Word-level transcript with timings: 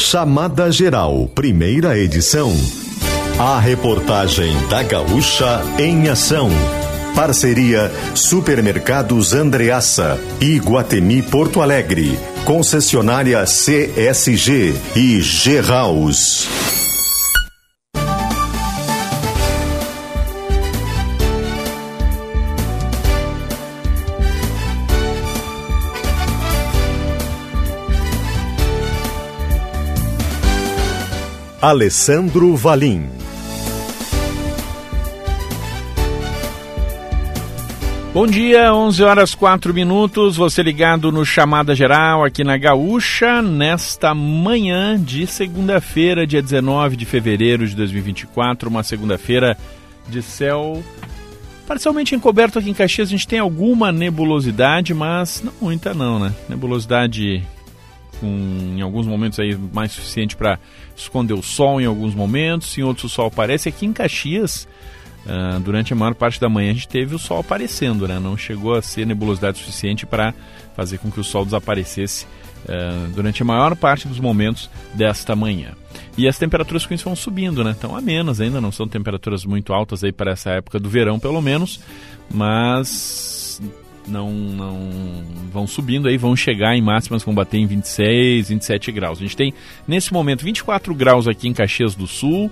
Chamada 0.00 0.72
Geral, 0.72 1.28
primeira 1.34 1.96
edição. 1.96 2.50
A 3.38 3.60
reportagem 3.60 4.50
da 4.68 4.82
Gaúcha 4.82 5.62
em 5.78 6.08
ação. 6.08 6.48
Parceria 7.14 7.92
Supermercados 8.14 9.34
Andreaça 9.34 10.18
e 10.40 10.58
Guatemi 10.58 11.20
Porto 11.20 11.60
Alegre. 11.60 12.18
Concessionária 12.46 13.44
CSG 13.44 14.74
e 14.96 15.20
G-House. 15.20 16.79
Alessandro 31.62 32.56
Valim. 32.56 33.06
Bom 38.14 38.26
dia, 38.26 38.72
11 38.72 39.02
horas 39.02 39.34
4 39.34 39.74
minutos. 39.74 40.38
Você 40.38 40.62
ligado 40.62 41.12
no 41.12 41.22
Chamada 41.22 41.74
Geral 41.74 42.24
aqui 42.24 42.42
na 42.42 42.56
Gaúcha, 42.56 43.42
nesta 43.42 44.14
manhã 44.14 44.98
de 44.98 45.26
segunda-feira, 45.26 46.26
dia 46.26 46.40
19 46.40 46.96
de 46.96 47.04
fevereiro 47.04 47.68
de 47.68 47.76
2024, 47.76 48.70
uma 48.70 48.82
segunda-feira 48.82 49.54
de 50.08 50.22
céu 50.22 50.82
parcialmente 51.68 52.14
encoberto 52.14 52.58
aqui 52.58 52.70
em 52.70 52.74
Caxias. 52.74 53.08
A 53.08 53.10
gente 53.10 53.28
tem 53.28 53.38
alguma 53.38 53.92
nebulosidade, 53.92 54.94
mas 54.94 55.42
não 55.44 55.52
muita 55.60 55.92
não, 55.92 56.18
né? 56.18 56.32
Nebulosidade 56.48 57.46
com 58.20 58.26
em 58.76 58.80
alguns 58.80 59.06
momentos 59.06 59.38
aí 59.40 59.56
mais 59.72 59.92
suficiente 59.92 60.36
para 60.36 60.58
esconder 60.96 61.34
o 61.34 61.42
sol 61.42 61.80
em 61.80 61.86
alguns 61.86 62.14
momentos, 62.14 62.76
em 62.76 62.82
outros 62.82 63.04
o 63.04 63.08
sol 63.08 63.26
aparece. 63.26 63.68
Aqui 63.68 63.86
em 63.86 63.92
Caxias, 63.92 64.68
uh, 65.26 65.58
durante 65.60 65.92
a 65.92 65.96
maior 65.96 66.14
parte 66.14 66.40
da 66.40 66.48
manhã 66.48 66.70
a 66.70 66.74
gente 66.74 66.88
teve 66.88 67.14
o 67.14 67.18
sol 67.18 67.40
aparecendo, 67.40 68.06
né? 68.06 68.18
Não 68.18 68.36
chegou 68.36 68.74
a 68.74 68.82
ser 68.82 69.06
nebulosidade 69.06 69.58
suficiente 69.58 70.04
para 70.04 70.34
fazer 70.76 70.98
com 70.98 71.10
que 71.10 71.20
o 71.20 71.24
sol 71.24 71.44
desaparecesse 71.44 72.26
uh, 72.64 73.08
durante 73.14 73.42
a 73.42 73.44
maior 73.44 73.74
parte 73.74 74.06
dos 74.06 74.20
momentos 74.20 74.70
desta 74.94 75.34
manhã. 75.34 75.72
E 76.16 76.28
as 76.28 76.38
temperaturas 76.38 76.84
com 76.84 76.94
isso 76.94 77.04
vão 77.04 77.16
subindo, 77.16 77.64
né? 77.64 77.70
Estão 77.70 77.96
a 77.96 78.00
menos 78.00 78.40
ainda, 78.40 78.60
não 78.60 78.70
são 78.70 78.86
temperaturas 78.86 79.44
muito 79.44 79.72
altas 79.72 80.04
aí 80.04 80.12
para 80.12 80.32
essa 80.32 80.50
época 80.50 80.78
do 80.78 80.88
verão, 80.88 81.18
pelo 81.18 81.40
menos, 81.40 81.80
mas 82.30 83.29
não, 84.10 84.30
não 84.30 84.76
vão 85.52 85.66
subindo 85.66 86.08
aí, 86.08 86.16
vão 86.16 86.36
chegar 86.36 86.76
em 86.76 86.82
máximas, 86.82 87.22
vão 87.22 87.34
bater 87.34 87.58
em 87.58 87.66
26, 87.66 88.48
27 88.48 88.92
graus. 88.92 89.18
A 89.18 89.22
gente 89.22 89.36
tem 89.36 89.54
nesse 89.86 90.12
momento 90.12 90.44
24 90.44 90.94
graus 90.94 91.26
aqui 91.26 91.48
em 91.48 91.52
Caxias 91.52 91.94
do 91.94 92.06
Sul, 92.06 92.50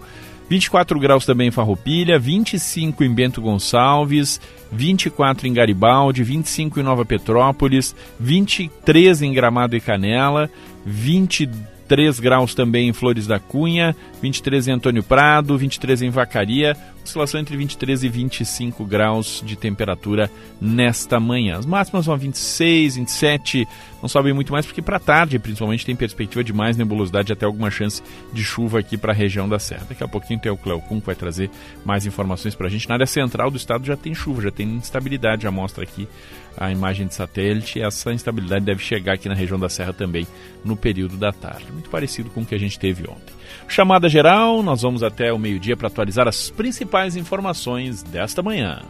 24 0.49 0.99
graus 0.99 1.27
também 1.27 1.49
em 1.49 1.53
Farroupilha, 1.53 2.19
25 2.19 3.05
em 3.05 3.15
Bento 3.15 3.41
Gonçalves, 3.41 4.41
24 4.73 5.47
em 5.47 5.53
Garibaldi, 5.53 6.23
25 6.23 6.81
em 6.81 6.83
Nova 6.83 7.05
Petrópolis, 7.05 7.95
23 8.19 9.23
em 9.23 9.33
Gramado 9.33 9.77
e 9.77 9.81
Canela, 9.81 10.51
23 10.87 12.19
graus 12.19 12.55
também 12.55 12.89
em 12.89 12.93
Flores 12.93 13.27
da 13.27 13.39
Cunha, 13.39 13.95
23 14.23 14.69
em 14.69 14.73
Antônio 14.73 15.03
Prado, 15.03 15.59
23 15.59 16.03
em 16.03 16.11
Vacaria, 16.11 16.75
oscilação 17.09 17.41
entre 17.41 17.57
23 17.57 18.05
e 18.05 18.09
25 18.09 18.85
graus 18.85 19.43
de 19.45 19.57
temperatura 19.57 20.31
nesta 20.61 21.19
manhã. 21.19 21.59
As 21.59 21.67
máximas 21.67 22.07
vão 22.07 22.15
a 22.15 22.19
26, 22.19 22.97
27, 22.97 23.67
não 24.01 24.09
sobem 24.09 24.33
muito 24.33 24.53
mais 24.53 24.65
porque 24.65 24.83
para 24.83 24.99
tarde, 24.99 25.39
principalmente, 25.39 25.85
tem 25.85 25.97
perspectiva 25.97 26.45
de 26.45 26.53
mais 26.53 26.77
nebulosidade, 26.77 27.33
até 27.33 27.47
alguma 27.47 27.71
chance 27.71 28.03
de 28.33 28.45
chuva 28.45 28.79
aqui 28.79 28.97
para 28.97 29.13
a 29.13 29.15
região 29.15 29.49
da 29.49 29.59
Serra. 29.59 29.87
Daqui 29.89 30.05
a 30.05 30.09
pouquinho 30.09 30.39
tem 30.39 30.53
o 30.53 30.57
Cleocum 30.57 31.01
que 31.01 31.07
vai 31.07 31.15
trazer 31.15 31.51
mais 31.85 32.07
informações 32.07 32.55
para 32.55 32.67
a 32.67 32.71
gente. 32.71 32.89
Na 32.89 32.95
área 32.95 33.07
central 33.07 33.51
do 33.51 33.57
estado 33.57 33.85
já 33.85 33.97
tem 33.97 34.15
chuva, 34.15 34.43
já 34.43 34.51
tem 34.51 34.69
instabilidade, 34.69 35.43
já 35.43 35.51
mostra 35.51 35.83
aqui 35.83 36.07
a 36.57 36.71
imagem 36.71 37.07
de 37.07 37.15
satélite. 37.15 37.81
Essa 37.81 38.13
instabilidade 38.13 38.65
deve 38.65 38.83
chegar 38.83 39.15
aqui 39.15 39.29
na 39.29 39.35
região 39.35 39.59
da 39.59 39.69
Serra 39.69 39.93
também 39.93 40.27
no 40.65 40.77
período 40.77 41.17
da 41.17 41.33
tarde. 41.33 41.73
Muito 41.73 41.91
parecido 41.91 42.31
com 42.31 42.43
o 42.43 42.47
que 42.47 42.55
a 42.55 42.59
gente 42.59 42.79
teve 42.79 43.09
ontem. 43.09 43.38
Chamada 43.67 44.09
geral, 44.09 44.63
nós 44.63 44.83
vamos 44.83 45.03
até 45.03 45.33
o 45.33 45.39
meio-dia 45.39 45.77
para 45.77 45.89
atualizar 45.89 46.27
as 46.29 46.51
principais 46.51 47.17
informações 47.17 48.03
desta 48.03 48.43
manhã. 48.43 48.83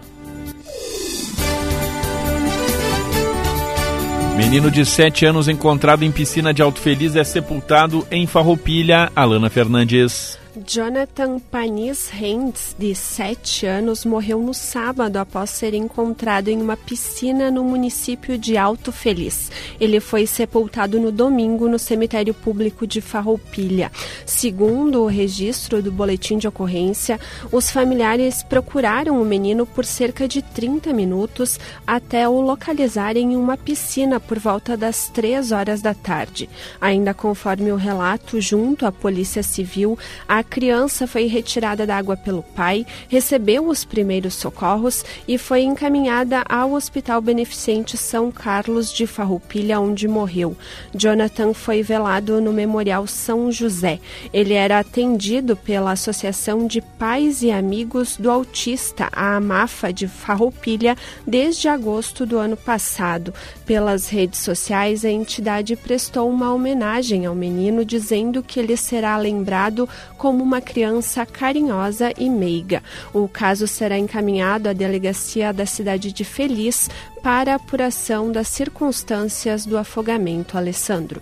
Menino 4.39 4.71
de 4.71 4.87
7 4.87 5.27
anos 5.27 5.49
encontrado 5.49 6.05
em 6.05 6.13
piscina 6.13 6.55
de 6.55 6.63
Alto 6.63 6.81
Feliz 6.81 7.17
é 7.17 7.25
sepultado 7.25 8.07
em 8.09 8.25
Farroupilha. 8.25 9.11
Alana 9.15 9.51
Fernandes. 9.51 10.39
Jonathan 10.67 11.39
Panis 11.39 12.11
Hentz, 12.13 12.75
de 12.79 12.95
7 12.95 13.67
anos, 13.67 14.05
morreu 14.05 14.41
no 14.41 14.55
sábado 14.55 15.17
após 15.19 15.51
ser 15.51 15.75
encontrado 15.75 16.49
em 16.49 16.61
uma 16.61 16.77
piscina 16.77 17.51
no 17.51 17.63
município 17.63 18.37
de 18.37 18.57
Alto 18.57 18.91
Feliz. 18.91 19.51
Ele 19.79 20.01
foi 20.01 20.27
sepultado 20.27 20.99
no 20.99 21.13
domingo 21.13 21.69
no 21.69 21.79
cemitério 21.79 22.35
público 22.35 22.87
de 22.87 23.01
Farroupilha. 23.01 23.93
Segundo 24.27 25.03
o 25.03 25.07
registro 25.07 25.83
do 25.83 25.93
boletim 25.93 26.39
de 26.39 26.49
ocorrência, 26.49 27.21
os 27.53 27.71
familiares 27.71 28.43
procuraram 28.43 29.21
o 29.21 29.25
menino 29.25 29.67
por 29.67 29.85
cerca 29.85 30.27
de 30.27 30.43
30 30.43 30.93
minutos 30.93 31.59
até 31.87 32.29
o 32.29 32.41
localizarem 32.41 33.33
em 33.33 33.37
uma 33.37 33.57
piscina 33.57 34.19
por 34.19 34.39
volta 34.39 34.77
das 34.77 35.09
3 35.09 35.53
horas 35.53 35.81
da 35.83 35.95
tarde. 35.95 36.49
Ainda 36.81 37.15
conforme 37.15 37.71
o 37.71 37.77
relato, 37.77 38.41
junto 38.41 38.87
à 38.87 38.93
Polícia 38.93 39.43
Civil, 39.43 39.99
a 40.27 40.43
criança 40.49 41.07
foi 41.07 41.27
retirada 41.27 41.87
da 41.87 41.97
água 41.97 42.17
pelo 42.17 42.43
pai, 42.43 42.85
recebeu 43.09 43.69
os 43.69 43.85
primeiros 43.85 44.35
socorros 44.35 45.05
e 45.29 45.39
foi 45.39 45.63
encaminhada 45.63 46.43
ao 46.49 46.73
Hospital 46.73 47.21
Beneficente 47.21 47.97
São 47.97 48.33
Carlos 48.33 48.93
de 48.93 49.07
Farroupilha, 49.07 49.79
onde 49.79 50.09
morreu. 50.09 50.57
Jonathan 50.95 51.53
foi 51.53 51.83
velado 51.83 52.41
no 52.41 52.53
Memorial 52.53 53.07
São 53.07 53.53
José. 53.53 54.01
Ele 54.33 54.55
era 54.55 54.79
atendido 54.79 55.57
pela 55.57 55.93
Associação 55.93 56.67
de 56.67 56.81
Pais 56.81 57.43
e 57.43 57.51
Amigos 57.51 58.17
do 58.17 58.31
Autista, 58.31 59.09
a 59.13 59.37
AMAFA 59.37 59.93
de 59.93 60.09
Farroupilha, 60.09 60.97
desde 61.27 61.69
agosto 61.69 62.25
do 62.25 62.39
ano 62.39 62.57
passado. 62.57 63.33
Pelas 63.65 64.09
redes 64.09 64.41
sociais, 64.41 65.05
a 65.05 65.11
entidade 65.11 65.77
prestou 65.77 66.29
uma 66.29 66.53
homenagem 66.53 67.27
ao 67.27 67.35
menino, 67.35 67.85
dizendo 67.85 68.43
que 68.43 68.59
ele 68.59 68.77
será 68.77 69.17
lembrado 69.17 69.89
como 70.17 70.38
como 70.39 70.45
uma 70.45 70.61
criança 70.61 71.27
carinhosa 71.27 72.13
e 72.17 72.31
meiga. 72.31 72.81
O 73.13 73.27
caso 73.27 73.67
será 73.67 73.99
encaminhado 73.99 74.69
à 74.69 74.73
delegacia 74.73 75.53
da 75.53 75.67
cidade 75.67 76.13
de 76.13 76.23
Feliz 76.25 76.89
para 77.25 77.57
apuração 77.57 78.31
das 78.31 78.47
circunstâncias 78.47 79.67
do 79.67 79.77
afogamento. 79.77 80.57
Alessandro. 80.57 81.21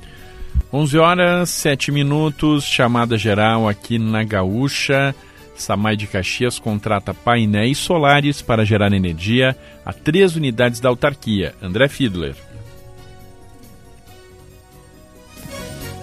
11 0.71 0.99
horas 0.99 1.51
7 1.51 1.91
minutos, 1.91 2.65
chamada 2.65 3.17
geral 3.17 3.67
aqui 3.67 3.99
na 3.99 4.23
Gaúcha. 4.23 5.15
Samai 5.55 5.97
de 5.97 6.07
Caxias 6.07 6.59
contrata 6.59 7.15
painéis 7.15 7.79
solares 7.79 8.43
para 8.43 8.67
gerar 8.67 8.93
energia 8.93 9.57
a 9.83 9.95
três 9.95 10.37
unidades 10.37 10.79
da 10.79 10.91
autarquia. 10.91 11.55
André 11.63 11.89
Fiedler. 11.89 12.35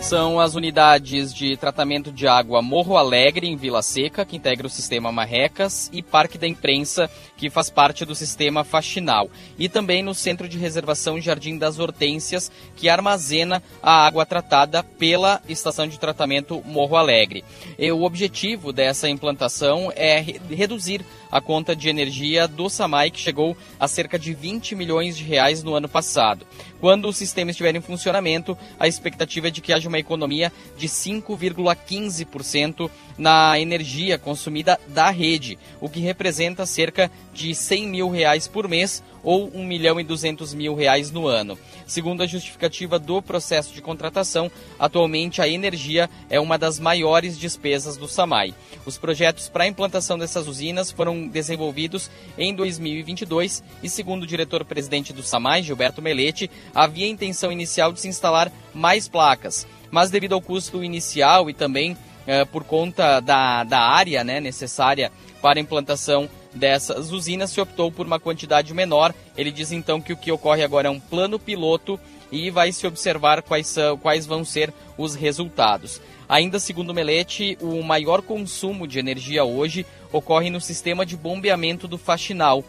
São 0.04 0.38
as 0.38 0.54
unidades 0.54 1.34
de 1.34 1.56
tratamento 1.56 2.12
de 2.12 2.28
água 2.28 2.62
Morro 2.62 2.98
Alegre, 2.98 3.48
em 3.48 3.56
Vila 3.56 3.82
Seca, 3.82 4.26
que 4.26 4.36
integra 4.36 4.68
o 4.68 4.70
sistema 4.70 5.14
Marrecas, 5.14 5.90
e 5.94 6.02
Parque 6.02 6.38
da 6.38 6.46
Imprensa, 6.46 7.10
que 7.38 7.50
faz 7.50 7.70
parte 7.70 8.04
do 8.04 8.14
sistema 8.14 8.66
Faxinal. 8.66 9.30
E 9.58 9.70
também 9.70 10.04
no 10.04 10.14
Centro 10.14 10.50
de 10.50 10.58
Reservação 10.58 11.22
Jardim 11.22 11.58
das 11.58 11.80
Hortênsias, 11.80 12.52
que 12.76 12.90
armazena 12.90 13.64
a 13.82 14.06
água 14.06 14.26
tratada 14.26 14.84
pela 14.84 15.42
estação 15.48 15.88
de 15.88 15.98
tratamento 15.98 16.62
Morro 16.66 16.98
Alegre. 16.98 17.44
E 17.80 17.90
o 17.90 18.04
objetivo 18.04 18.74
dessa 18.74 19.08
implantação 19.08 19.92
é 19.96 20.20
reduzir 20.50 21.06
a 21.32 21.40
conta 21.40 21.76
de 21.76 21.88
energia 21.88 22.48
do 22.48 22.70
SAMAI, 22.70 23.10
que 23.10 23.20
chegou 23.20 23.58
a 23.80 23.88
cerca 23.88 24.20
de 24.20 24.34
20 24.34 24.76
milhões 24.76 25.18
de 25.18 25.24
reais 25.24 25.64
no 25.64 25.74
ano 25.74 25.88
passado. 25.88 26.46
Quando 26.84 27.08
o 27.08 27.14
sistema 27.14 27.50
estiver 27.50 27.74
em 27.78 27.80
funcionamento, 27.80 28.58
a 28.78 28.90
expectativa 28.90 29.48
é 29.48 29.50
de 29.50 29.62
que 29.62 29.72
haja 29.72 29.88
uma 29.88 30.00
economia 30.00 30.52
de 30.78 30.90
5,15% 30.90 32.92
na 33.18 33.58
energia 33.58 34.18
consumida 34.18 34.78
da 34.90 35.10
rede, 35.10 35.58
o 35.80 35.88
que 35.88 36.02
representa 36.02 36.66
cerca 36.66 37.10
de 37.34 37.56
100 37.56 37.88
mil 37.88 38.10
reais 38.10 38.50
por 38.50 38.68
mês 38.68 39.02
ou 39.24 39.50
1 39.54 39.64
milhão 39.64 40.00
e 40.00 40.04
200 40.04 40.54
mil 40.54 40.76
reais 40.76 41.12
no 41.12 41.28
ano. 41.28 41.58
Segundo 41.88 42.22
a 42.22 42.28
justificativa 42.28 43.00
do 43.00 43.22
processo 43.22 43.74
de 43.74 43.82
contratação, 43.82 44.52
atualmente 44.78 45.42
a 45.42 45.48
energia 45.48 46.10
é 46.30 46.40
uma 46.40 46.58
das 46.58 46.80
maiores 46.80 47.38
despesas 47.40 47.98
do 47.98 48.08
SAMAI. 48.08 48.54
Os 48.86 48.98
projetos 48.98 49.48
para 49.48 49.64
a 49.64 49.68
implantação 49.68 50.18
dessas 50.18 50.48
usinas 50.48 50.92
foram 50.92 51.28
desenvolvidos 51.28 52.10
em 52.38 52.54
2022 52.54 53.64
e, 53.82 53.90
segundo 53.90 54.24
o 54.24 54.28
diretor-presidente 54.28 55.14
do 55.14 55.24
SAMAI, 55.24 55.64
Gilberto 55.64 56.02
Melete, 56.02 56.50
havia 56.74 57.08
intenção 57.08 57.52
inicial 57.52 57.94
de 57.94 58.02
se 58.02 58.08
instalar 58.08 58.52
mais 58.74 59.08
placas, 59.08 59.68
mas 59.92 60.10
devido 60.10 60.34
ao 60.34 60.42
custo 60.42 60.84
inicial 60.84 61.50
e 61.50 61.54
também 61.54 61.96
eh, 62.26 62.46
por 62.46 62.64
conta 62.64 63.20
da, 63.20 63.64
da 63.64 63.80
área 63.80 64.24
né, 64.24 64.40
necessária 64.40 65.12
para 65.42 65.60
a 65.60 65.62
implantação 65.62 66.30
dessas 66.54 67.12
usinas, 67.12 67.52
se 67.52 67.62
optou 67.62 67.92
por 67.92 68.06
uma 68.06 68.20
quantidade 68.20 68.74
menor. 68.74 69.14
Ele 69.38 69.52
diz 69.52 69.72
então 69.72 70.02
que 70.02 70.14
o 70.14 70.18
que 70.18 70.32
ocorre 70.32 70.64
agora 70.64 70.88
é 70.88 70.92
um 70.92 71.00
plano 71.00 71.40
piloto 71.40 72.00
e 72.32 72.50
vai 72.50 72.72
se 72.72 72.88
observar 72.88 73.42
quais, 73.42 73.68
são, 73.68 73.98
quais 73.98 74.26
vão 74.26 74.44
ser 74.44 74.74
os 74.98 75.16
resultados. 75.16 76.02
Ainda 76.28 76.60
segundo 76.60 76.94
Melete, 76.94 77.58
o 77.62 77.84
maior 77.84 78.22
consumo 78.22 78.88
de 78.88 78.98
energia 78.98 79.44
hoje 79.44 79.86
ocorre 80.12 80.50
no 80.50 80.62
sistema 80.62 81.06
de 81.06 81.16
bombeamento 81.16 81.88
do 81.88 81.98
Faxinal. 81.98 82.64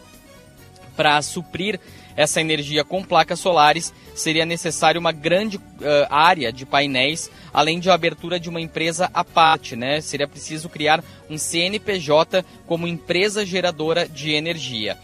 Para 0.95 1.21
suprir 1.21 1.79
essa 2.15 2.39
energia 2.39 2.83
com 2.83 3.03
placas 3.03 3.39
solares, 3.39 3.93
seria 4.13 4.45
necessário 4.45 4.99
uma 4.99 5.11
grande 5.11 5.57
uh, 5.57 5.61
área 6.09 6.51
de 6.51 6.65
painéis, 6.65 7.29
além 7.53 7.79
de 7.79 7.89
a 7.89 7.93
abertura 7.93 8.39
de 8.39 8.49
uma 8.49 8.61
empresa 8.61 9.09
à 9.13 9.23
parte, 9.23 9.75
né? 9.75 10.01
Seria 10.01 10.27
preciso 10.27 10.69
criar 10.69 11.03
um 11.29 11.37
CNPJ 11.37 12.45
como 12.65 12.87
empresa 12.87 13.45
geradora 13.45 14.07
de 14.07 14.31
energia 14.31 14.97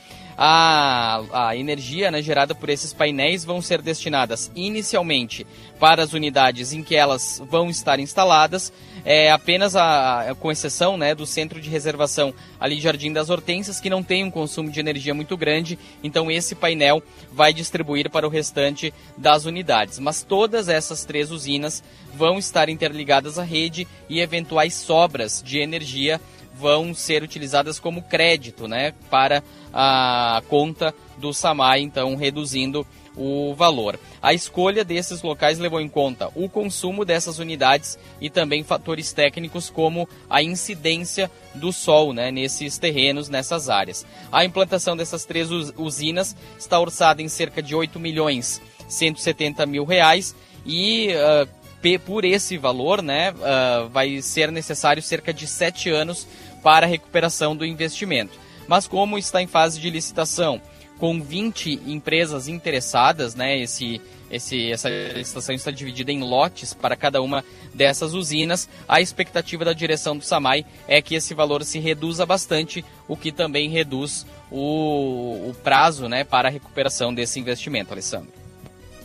a, 0.44 1.50
a 1.50 1.56
energia 1.56 2.10
né, 2.10 2.20
gerada 2.20 2.56
por 2.56 2.68
esses 2.70 2.92
painéis 2.92 3.46
vão 3.46 3.62
ser 3.62 3.80
destinadas 3.80 4.52
inicialmente 4.56 5.46
para 5.80 6.02
as 6.02 6.14
unidades 6.14 6.74
em 6.74 6.82
que 6.82 6.96
elas 6.96 7.40
vão 7.48 7.70
estar 7.70 8.00
instaladas, 8.00 8.74
é, 9.06 9.32
apenas 9.32 9.76
a, 9.76 10.36
com 10.40 10.52
exceção 10.52 10.98
né, 10.98 11.16
do 11.16 11.26
centro 11.26 11.60
de 11.60 11.70
reservação 11.70 12.34
ali 12.60 12.80
Jardim 12.80 13.12
das 13.12 13.30
Hortênsias, 13.30 13.80
que 13.80 13.90
não 13.90 14.04
tem 14.04 14.24
um 14.24 14.32
consumo 14.32 14.70
de 14.70 14.80
energia 14.80 15.14
muito 15.14 15.36
grande, 15.36 15.78
então 16.04 16.30
esse 16.30 16.56
painel 16.56 17.02
vai 17.32 17.54
distribuir 17.54 18.10
para 18.10 18.28
o 18.28 18.30
restante 18.30 18.94
das 19.18 19.46
unidades. 19.46 20.00
Mas 20.00 20.24
todas 20.24 20.70
essas 20.70 21.06
três 21.06 21.32
usinas 21.32 21.84
vão 22.14 22.38
estar 22.38 22.70
interligadas 22.70 23.40
à 23.40 23.44
rede 23.44 23.88
e 24.10 24.20
eventuais 24.20 24.74
sobras 24.74 25.42
de 25.46 25.60
energia 25.60 26.20
vão 26.54 26.94
ser 26.94 27.24
utilizadas 27.24 27.80
como 27.80 28.04
crédito 28.04 28.68
né, 28.68 28.94
para 29.10 29.42
a 29.74 30.44
conta 30.48 30.94
do 31.18 31.34
SAMAI, 31.34 31.82
então 31.82 32.16
reduzindo 32.16 32.86
o 33.16 33.54
valor. 33.54 34.00
A 34.22 34.34
escolha 34.34 34.84
desses 34.84 35.22
locais 35.22 35.60
levou 35.60 35.82
em 35.82 35.90
conta 35.90 36.30
o 36.36 36.48
consumo 36.48 37.04
dessas 37.04 37.40
unidades 37.40 37.98
e 38.20 38.30
também 38.30 38.64
fatores 38.64 39.12
técnicos 39.12 39.70
como 39.70 40.08
a 40.30 40.42
incidência 40.42 41.30
do 41.54 41.74
sol 41.74 42.14
né, 42.14 42.32
nesses 42.32 42.78
terrenos, 42.78 43.30
nessas 43.30 43.70
áreas. 43.70 44.06
A 44.32 44.46
implantação 44.46 44.96
dessas 44.96 45.26
três 45.26 45.50
usinas 45.78 46.36
está 46.58 46.80
orçada 46.80 47.22
em 47.22 47.28
cerca 47.28 47.62
de 47.62 47.76
8 47.76 48.00
milhões 48.00 48.62
170 48.88 49.66
mil 49.66 49.86
reais 49.86 50.36
e 50.66 51.10
uh, 51.16 52.00
por 52.06 52.24
esse 52.24 52.58
valor 52.58 53.02
né, 53.02 53.32
uh, 53.32 53.90
vai 53.90 54.22
ser 54.22 54.52
necessário 54.52 55.02
cerca 55.02 55.34
de 55.34 55.48
sete 55.48 55.90
anos 55.90 56.28
para 56.62 56.86
a 56.86 56.90
recuperação 56.90 57.56
do 57.56 57.66
investimento. 57.66 58.38
Mas 58.68 58.88
como 58.88 59.18
está 59.18 59.42
em 59.42 59.48
fase 59.48 59.80
de 59.80 59.90
licitação, 59.90 60.62
com 61.02 61.20
20 61.20 61.82
empresas 61.88 62.48
interessadas, 62.48 63.34
né, 63.34 63.60
esse, 63.60 64.00
esse, 64.30 64.72
essa 64.72 64.88
licitação 64.88 65.56
está 65.56 65.72
dividida 65.72 66.12
em 66.12 66.22
lotes 66.22 66.76
para 66.76 66.96
cada 66.96 67.24
uma 67.24 67.44
dessas 67.74 68.14
usinas, 68.14 68.70
a 68.88 69.02
expectativa 69.02 69.66
da 69.66 69.74
direção 69.74 70.16
do 70.16 70.24
SAMAI 70.24 70.64
é 70.88 71.02
que 71.02 71.16
esse 71.16 71.34
valor 71.34 71.64
se 71.64 71.80
reduza 71.80 72.24
bastante, 72.24 72.86
o 73.08 73.18
que 73.18 73.32
também 73.32 73.68
reduz 73.68 74.28
o, 74.52 75.50
o 75.50 75.56
prazo 75.64 76.08
né, 76.08 76.24
para 76.24 76.50
a 76.50 76.52
recuperação 76.52 77.12
desse 77.12 77.40
investimento, 77.40 77.92
Alessandro. 77.92 78.30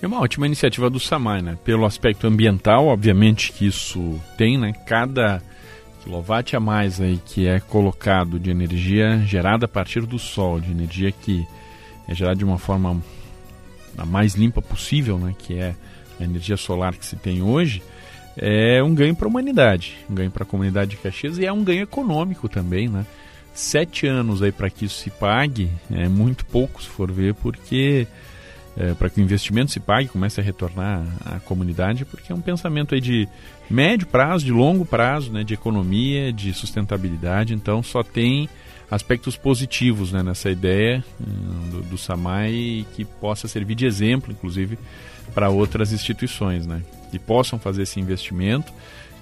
É 0.03 0.07
uma 0.07 0.21
ótima 0.21 0.45
iniciativa 0.45 0.91
do 0.91 1.01
SAMAI, 1.01 1.41
né? 1.41 1.59
Pelo 1.65 1.87
aspecto 1.87 2.27
ambiental, 2.27 2.89
obviamente 2.89 3.53
que 3.53 3.67
isso 3.67 4.21
tem, 4.37 4.59
né? 4.59 4.75
Cada 4.87 5.43
quilowatt 6.05 6.55
a 6.55 6.61
mais 6.61 7.01
aí 7.01 7.19
que 7.25 7.49
é 7.49 7.59
colocado 7.59 8.39
de 8.39 8.51
energia 8.51 9.17
gerada 9.25 9.65
a 9.65 9.69
partir 9.69 10.05
do 10.05 10.19
sol, 10.19 10.61
de 10.61 10.71
energia 10.71 11.11
que 11.11 11.49
é 12.09 12.15
gerada 12.15 12.37
de 12.37 12.45
uma 12.45 12.59
forma 12.59 13.01
a 13.97 14.05
mais 14.05 14.35
limpa 14.35 14.61
possível, 14.61 15.19
né, 15.19 15.35
que 15.39 15.55
é 15.55 15.75
a 16.21 16.25
energia 16.25 16.57
solar 16.57 16.95
que 16.95 17.05
se 17.05 17.17
tem 17.17 17.43
hoje, 17.43 17.83
é 18.37 18.83
um 18.83 18.95
ganho 18.95 19.15
para 19.15 19.27
a 19.27 19.31
humanidade, 19.31 19.97
um 20.11 20.15
ganho 20.15 20.31
para 20.31 20.43
a 20.43 20.47
comunidade 20.47 20.91
de 20.91 20.97
Caxias 20.99 21.39
e 21.39 21.47
é 21.47 21.53
um 21.53 21.65
ganho 21.65 21.83
econômico 21.83 22.49
também, 22.49 22.89
né? 22.89 23.07
Sete 23.55 24.07
anos 24.07 24.43
aí 24.43 24.53
para 24.53 24.69
que 24.69 24.85
isso 24.85 24.97
se 24.97 25.09
pague 25.09 25.71
é 25.91 26.07
muito 26.07 26.45
pouco 26.45 26.83
se 26.83 26.89
for 26.89 27.11
ver, 27.11 27.33
porque 27.35 28.07
é, 28.77 28.93
para 28.93 29.09
que 29.09 29.19
o 29.19 29.25
investimento 29.25 29.73
se 29.73 29.81
pague, 29.81 30.09
comece 30.09 30.39
a 30.39 30.45
retornar 30.45 31.03
à 31.25 31.41
comunidade, 31.41 32.05
porque 32.05 32.31
é 32.31 32.35
um 32.35 32.41
pensamento 32.43 32.95
aí 32.95 33.01
de 33.01 33.27
médio 33.71 34.07
prazo, 34.07 34.45
de 34.45 34.53
longo 34.53 34.85
prazo, 34.85 35.33
né, 35.33 35.43
de 35.43 35.55
economia, 35.55 36.31
de 36.31 36.53
sustentabilidade. 36.53 37.55
Então, 37.55 37.83
só 37.83 38.03
tem 38.03 38.51
aspectos 38.91 39.37
positivos 39.37 40.13
né, 40.13 40.23
nessa 40.23 40.51
ideia 40.51 41.05
hum, 41.21 41.71
do, 41.71 41.83
do 41.83 41.99
SAMAI 41.99 42.87
que 42.95 43.05
possa 43.05 43.49
servir 43.49 43.75
de 43.75 43.87
exemplo, 43.87 44.33
inclusive, 44.33 44.79
para 45.35 45.49
outras 45.49 45.93
instituições 45.93 46.67
né, 46.67 46.83
que 47.11 47.19
possam 47.19 47.59
fazer 47.59 47.83
esse 47.83 47.99
investimento, 47.99 48.73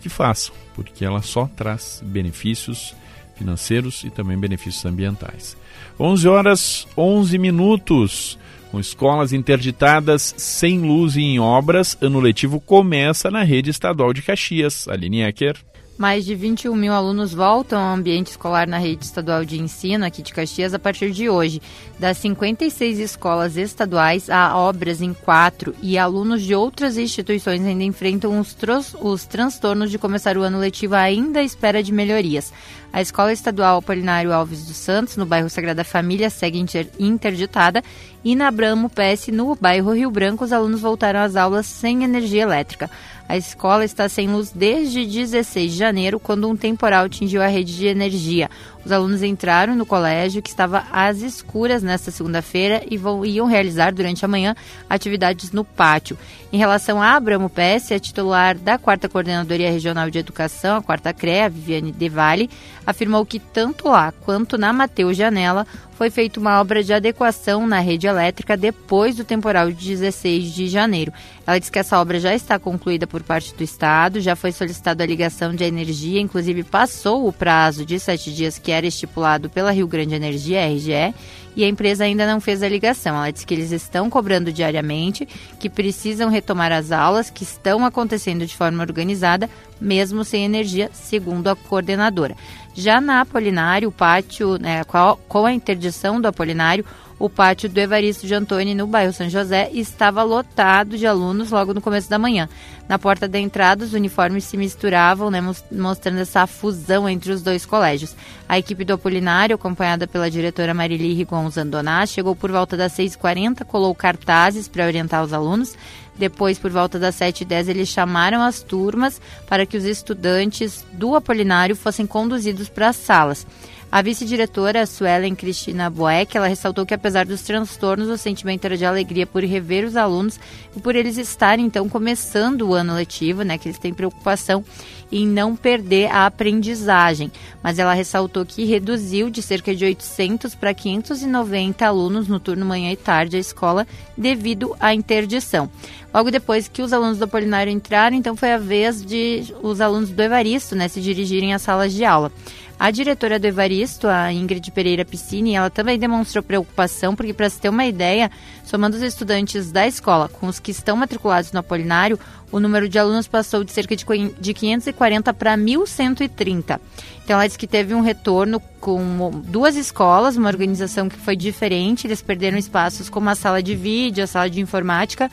que 0.03 0.09
façam, 0.09 0.55
porque 0.75 1.05
ela 1.05 1.23
só 1.23 1.47
traz 1.57 2.03
benefícios 2.05 2.95
financeiros 3.37 4.05
e 4.05 4.11
também 4.11 4.39
benefícios 4.39 4.85
ambientais. 4.85 5.57
11 5.99 6.29
horas 6.29 6.89
11 6.97 7.39
minutos. 7.39 8.39
Com 8.71 8.81
escolas 8.81 9.33
interditadas 9.33 10.35
sem 10.37 10.81
luz 10.81 11.15
e 11.15 11.21
em 11.21 11.39
obras, 11.39 11.97
ano 12.01 12.19
letivo 12.19 12.61
começa 12.61 13.31
na 13.31 13.45
rede 13.45 13.71
estadual 13.71 14.13
de 14.13 14.21
Caxias. 14.21 14.89
Aline 14.89 15.23
Ecker. 15.23 15.57
Mais 15.97 16.25
de 16.25 16.35
21 16.35 16.75
mil 16.75 16.93
alunos 16.93 17.33
voltam 17.33 17.81
ao 17.81 17.95
ambiente 17.95 18.33
escolar 18.33 18.67
na 18.67 18.79
rede 18.79 19.05
estadual 19.05 19.45
de 19.45 19.61
ensino 19.61 20.05
aqui 20.05 20.23
de 20.23 20.33
Caxias 20.33 20.75
a 20.75 20.79
partir 20.79 21.13
de 21.13 21.31
hoje. 21.31 21.63
Das 21.99 22.19
56 22.19 22.99
escolas 22.99 23.57
estaduais, 23.57 24.29
há 24.29 24.57
obras 24.59 25.01
em 25.01 25.15
quatro 25.15 25.75
e 25.81 25.97
alunos 25.97 26.43
de 26.43 26.55
outras 26.55 26.99
instituições 26.99 27.65
ainda 27.65 27.85
enfrentam 27.85 28.41
os, 28.41 28.57
os 29.01 29.25
transtornos 29.25 29.91
de 29.91 29.99
começar 29.99 30.37
o 30.37 30.43
ano 30.43 30.59
letivo 30.59 30.97
ainda 30.97 31.39
à 31.39 31.45
espera 31.45 31.83
de 31.83 31.93
melhorias. 31.93 32.53
A 32.93 33.01
Escola 33.01 33.33
Estadual 33.33 33.79
Apolinário 33.79 34.33
Alves 34.33 34.67
dos 34.67 34.77
Santos, 34.77 35.17
no 35.17 35.27
bairro 35.27 35.51
Sagrada 35.51 35.83
Família, 35.83 36.31
segue 36.31 36.61
inter 36.61 36.89
interditada 36.97 37.83
e 38.25 38.37
na 38.37 38.49
Bramo 38.53 38.89
PS, 38.89 39.29
no 39.33 39.57
bairro 39.57 39.93
Rio 39.93 40.13
Branco, 40.13 40.45
os 40.45 40.53
alunos 40.53 40.81
voltaram 40.81 41.19
às 41.19 41.35
aulas 41.35 41.67
sem 41.67 42.05
energia 42.05 42.43
elétrica. 42.43 42.89
A 43.29 43.37
escola 43.37 43.85
está 43.85 44.09
sem 44.09 44.29
luz 44.29 44.53
desde 44.53 45.05
16 45.05 45.73
de 45.73 45.77
janeiro, 45.77 46.21
quando 46.21 46.49
um 46.49 46.57
temporal 46.57 47.07
atingiu 47.07 47.43
a 47.43 47.49
rede 47.49 47.75
de 47.75 47.87
energia. 47.87 48.49
Os 48.85 48.93
alunos 48.93 49.23
entraram 49.23 49.75
no 49.75 49.87
colégio, 49.87 50.43
que 50.43 50.51
estava 50.51 50.85
às 50.93 51.23
escuras 51.23 51.83
nesta 51.83 52.11
segunda-feira, 52.11 52.83
e 52.91 52.97
vão, 52.97 53.25
iam 53.25 53.47
realizar 53.47 53.93
durante 53.93 54.25
a 54.25 54.29
manhã 54.29 54.55
atividades 54.89 55.53
no 55.53 55.65
pátio. 55.65 56.19
Em 56.55 56.57
relação 56.57 57.03
a 57.03 57.17
Abramo 57.17 57.51
PS, 57.51 57.91
a 57.91 57.99
titular 57.99 58.57
da 58.57 58.79
4 58.79 59.11
Coordenadoria 59.11 59.73
Regional 59.73 60.09
de 60.09 60.21
Educação, 60.21 60.77
a 60.77 60.83
4 60.83 61.13
CREA, 61.13 61.51
Viviane 61.51 61.91
De 61.91 62.09
Vale, 62.09 62.49
afirmou 62.87 63.27
que 63.27 63.41
tanto 63.41 63.89
lá 63.89 64.13
quanto 64.21 64.57
na 64.57 64.73
Mateus 64.73 65.17
Janela 65.17 65.67
foi 65.97 66.11
feita 66.11 66.39
uma 66.39 66.61
obra 66.61 66.85
de 66.85 66.93
adequação 66.93 67.67
na 67.67 67.81
rede 67.81 68.07
elétrica 68.07 68.57
depois 68.57 69.17
do 69.17 69.25
temporal 69.25 69.69
de 69.73 69.97
16 69.97 70.53
de 70.53 70.69
janeiro. 70.69 71.13
Ela 71.45 71.59
diz 71.59 71.71
que 71.71 71.79
essa 71.81 72.01
obra 72.01 72.21
já 72.21 72.33
está 72.33 72.57
concluída 72.57 73.05
por 73.05 73.25
parte 73.25 73.53
do 73.53 73.65
Estado, 73.65 74.21
já 74.21 74.37
foi 74.37 74.53
solicitada 74.53 75.03
a 75.03 75.07
ligação 75.09 75.53
de 75.57 75.65
energia, 75.65 76.21
inclusive 76.21 76.63
passou 76.63 77.27
o 77.27 77.33
prazo 77.33 77.85
de 77.85 77.99
sete 77.99 78.33
dias 78.33 78.59
que 78.59 78.71
era 78.71 78.87
estipulado 78.87 79.51
pela 79.51 79.73
Rio 79.73 79.89
Grande 79.89 80.15
Energia, 80.15 80.67
RGE, 80.69 81.15
e 81.57 81.65
a 81.65 81.69
empresa 81.69 82.05
ainda 82.05 82.27
não 82.27 82.41
fez 82.41 82.63
a 82.63 82.69
ligação. 82.69 83.17
Ela 83.17 83.31
diz 83.31 83.45
que 83.45 83.55
eles 83.55 83.71
estão 83.71 84.11
cobrando 84.11 84.53
diariamente, 84.53 85.27
que 85.59 85.71
precisam 85.71 86.29
retomar 86.31 86.73
as 86.73 86.93
aulas, 86.93 87.31
que 87.31 87.45
estão 87.45 87.85
acontecendo 87.85 88.47
de 88.47 88.57
forma 88.57 88.83
organizada, 88.83 89.49
mesmo 89.81 90.25
sem 90.25 90.45
energia, 90.45 90.91
segundo 90.93 91.49
a 91.49 91.57
coordenadora. 91.57 92.37
Já 92.75 93.01
na 93.01 93.21
Apolinário, 93.21 93.89
o 93.89 93.93
pátio, 93.93 94.59
né, 94.59 94.83
com 95.29 95.47
a 95.47 95.53
interdição 95.53 96.21
do 96.21 96.27
Apolinário, 96.27 96.85
o 97.25 97.31
pátio 97.31 97.71
do 97.71 97.79
Evaristo 97.79 98.27
de 98.27 98.35
Antônio, 98.35 98.77
no 98.77 98.87
bairro 98.87 99.11
São 99.11 99.31
José, 99.31 99.71
estava 99.73 100.23
lotado 100.23 100.99
de 100.99 101.07
alunos 101.07 101.51
logo 101.51 101.73
no 101.73 101.81
começo 101.81 102.11
da 102.11 102.19
manhã. 102.19 102.51
Na 102.87 102.99
porta 102.99 103.27
da 103.27 103.39
entrada, 103.39 103.83
os 103.83 103.95
uniformes 103.95 104.45
se 104.45 104.59
misturavam, 104.59 105.31
né, 105.31 105.41
mostrando 105.73 106.19
essa 106.19 106.47
fusão 106.47 107.09
entre 107.09 107.33
os 107.33 107.41
dois 107.41 107.65
colégios. 107.65 108.15
A 108.47 108.59
equipe 108.59 108.85
do 108.85 108.93
Apolinário, 108.93 109.55
acompanhada 109.55 110.07
pela 110.07 110.31
diretora 110.31 110.75
Marili 110.75 111.15
Rigon 111.15 111.49
Zandoná, 111.49 112.05
chegou 112.05 112.37
por 112.37 112.53
volta 112.53 112.77
das 112.77 112.93
6h40, 112.93 113.65
colou 113.65 113.95
cartazes 113.95 114.69
para 114.69 114.85
orientar 114.85 115.25
os 115.25 115.33
alunos. 115.33 115.75
Depois, 116.17 116.59
por 116.59 116.71
volta 116.71 116.99
das 116.99 117.17
7h10, 117.17 117.69
eles 117.69 117.89
chamaram 117.89 118.43
as 118.43 118.61
turmas 118.61 119.19
para 119.49 119.65
que 119.65 119.79
os 119.79 119.85
estudantes 119.85 120.85
do 120.93 121.17
Apolinário 121.17 121.75
fossem 121.75 122.07
conduzidos 122.07 122.69
para 122.69 122.91
as 122.91 122.97
salas. 122.97 123.47
A 123.95 124.03
vice-diretora 124.03 124.87
Suelen 124.87 125.37
Cristina 125.37 125.89
Boeck, 125.89 126.37
ela 126.37 126.49
ressaltou 126.49 126.85
que 126.85 126.95
apesar 126.95 127.25
dos 127.25 127.43
transtornos, 127.43 128.09
o 128.09 128.19
sentimento 128.19 128.65
era 128.65 128.77
de 128.77 128.85
alegria 128.85 129.25
por 129.25 129.45
rever 129.45 129.85
os 129.85 129.95
alunos 129.95 130.37
e 130.77 130.81
por 130.81 130.97
eles 130.97 131.17
estarem 131.17 131.65
então 131.65 131.89
começando 131.89 132.63
o 132.63 132.75
ano 132.75 132.93
letivo, 132.93 133.45
né, 133.45 133.57
que 133.57 133.69
eles 133.69 133.79
têm 133.79 133.95
preocupação 133.95 134.65
em 135.11 135.27
não 135.27 135.55
perder 135.57 136.11
a 136.11 136.27
aprendizagem. 136.27 137.31
Mas 137.63 137.79
ela 137.79 137.95
ressaltou 137.95 138.45
que 138.45 138.65
reduziu 138.65 139.31
de 139.31 139.43
cerca 139.43 139.75
de 139.75 139.85
800 139.85 140.55
para 140.55 140.75
590 140.75 141.87
alunos 141.87 142.29
no 142.29 142.41
turno 142.41 142.67
manhã 142.67 142.91
e 142.93 142.97
tarde 142.97 143.37
a 143.37 143.41
escola 143.41 143.87
devido 144.17 144.77
à 144.81 144.95
interdição. 144.95 145.69
Logo 146.13 146.31
depois 146.31 146.69
que 146.69 146.83
os 146.83 146.93
alunos 146.93 147.19
do 147.19 147.25
Apolinário 147.25 147.73
entraram, 147.73 148.17
então 148.17 148.37
foi 148.37 148.53
a 148.53 148.59
vez 148.59 149.05
de 149.05 149.53
os 149.63 149.81
alunos 149.81 150.11
do 150.11 150.23
Evaristo 150.23 150.77
né, 150.77 150.87
se 150.87 151.01
dirigirem 151.01 151.53
às 151.53 151.63
salas 151.63 151.93
de 151.93 152.05
aula. 152.05 152.31
A 152.79 152.91
diretora 152.91 153.39
do 153.39 153.47
Evaristo, 153.47 154.09
a 154.09 154.33
Ingrid 154.33 154.71
Pereira 154.73 155.05
Piscini, 155.05 155.55
ela 155.55 155.71
também 155.71 155.99
demonstrou 155.99 156.43
preocupação, 156.43 157.15
porque 157.15 157.33
para 157.33 157.49
se 157.49 157.61
ter 157.61 157.69
uma 157.69 157.87
ideia, 157.87 158.31
somando 158.65 158.97
os 158.97 159.03
estudantes 159.03 159.71
da 159.71 159.87
escola 159.87 160.29
com 160.29 160.49
os 160.49 160.59
que 160.59 160.73
estão 160.73 160.97
matriculados 160.97 161.53
no 161.53 161.61
Apolinário, 161.61 162.19
o 162.55 162.61
número 162.61 162.89
de 162.89 163.01
alunos 163.01 163.27
passou 163.27 163.65
de 163.65 163.73
cerca 163.73 163.97
de 163.97 164.55
540 164.55 165.35
para 165.35 165.57
1.130. 165.59 166.79
Então, 167.25 167.35
ela 167.35 167.47
disse 167.49 167.59
que 167.59 167.67
teve 167.67 167.93
um 167.95 168.01
retorno 168.01 168.61
com 168.79 169.43
duas 169.45 169.75
escolas, 169.75 170.37
uma 170.37 170.51
organização 170.51 171.09
que 171.09 171.17
foi 171.17 171.35
diferente, 171.35 172.07
eles 172.07 172.23
perderam 172.23 172.57
espaços 172.57 173.09
como 173.11 173.29
a 173.29 173.35
sala 173.35 173.61
de 173.61 173.75
vídeo, 173.75 174.23
a 174.23 174.29
sala 174.29 174.49
de 174.49 174.61
informática, 174.61 175.29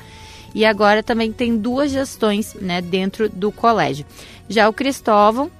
e 0.55 0.65
agora 0.65 1.03
também 1.03 1.31
tem 1.31 1.55
duas 1.55 1.91
gestões 1.91 2.55
né, 2.55 2.81
dentro 2.81 3.29
do 3.29 3.51
colégio. 3.51 4.03
Já 4.49 4.67
o 4.67 4.73
Cristóvão, 4.73 5.51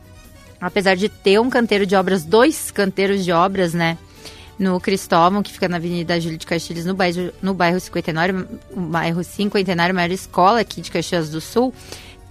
apesar 0.60 0.96
de 0.96 1.10
ter 1.10 1.40
um 1.40 1.50
canteiro 1.52 1.86
de 1.86 1.96
obras, 1.96 2.26
dois 2.26 2.72
canteiros 2.72 3.24
de 3.24 3.32
obras, 3.32 3.72
né? 3.72 4.00
No 4.62 4.80
Cristóvão, 4.80 5.42
que 5.42 5.52
fica 5.52 5.68
na 5.68 5.78
Avenida 5.78 6.22
Júlio 6.22 6.38
de 6.38 6.46
Castilhos, 6.46 6.86
no 6.86 6.94
bairro, 6.94 7.32
no 7.42 7.52
bairro 7.52 7.80
Cinquentenário, 7.80 8.48
bairro 8.76 9.24
Cinquentenário, 9.24 9.96
maior 9.96 10.12
escola 10.12 10.60
aqui 10.60 10.82
de 10.82 10.92
Caxias 10.92 11.32
do 11.32 11.42
Sul, 11.42 11.74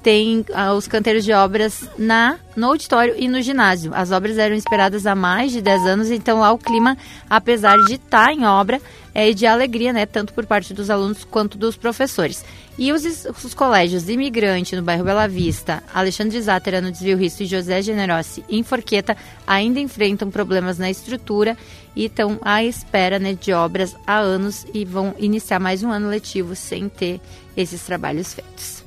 tem 0.00 0.46
ah, 0.54 0.72
os 0.72 0.86
canteiros 0.86 1.24
de 1.24 1.32
obras 1.32 1.84
na 1.98 2.38
no 2.56 2.68
auditório 2.68 3.14
e 3.16 3.28
no 3.28 3.42
ginásio. 3.42 3.92
As 3.94 4.10
obras 4.10 4.38
eram 4.38 4.54
esperadas 4.54 5.06
há 5.06 5.14
mais 5.14 5.52
de 5.52 5.60
10 5.60 5.86
anos, 5.86 6.10
então 6.10 6.40
lá 6.40 6.52
o 6.52 6.58
clima, 6.58 6.96
apesar 7.28 7.76
de 7.86 7.94
estar 7.94 8.26
tá 8.26 8.32
em 8.32 8.44
obra, 8.44 8.80
é 9.14 9.32
de 9.32 9.46
alegria, 9.46 9.92
né, 9.92 10.06
tanto 10.06 10.32
por 10.32 10.46
parte 10.46 10.72
dos 10.72 10.88
alunos 10.88 11.24
quanto 11.24 11.58
dos 11.58 11.76
professores. 11.76 12.44
E 12.78 12.92
os, 12.92 13.04
os 13.44 13.54
colégios 13.54 14.08
Imigrante 14.08 14.74
no 14.74 14.82
bairro 14.82 15.04
Bela 15.04 15.28
Vista, 15.28 15.82
Alexandre 15.92 16.40
Zátera 16.40 16.80
no 16.80 16.90
Desvio 16.90 17.18
Risto 17.18 17.42
e 17.42 17.46
José 17.46 17.82
Generossi 17.82 18.44
em 18.48 18.62
Forqueta 18.62 19.16
ainda 19.46 19.80
enfrentam 19.80 20.30
problemas 20.30 20.78
na 20.78 20.90
estrutura 20.90 21.58
e 21.94 22.06
estão 22.06 22.38
à 22.42 22.62
espera 22.62 23.18
né, 23.18 23.34
de 23.34 23.52
obras 23.52 23.96
há 24.06 24.18
anos 24.18 24.66
e 24.72 24.84
vão 24.84 25.14
iniciar 25.18 25.58
mais 25.58 25.82
um 25.82 25.90
ano 25.90 26.08
letivo 26.08 26.54
sem 26.54 26.88
ter 26.88 27.20
esses 27.56 27.82
trabalhos 27.82 28.32
feitos. 28.32 28.84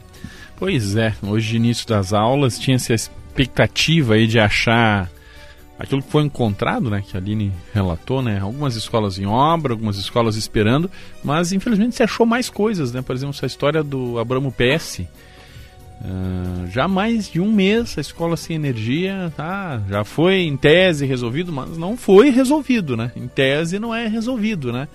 Pois 0.55 0.95
é, 0.95 1.15
hoje 1.21 1.57
início 1.57 1.87
das 1.87 2.13
aulas 2.13 2.57
tinha-se 2.57 2.91
a 2.91 2.95
expectativa 2.95 4.13
aí 4.13 4.27
de 4.27 4.39
achar 4.39 5.09
aquilo 5.77 6.01
que 6.01 6.11
foi 6.11 6.23
encontrado, 6.23 6.89
né, 6.89 7.03
que 7.05 7.17
a 7.17 7.19
Aline 7.19 7.51
relatou, 7.73 8.21
né, 8.21 8.39
algumas 8.39 8.75
escolas 8.75 9.17
em 9.17 9.25
obra, 9.25 9.73
algumas 9.73 9.97
escolas 9.97 10.35
esperando, 10.35 10.89
mas 11.23 11.51
infelizmente 11.51 11.95
se 11.95 12.03
achou 12.03 12.25
mais 12.25 12.49
coisas, 12.49 12.93
né, 12.93 13.01
por 13.01 13.15
exemplo, 13.15 13.35
essa 13.35 13.45
história 13.45 13.83
do 13.83 14.17
Abramo 14.19 14.51
PS, 14.51 15.01
uh, 16.01 16.67
já 16.67 16.87
mais 16.87 17.29
de 17.29 17.39
um 17.39 17.51
mês 17.51 17.97
a 17.97 18.01
escola 18.01 18.37
sem 18.37 18.55
energia, 18.55 19.31
tá, 19.35 19.81
já 19.89 20.03
foi 20.03 20.41
em 20.41 20.57
tese 20.57 21.05
resolvido, 21.05 21.51
mas 21.51 21.77
não 21.77 21.97
foi 21.97 22.29
resolvido, 22.29 22.95
né, 22.97 23.11
em 23.15 23.27
tese 23.27 23.79
não 23.79 23.93
é 23.93 24.07
resolvido, 24.07 24.71
né, 24.71 24.87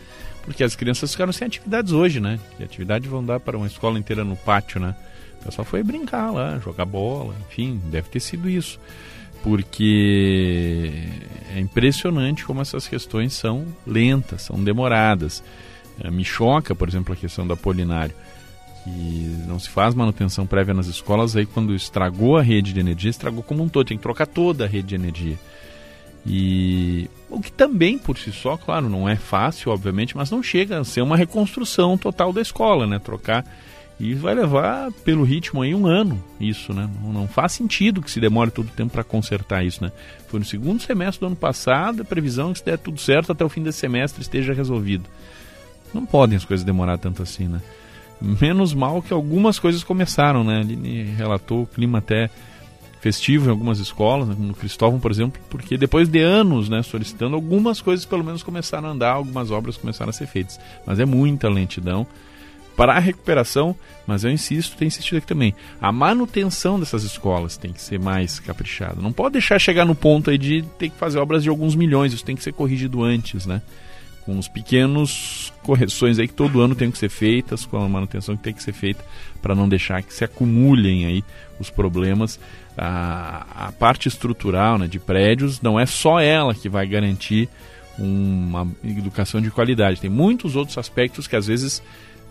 porque 0.44 0.64
as 0.64 0.74
crianças 0.74 1.12
ficaram 1.12 1.32
sem 1.32 1.46
atividades 1.46 1.92
hoje, 1.92 2.20
né, 2.20 2.38
atividade 2.60 3.08
vão 3.08 3.24
dar 3.24 3.40
para 3.40 3.56
uma 3.56 3.66
escola 3.66 3.98
inteira 3.98 4.24
no 4.24 4.36
pátio, 4.36 4.80
né, 4.80 4.94
o 5.40 5.44
pessoal 5.44 5.64
foi 5.64 5.82
brincar 5.82 6.30
lá, 6.30 6.58
jogar 6.58 6.84
bola, 6.84 7.34
enfim, 7.48 7.80
deve 7.86 8.08
ter 8.08 8.20
sido 8.20 8.48
isso. 8.48 8.78
Porque 9.42 10.92
é 11.54 11.60
impressionante 11.60 12.44
como 12.44 12.60
essas 12.60 12.88
questões 12.88 13.34
são 13.34 13.66
lentas, 13.86 14.42
são 14.42 14.62
demoradas. 14.62 15.44
É, 16.00 16.10
me 16.10 16.24
choca, 16.24 16.74
por 16.74 16.88
exemplo, 16.88 17.12
a 17.12 17.16
questão 17.16 17.46
do 17.46 17.52
Apolinário, 17.52 18.14
que 18.88 19.44
não 19.46 19.58
se 19.58 19.68
faz 19.68 19.94
manutenção 19.94 20.46
prévia 20.46 20.74
nas 20.74 20.86
escolas, 20.86 21.36
aí 21.36 21.46
quando 21.46 21.74
estragou 21.74 22.36
a 22.36 22.42
rede 22.42 22.72
de 22.72 22.80
energia, 22.80 23.10
estragou 23.10 23.42
como 23.42 23.62
um 23.62 23.68
todo, 23.68 23.86
tem 23.86 23.96
que 23.96 24.02
trocar 24.02 24.26
toda 24.26 24.64
a 24.64 24.68
rede 24.68 24.88
de 24.88 24.94
energia. 24.94 25.38
E 26.26 27.08
o 27.30 27.40
que 27.40 27.50
também 27.50 27.98
por 27.98 28.18
si 28.18 28.32
só, 28.32 28.56
claro, 28.56 28.88
não 28.88 29.08
é 29.08 29.16
fácil, 29.16 29.72
obviamente, 29.72 30.16
mas 30.16 30.30
não 30.30 30.42
chega 30.42 30.78
a 30.78 30.84
ser 30.84 31.00
uma 31.00 31.16
reconstrução 31.16 31.96
total 31.96 32.32
da 32.32 32.40
escola, 32.40 32.86
né? 32.86 32.98
Trocar 32.98 33.44
e 34.00 34.14
vai 34.14 34.32
levar, 34.32 34.92
pelo 35.04 35.24
ritmo 35.24 35.60
aí, 35.60 35.74
um 35.74 35.86
ano 35.86 36.22
isso, 36.40 36.72
né? 36.72 36.88
Não, 37.02 37.12
não 37.12 37.28
faz 37.28 37.52
sentido 37.52 38.00
que 38.00 38.10
se 38.10 38.20
demore 38.20 38.50
todo 38.50 38.68
o 38.68 38.72
tempo 38.72 38.92
para 38.92 39.02
consertar 39.02 39.64
isso, 39.64 39.82
né? 39.82 39.90
Foi 40.28 40.38
no 40.38 40.46
segundo 40.46 40.80
semestre 40.80 41.20
do 41.20 41.26
ano 41.26 41.36
passado, 41.36 42.02
a 42.02 42.04
previsão 42.04 42.50
é 42.50 42.52
que 42.52 42.58
se 42.60 42.64
der 42.64 42.78
tudo 42.78 43.00
certo, 43.00 43.32
até 43.32 43.44
o 43.44 43.48
fim 43.48 43.62
desse 43.62 43.78
semestre 43.78 44.22
esteja 44.22 44.52
resolvido. 44.52 45.04
Não 45.92 46.06
podem 46.06 46.36
as 46.36 46.44
coisas 46.44 46.64
demorar 46.64 46.98
tanto 46.98 47.22
assim, 47.22 47.48
né? 47.48 47.60
Menos 48.20 48.74
mal 48.74 49.00
que 49.00 49.12
algumas 49.12 49.58
coisas 49.58 49.84
começaram, 49.84 50.42
né? 50.42 50.60
Ele 50.60 51.04
relatou 51.16 51.62
o 51.62 51.66
clima 51.66 51.98
até 51.98 52.28
festivo 53.00 53.46
em 53.46 53.50
algumas 53.50 53.78
escolas, 53.78 54.28
né? 54.28 54.36
no 54.38 54.54
Cristóvão, 54.54 54.98
por 54.98 55.10
exemplo, 55.10 55.40
porque 55.48 55.76
depois 55.78 56.08
de 56.08 56.20
anos 56.20 56.68
né, 56.68 56.82
solicitando, 56.82 57.36
algumas 57.36 57.80
coisas 57.80 58.04
pelo 58.04 58.24
menos 58.24 58.42
começaram 58.42 58.88
a 58.88 58.92
andar, 58.92 59.12
algumas 59.12 59.50
obras 59.50 59.76
começaram 59.76 60.10
a 60.10 60.12
ser 60.12 60.26
feitas. 60.26 60.58
Mas 60.84 60.98
é 60.98 61.04
muita 61.04 61.48
lentidão 61.48 62.06
para 62.76 62.94
a 62.94 62.98
recuperação, 63.00 63.74
mas 64.06 64.22
eu 64.22 64.30
insisto, 64.30 64.76
tem 64.76 64.86
insistido 64.86 65.18
aqui 65.18 65.26
também, 65.26 65.52
a 65.80 65.90
manutenção 65.90 66.78
dessas 66.78 67.02
escolas 67.02 67.56
tem 67.56 67.72
que 67.72 67.80
ser 67.80 67.98
mais 67.98 68.38
caprichada. 68.38 69.02
Não 69.02 69.12
pode 69.12 69.32
deixar 69.32 69.58
chegar 69.58 69.84
no 69.84 69.96
ponto 69.96 70.30
aí 70.30 70.38
de 70.38 70.62
ter 70.78 70.88
que 70.88 70.96
fazer 70.96 71.18
obras 71.18 71.42
de 71.42 71.48
alguns 71.48 71.74
milhões, 71.74 72.12
isso 72.12 72.24
tem 72.24 72.36
que 72.36 72.42
ser 72.42 72.52
corrigido 72.52 73.02
antes, 73.02 73.46
né? 73.46 73.62
Os 74.36 74.48
pequenos 74.48 75.52
correções 75.62 76.18
aí 76.18 76.28
que 76.28 76.34
todo 76.34 76.60
ano 76.60 76.74
tem 76.74 76.90
que 76.90 76.98
ser 76.98 77.08
feitas, 77.08 77.64
com 77.64 77.78
a 77.78 77.88
manutenção 77.88 78.36
que 78.36 78.42
tem 78.42 78.52
que 78.52 78.62
ser 78.62 78.72
feita, 78.72 79.02
para 79.40 79.54
não 79.54 79.68
deixar 79.68 80.02
que 80.02 80.12
se 80.12 80.24
acumulem 80.24 81.06
aí 81.06 81.24
os 81.58 81.70
problemas. 81.70 82.38
A, 82.76 83.46
a 83.68 83.72
parte 83.72 84.06
estrutural 84.06 84.78
né, 84.78 84.86
de 84.86 84.98
prédios 84.98 85.60
não 85.62 85.80
é 85.80 85.86
só 85.86 86.20
ela 86.20 86.54
que 86.54 86.68
vai 86.68 86.86
garantir 86.86 87.48
uma 87.98 88.68
educação 88.84 89.40
de 89.40 89.50
qualidade. 89.50 90.00
Tem 90.00 90.10
muitos 90.10 90.54
outros 90.54 90.78
aspectos 90.78 91.26
que 91.26 91.34
às 91.34 91.46
vezes 91.46 91.82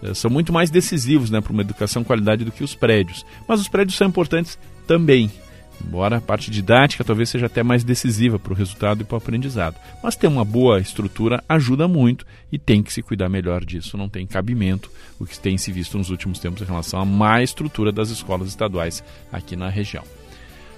eh, 0.02 0.14
são 0.14 0.32
muito 0.32 0.54
mais 0.54 0.70
decisivos 0.70 1.30
né, 1.30 1.42
para 1.42 1.52
uma 1.52 1.62
educação 1.62 2.04
qualidade 2.04 2.46
do 2.46 2.52
que 2.52 2.64
os 2.64 2.74
prédios. 2.74 3.26
Mas 3.48 3.60
os 3.60 3.68
prédios 3.68 3.98
são 3.98 4.08
importantes 4.08 4.58
também, 4.86 5.30
embora 5.86 6.18
a 6.18 6.22
parte 6.22 6.52
didática 6.52 7.04
talvez 7.04 7.30
seja 7.30 7.46
até 7.46 7.64
mais 7.64 7.84
decisiva 7.84 8.38
para 8.40 8.54
o 8.54 8.56
resultado 8.56 9.02
e 9.02 9.04
para 9.04 9.16
o 9.16 9.18
aprendizado. 9.18 9.76
Mas 10.02 10.16
ter 10.16 10.28
uma 10.28 10.46
boa 10.46 10.80
estrutura 10.80 11.44
ajuda 11.48 11.88
muito 11.88 12.26
e 12.52 12.58
tem 12.58 12.84
que 12.84 12.94
se 12.94 13.02
cuidar 13.02 13.30
melhor 13.30 13.64
disso. 13.64 13.98
Não 13.98 14.10
tem 14.10 14.26
cabimento 14.26 14.92
o 15.20 15.26
que 15.26 15.40
tem 15.40 15.58
se 15.58 15.72
visto 15.72 15.98
nos 15.98 16.10
últimos 16.10 16.40
tempos 16.40 16.62
em 16.62 16.66
relação 16.66 17.00
à 17.00 17.06
má 17.06 17.42
estrutura 17.42 17.92
das 17.92 18.10
escolas 18.10 18.48
estaduais 18.48 19.04
aqui 19.32 19.56
na 19.56 19.70
região. 19.70 20.17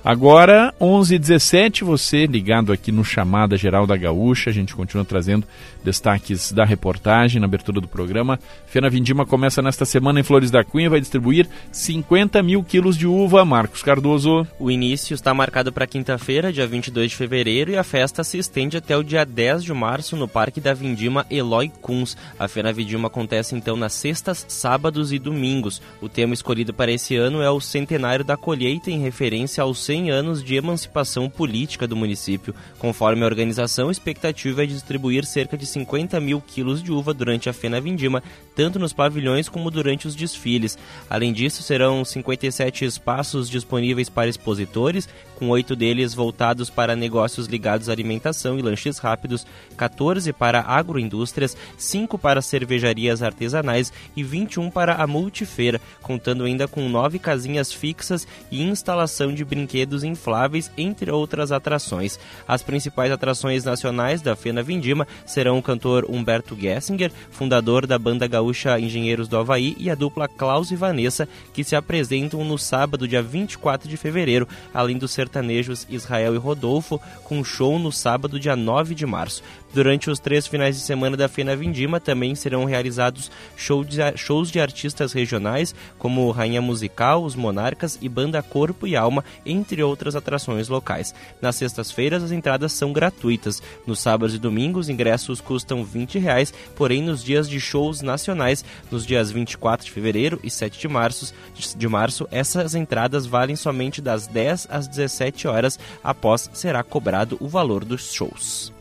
Agora, 0.03 0.73
11h17, 0.79 1.83
você 1.83 2.25
ligado 2.25 2.71
aqui 2.71 2.89
no 2.89 3.03
Chamada 3.03 3.57
Geral 3.57 3.85
da 3.85 3.97
Gaúcha, 3.97 4.49
a 4.49 4.53
gente 4.53 4.73
continua 4.73 5.03
trazendo 5.03 5.45
destaques 5.83 6.53
da 6.53 6.63
reportagem 6.63 7.39
na 7.39 7.45
abertura 7.45 7.81
do 7.81 7.87
programa. 7.87 8.39
Fena 8.65 8.89
Vindima 8.89 9.25
começa 9.25 9.61
nesta 9.61 9.83
semana 9.83 10.21
em 10.21 10.23
Flores 10.23 10.49
da 10.49 10.63
Cunha, 10.63 10.89
vai 10.89 11.01
distribuir 11.01 11.47
50 11.71 12.41
mil 12.41 12.63
quilos 12.63 12.97
de 12.97 13.05
uva. 13.05 13.43
Marcos 13.43 13.83
Cardoso. 13.83 14.47
O 14.57 14.71
início 14.71 15.13
está 15.13 15.33
marcado 15.33 15.71
para 15.71 15.87
quinta-feira, 15.87 16.53
dia 16.53 16.65
22 16.65 17.11
de 17.11 17.17
fevereiro, 17.17 17.71
e 17.71 17.77
a 17.77 17.83
festa 17.83 18.23
se 18.23 18.37
estende 18.37 18.77
até 18.77 18.95
o 18.95 19.03
dia 19.03 19.25
10 19.25 19.63
de 19.63 19.73
março 19.73 20.15
no 20.15 20.27
Parque 20.27 20.61
da 20.61 20.73
Vindima 20.73 21.25
Eloy 21.29 21.71
Kunz. 21.81 22.15
A 22.37 22.47
Fena 22.47 22.71
Vindima 22.71 23.07
acontece 23.07 23.53
então 23.53 23.75
nas 23.75 23.93
sextas, 23.93 24.45
sábados 24.47 25.11
e 25.11 25.19
domingos. 25.19 25.81
O 26.01 26.07
tema 26.07 26.33
escolhido 26.33 26.73
para 26.73 26.91
esse 26.91 27.15
ano 27.17 27.41
é 27.41 27.49
o 27.49 27.59
Centenário 27.59 28.23
da 28.23 28.37
Colheita, 28.37 28.89
em 28.89 29.01
referência 29.01 29.61
aos 29.61 29.88
100 29.89 30.11
anos 30.11 30.43
de 30.43 30.53
emancipação 30.53 31.27
política 31.27 31.87
do 31.87 31.95
município. 31.95 32.53
Conforme 32.77 33.23
a 33.23 33.25
organização, 33.25 33.89
a 33.89 33.91
expectativa 33.91 34.61
é 34.61 34.67
distribuir 34.67 35.25
cerca 35.25 35.57
de 35.57 35.65
50 35.65 36.19
mil 36.19 36.39
quilos 36.39 36.83
de 36.83 36.91
uva 36.91 37.11
durante 37.11 37.49
a 37.49 37.53
Fena 37.53 37.81
Vindima, 37.81 38.21
tanto 38.55 38.77
nos 38.77 38.93
pavilhões 38.93 39.49
como 39.49 39.71
durante 39.71 40.07
os 40.07 40.13
desfiles. 40.13 40.77
Além 41.09 41.33
disso, 41.33 41.63
serão 41.63 42.05
57 42.05 42.85
espaços 42.85 43.49
disponíveis 43.49 44.09
para 44.09 44.29
expositores, 44.29 45.09
com 45.39 45.49
oito 45.49 45.75
deles 45.75 46.13
voltados 46.13 46.69
para 46.69 46.95
negócios 46.95 47.47
ligados 47.47 47.89
à 47.89 47.91
alimentação 47.91 48.59
e 48.59 48.61
lanches 48.61 48.99
rápidos, 48.99 49.47
14 49.75 50.31
para 50.33 50.61
agroindústrias, 50.61 51.57
5 51.79 52.15
para 52.19 52.43
cervejarias 52.43 53.23
artesanais 53.23 53.91
e 54.15 54.21
21 54.21 54.69
para 54.69 54.95
a 54.95 55.07
multifeira, 55.07 55.81
contando 55.99 56.43
ainda 56.43 56.67
com 56.67 56.87
nove 56.87 57.17
casinhas 57.17 57.73
fixas 57.73 58.27
e 58.51 58.61
instalação 58.61 59.33
de 59.33 59.43
brinquedos 59.43 59.78
infláveis, 60.03 60.71
entre 60.77 61.11
outras 61.11 61.51
atrações. 61.51 62.19
As 62.47 62.63
principais 62.63 63.11
atrações 63.11 63.63
nacionais 63.63 64.21
da 64.21 64.35
Fena 64.35 64.63
Vindima 64.63 65.07
serão 65.25 65.57
o 65.57 65.63
cantor 65.63 66.05
Humberto 66.09 66.57
Gessinger, 66.59 67.11
fundador 67.31 67.85
da 67.85 67.97
banda 67.97 68.27
gaúcha 68.27 68.79
Engenheiros 68.79 69.27
do 69.27 69.37
Havaí, 69.37 69.75
e 69.77 69.89
a 69.89 69.95
dupla 69.95 70.27
Klaus 70.27 70.71
e 70.71 70.75
Vanessa, 70.75 71.27
que 71.53 71.63
se 71.63 71.75
apresentam 71.75 72.43
no 72.43 72.57
sábado, 72.57 73.07
dia 73.07 73.21
24 73.21 73.87
de 73.87 73.97
fevereiro, 73.97 74.47
além 74.73 74.97
dos 74.97 75.11
sertanejos 75.11 75.85
Israel 75.89 76.35
e 76.35 76.37
Rodolfo, 76.37 76.99
com 77.23 77.43
show 77.43 77.77
no 77.77 77.91
sábado, 77.91 78.39
dia 78.39 78.55
9 78.55 78.95
de 78.95 79.05
março. 79.05 79.43
Durante 79.71 80.09
os 80.09 80.17
três 80.17 80.47
finais 80.47 80.75
de 80.75 80.81
semana 80.81 81.15
da 81.15 81.29
Fena 81.29 81.55
Vindima 81.55 81.99
também 81.99 82.33
serão 82.33 82.65
realizados 82.65 83.29
shows 83.55 84.51
de 84.51 84.59
artistas 84.59 85.13
regionais, 85.13 85.75
como 85.99 86.31
Rainha 86.31 86.59
Musical, 86.59 87.23
Os 87.23 87.35
Monarcas 87.35 87.99
e 88.01 88.09
Banda 88.09 88.41
Corpo 88.41 88.87
e 88.87 88.95
Alma, 88.95 89.23
entre 89.45 89.68
outras 89.83 90.15
atrações 90.15 90.67
locais. 90.67 91.13
Nas 91.41 91.55
sextas-feiras 91.55 92.23
as 92.23 92.31
entradas 92.31 92.73
são 92.73 92.91
gratuitas. 92.91 93.61
Nos 93.85 93.99
sábados 93.99 94.35
e 94.35 94.39
domingos, 94.39 94.79
os 94.79 94.89
ingressos 94.89 95.41
custam 95.41 95.83
20 95.83 96.17
reais, 96.17 96.53
porém 96.75 97.01
nos 97.01 97.23
dias 97.23 97.49
de 97.49 97.59
shows 97.59 98.01
nacionais, 98.01 98.63
nos 98.91 99.05
dias 99.05 99.31
24 99.31 99.85
de 99.85 99.91
fevereiro 99.91 100.39
e 100.43 100.49
7 100.49 100.79
de 100.79 100.87
março, 100.87 101.33
de 101.75 101.87
março 101.87 102.27
essas 102.31 102.75
entradas 102.75 103.25
valem 103.25 103.55
somente 103.55 104.01
das 104.01 104.27
10 104.27 104.67
às 104.69 104.87
17 104.87 105.47
horas, 105.47 105.77
após 106.03 106.49
será 106.53 106.83
cobrado 106.83 107.37
o 107.39 107.47
valor 107.47 107.83
dos 107.85 108.13
shows. 108.13 108.71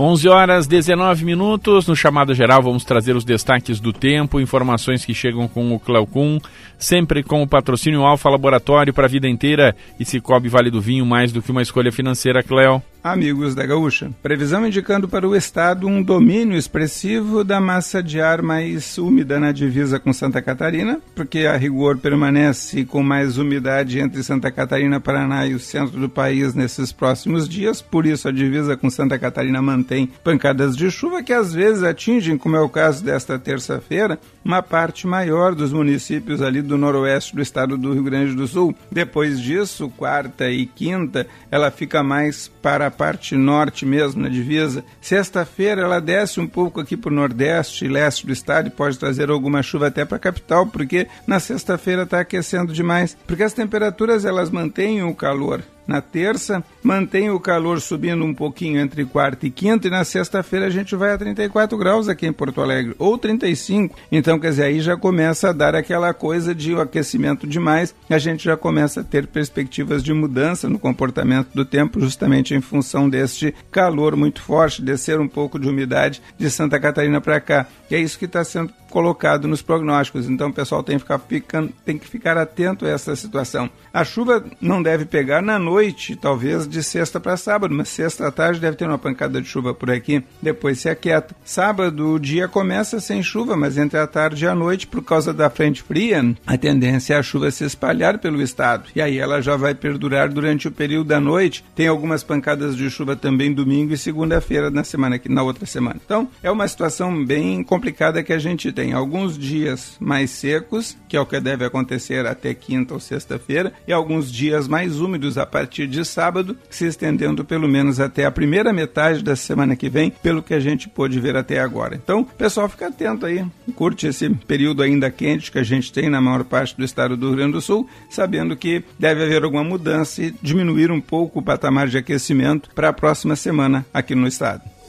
11 0.00 0.28
horas 0.30 0.66
19 0.66 1.26
minutos. 1.26 1.86
No 1.86 1.94
chamado 1.94 2.32
geral, 2.34 2.62
vamos 2.62 2.84
trazer 2.84 3.14
os 3.14 3.22
destaques 3.22 3.78
do 3.78 3.92
tempo, 3.92 4.40
informações 4.40 5.04
que 5.04 5.12
chegam 5.12 5.46
com 5.46 5.74
o 5.74 5.78
Cleocum, 5.78 6.40
sempre 6.80 7.22
com 7.22 7.42
o 7.42 7.46
patrocínio 7.46 8.02
Alfa 8.02 8.30
Laboratório 8.30 8.92
para 8.92 9.04
a 9.04 9.10
vida 9.10 9.28
inteira 9.28 9.76
e 10.00 10.04
Cicobi 10.04 10.48
Vale 10.48 10.70
do 10.70 10.80
Vinho, 10.80 11.06
mais 11.06 11.30
do 11.30 11.42
que 11.42 11.52
uma 11.52 11.62
escolha 11.62 11.92
financeira, 11.92 12.42
Cleo. 12.42 12.82
Amigos 13.02 13.54
da 13.54 13.64
Gaúcha, 13.64 14.10
previsão 14.22 14.66
indicando 14.66 15.08
para 15.08 15.26
o 15.26 15.34
estado 15.34 15.86
um 15.86 16.02
domínio 16.02 16.58
expressivo 16.58 17.42
da 17.42 17.58
massa 17.58 18.02
de 18.02 18.20
ar 18.20 18.42
mais 18.42 18.98
úmida 18.98 19.40
na 19.40 19.52
divisa 19.52 19.98
com 19.98 20.12
Santa 20.12 20.42
Catarina, 20.42 21.00
porque 21.14 21.46
a 21.46 21.56
rigor 21.56 21.96
permanece 21.96 22.84
com 22.84 23.02
mais 23.02 23.38
umidade 23.38 23.98
entre 23.98 24.22
Santa 24.22 24.50
Catarina, 24.50 25.00
Paraná 25.00 25.46
e 25.46 25.54
o 25.54 25.58
centro 25.58 25.98
do 25.98 26.10
país 26.10 26.52
nesses 26.52 26.92
próximos 26.92 27.48
dias, 27.48 27.80
por 27.80 28.04
isso 28.04 28.28
a 28.28 28.32
divisa 28.32 28.76
com 28.76 28.90
Santa 28.90 29.18
Catarina 29.18 29.62
mantém 29.62 30.10
pancadas 30.22 30.76
de 30.76 30.90
chuva 30.90 31.22
que 31.22 31.32
às 31.32 31.54
vezes 31.54 31.82
atingem, 31.82 32.36
como 32.36 32.56
é 32.56 32.60
o 32.60 32.68
caso 32.68 33.02
desta 33.02 33.38
terça-feira, 33.38 34.20
uma 34.44 34.62
parte 34.62 35.06
maior 35.06 35.54
dos 35.54 35.72
municípios 35.72 36.42
ali 36.42 36.60
do 36.60 36.69
noroeste 36.78 37.34
do 37.34 37.42
estado 37.42 37.76
do 37.76 37.92
Rio 37.92 38.02
Grande 38.02 38.34
do 38.34 38.46
Sul. 38.46 38.74
Depois 38.90 39.40
disso, 39.40 39.92
quarta 39.96 40.50
e 40.50 40.66
quinta, 40.66 41.26
ela 41.50 41.70
fica 41.70 42.02
mais 42.02 42.48
para 42.62 42.86
a 42.86 42.90
parte 42.90 43.36
norte 43.36 43.86
mesmo, 43.86 44.22
na 44.22 44.28
divisa. 44.28 44.84
Sexta-feira 45.00 45.82
ela 45.82 46.00
desce 46.00 46.40
um 46.40 46.46
pouco 46.46 46.80
aqui 46.80 46.96
para 46.96 47.10
o 47.10 47.14
nordeste 47.14 47.84
e 47.84 47.88
leste 47.88 48.26
do 48.26 48.32
estado 48.32 48.68
e 48.68 48.70
pode 48.70 48.98
trazer 48.98 49.30
alguma 49.30 49.62
chuva 49.62 49.88
até 49.88 50.04
para 50.04 50.16
a 50.16 50.20
capital, 50.20 50.66
porque 50.66 51.06
na 51.26 51.40
sexta-feira 51.40 52.02
está 52.02 52.20
aquecendo 52.20 52.72
demais. 52.72 53.16
Porque 53.26 53.42
as 53.42 53.52
temperaturas 53.52 54.24
elas 54.24 54.50
mantêm 54.50 55.02
o 55.02 55.14
calor. 55.14 55.62
Na 55.90 56.00
terça, 56.00 56.62
mantém 56.84 57.30
o 57.30 57.40
calor 57.40 57.80
subindo 57.80 58.24
um 58.24 58.32
pouquinho 58.32 58.78
entre 58.78 59.04
quarta 59.04 59.44
e 59.44 59.50
quinta, 59.50 59.88
e 59.88 59.90
na 59.90 60.04
sexta-feira 60.04 60.66
a 60.66 60.70
gente 60.70 60.94
vai 60.94 61.10
a 61.10 61.18
34 61.18 61.76
graus 61.76 62.08
aqui 62.08 62.28
em 62.28 62.32
Porto 62.32 62.60
Alegre, 62.60 62.94
ou 62.96 63.18
35. 63.18 63.98
Então, 64.12 64.38
quer 64.38 64.50
dizer, 64.50 64.62
aí 64.62 64.80
já 64.80 64.96
começa 64.96 65.50
a 65.50 65.52
dar 65.52 65.74
aquela 65.74 66.14
coisa 66.14 66.54
de 66.54 66.72
o 66.72 66.80
aquecimento 66.80 67.44
demais, 67.44 67.92
a 68.08 68.18
gente 68.18 68.44
já 68.44 68.56
começa 68.56 69.00
a 69.00 69.04
ter 69.04 69.26
perspectivas 69.26 70.00
de 70.04 70.14
mudança 70.14 70.68
no 70.68 70.78
comportamento 70.78 71.48
do 71.52 71.64
tempo, 71.64 71.98
justamente 71.98 72.54
em 72.54 72.60
função 72.60 73.10
deste 73.10 73.52
calor 73.72 74.14
muito 74.14 74.40
forte, 74.40 74.82
descer 74.82 75.18
um 75.18 75.26
pouco 75.26 75.58
de 75.58 75.68
umidade 75.68 76.22
de 76.38 76.48
Santa 76.48 76.78
Catarina 76.78 77.20
para 77.20 77.40
cá. 77.40 77.66
E 77.90 77.96
é 77.96 77.98
isso 77.98 78.16
que 78.16 78.26
está 78.26 78.44
sendo 78.44 78.72
colocado 78.90 79.48
nos 79.48 79.62
prognósticos. 79.62 80.28
Então 80.28 80.48
o 80.48 80.52
pessoal 80.52 80.82
tem 80.82 80.98
que, 80.98 81.04
ficar 81.04 81.64
tem 81.84 81.98
que 81.98 82.08
ficar 82.08 82.36
atento 82.36 82.84
a 82.84 82.88
essa 82.88 83.14
situação. 83.16 83.70
A 83.92 84.04
chuva 84.04 84.44
não 84.60 84.82
deve 84.82 85.04
pegar 85.04 85.40
na 85.40 85.58
noite, 85.58 86.16
talvez 86.16 86.68
de 86.68 86.82
sexta 86.82 87.18
para 87.18 87.36
sábado, 87.36 87.74
mas 87.74 87.88
sexta 87.88 88.28
à 88.28 88.30
tarde 88.30 88.60
deve 88.60 88.76
ter 88.76 88.86
uma 88.86 88.98
pancada 88.98 89.40
de 89.40 89.48
chuva 89.48 89.72
por 89.72 89.90
aqui, 89.90 90.22
depois 90.42 90.78
se 90.80 90.88
aquieta. 90.88 91.34
Sábado 91.44 92.12
o 92.12 92.18
dia 92.18 92.46
começa 92.46 93.00
sem 93.00 93.22
chuva, 93.22 93.56
mas 93.56 93.78
entre 93.78 93.98
a 93.98 94.06
tarde 94.06 94.44
e 94.44 94.48
a 94.48 94.54
noite, 94.54 94.86
por 94.86 95.02
causa 95.02 95.32
da 95.32 95.48
frente 95.48 95.82
fria, 95.82 96.34
a 96.46 96.58
tendência 96.58 97.14
é 97.14 97.18
a 97.18 97.22
chuva 97.22 97.50
se 97.50 97.64
espalhar 97.64 98.18
pelo 98.18 98.42
estado. 98.42 98.84
E 98.94 99.00
aí 99.00 99.18
ela 99.18 99.40
já 99.40 99.56
vai 99.56 99.74
perdurar 99.74 100.28
durante 100.28 100.68
o 100.68 100.72
período 100.72 101.08
da 101.08 101.20
noite. 101.20 101.64
Tem 101.74 101.86
algumas 101.86 102.22
pancadas 102.22 102.76
de 102.76 102.90
chuva 102.90 103.16
também 103.16 103.52
domingo 103.52 103.92
e 103.92 103.98
segunda-feira 103.98 104.70
na 104.70 104.84
semana 104.84 105.20
na 105.28 105.42
outra 105.42 105.66
semana. 105.66 106.00
Então, 106.04 106.28
é 106.42 106.50
uma 106.50 106.66
situação 106.66 107.24
bem 107.24 107.62
complicada 107.62 108.22
que 108.22 108.32
a 108.32 108.38
gente 108.38 108.72
tem 108.72 108.79
alguns 108.92 109.38
dias 109.38 109.96
mais 110.00 110.30
secos, 110.30 110.96
que 111.08 111.16
é 111.16 111.20
o 111.20 111.26
que 111.26 111.40
deve 111.40 111.64
acontecer 111.64 112.26
até 112.26 112.54
quinta 112.54 112.94
ou 112.94 113.00
sexta-feira, 113.00 113.72
e 113.86 113.92
alguns 113.92 114.30
dias 114.32 114.66
mais 114.66 115.00
úmidos 115.00 115.36
a 115.36 115.46
partir 115.46 115.86
de 115.86 116.04
sábado, 116.04 116.56
se 116.68 116.86
estendendo 116.86 117.44
pelo 117.44 117.68
menos 117.68 118.00
até 118.00 118.24
a 118.24 118.30
primeira 118.30 118.72
metade 118.72 119.22
da 119.22 119.36
semana 119.36 119.76
que 119.76 119.88
vem, 119.88 120.10
pelo 120.22 120.42
que 120.42 120.54
a 120.54 120.60
gente 120.60 120.88
pôde 120.88 121.20
ver 121.20 121.36
até 121.36 121.60
agora. 121.60 121.94
Então, 121.94 122.24
pessoal, 122.24 122.68
fica 122.68 122.88
atento 122.88 123.26
aí, 123.26 123.44
curte 123.74 124.06
esse 124.06 124.28
período 124.30 124.82
ainda 124.82 125.10
quente 125.10 125.52
que 125.52 125.58
a 125.58 125.62
gente 125.62 125.92
tem 125.92 126.08
na 126.08 126.20
maior 126.20 126.44
parte 126.44 126.76
do 126.76 126.84
estado 126.84 127.16
do 127.16 127.28
Rio 127.28 127.36
Grande 127.36 127.52
do 127.52 127.60
Sul, 127.60 127.88
sabendo 128.08 128.56
que 128.56 128.82
deve 128.98 129.24
haver 129.24 129.44
alguma 129.44 129.64
mudança 129.64 130.22
e 130.22 130.34
diminuir 130.42 130.90
um 130.90 131.00
pouco 131.00 131.38
o 131.40 131.42
patamar 131.42 131.88
de 131.88 131.98
aquecimento 131.98 132.70
para 132.74 132.88
a 132.88 132.92
próxima 132.92 133.36
semana 133.36 133.84
aqui 133.92 134.14
no 134.14 134.26
estado. 134.26 134.79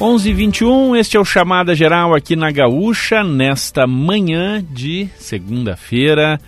11:21 0.00 0.96
este 0.96 1.16
é 1.16 1.20
o 1.20 1.24
Chamada 1.24 1.74
Geral 1.74 2.14
aqui 2.14 2.36
na 2.36 2.52
Gaúcha, 2.52 3.24
nesta 3.24 3.84
manhã 3.84 4.64
de 4.70 5.08
segunda-feira. 5.16 6.40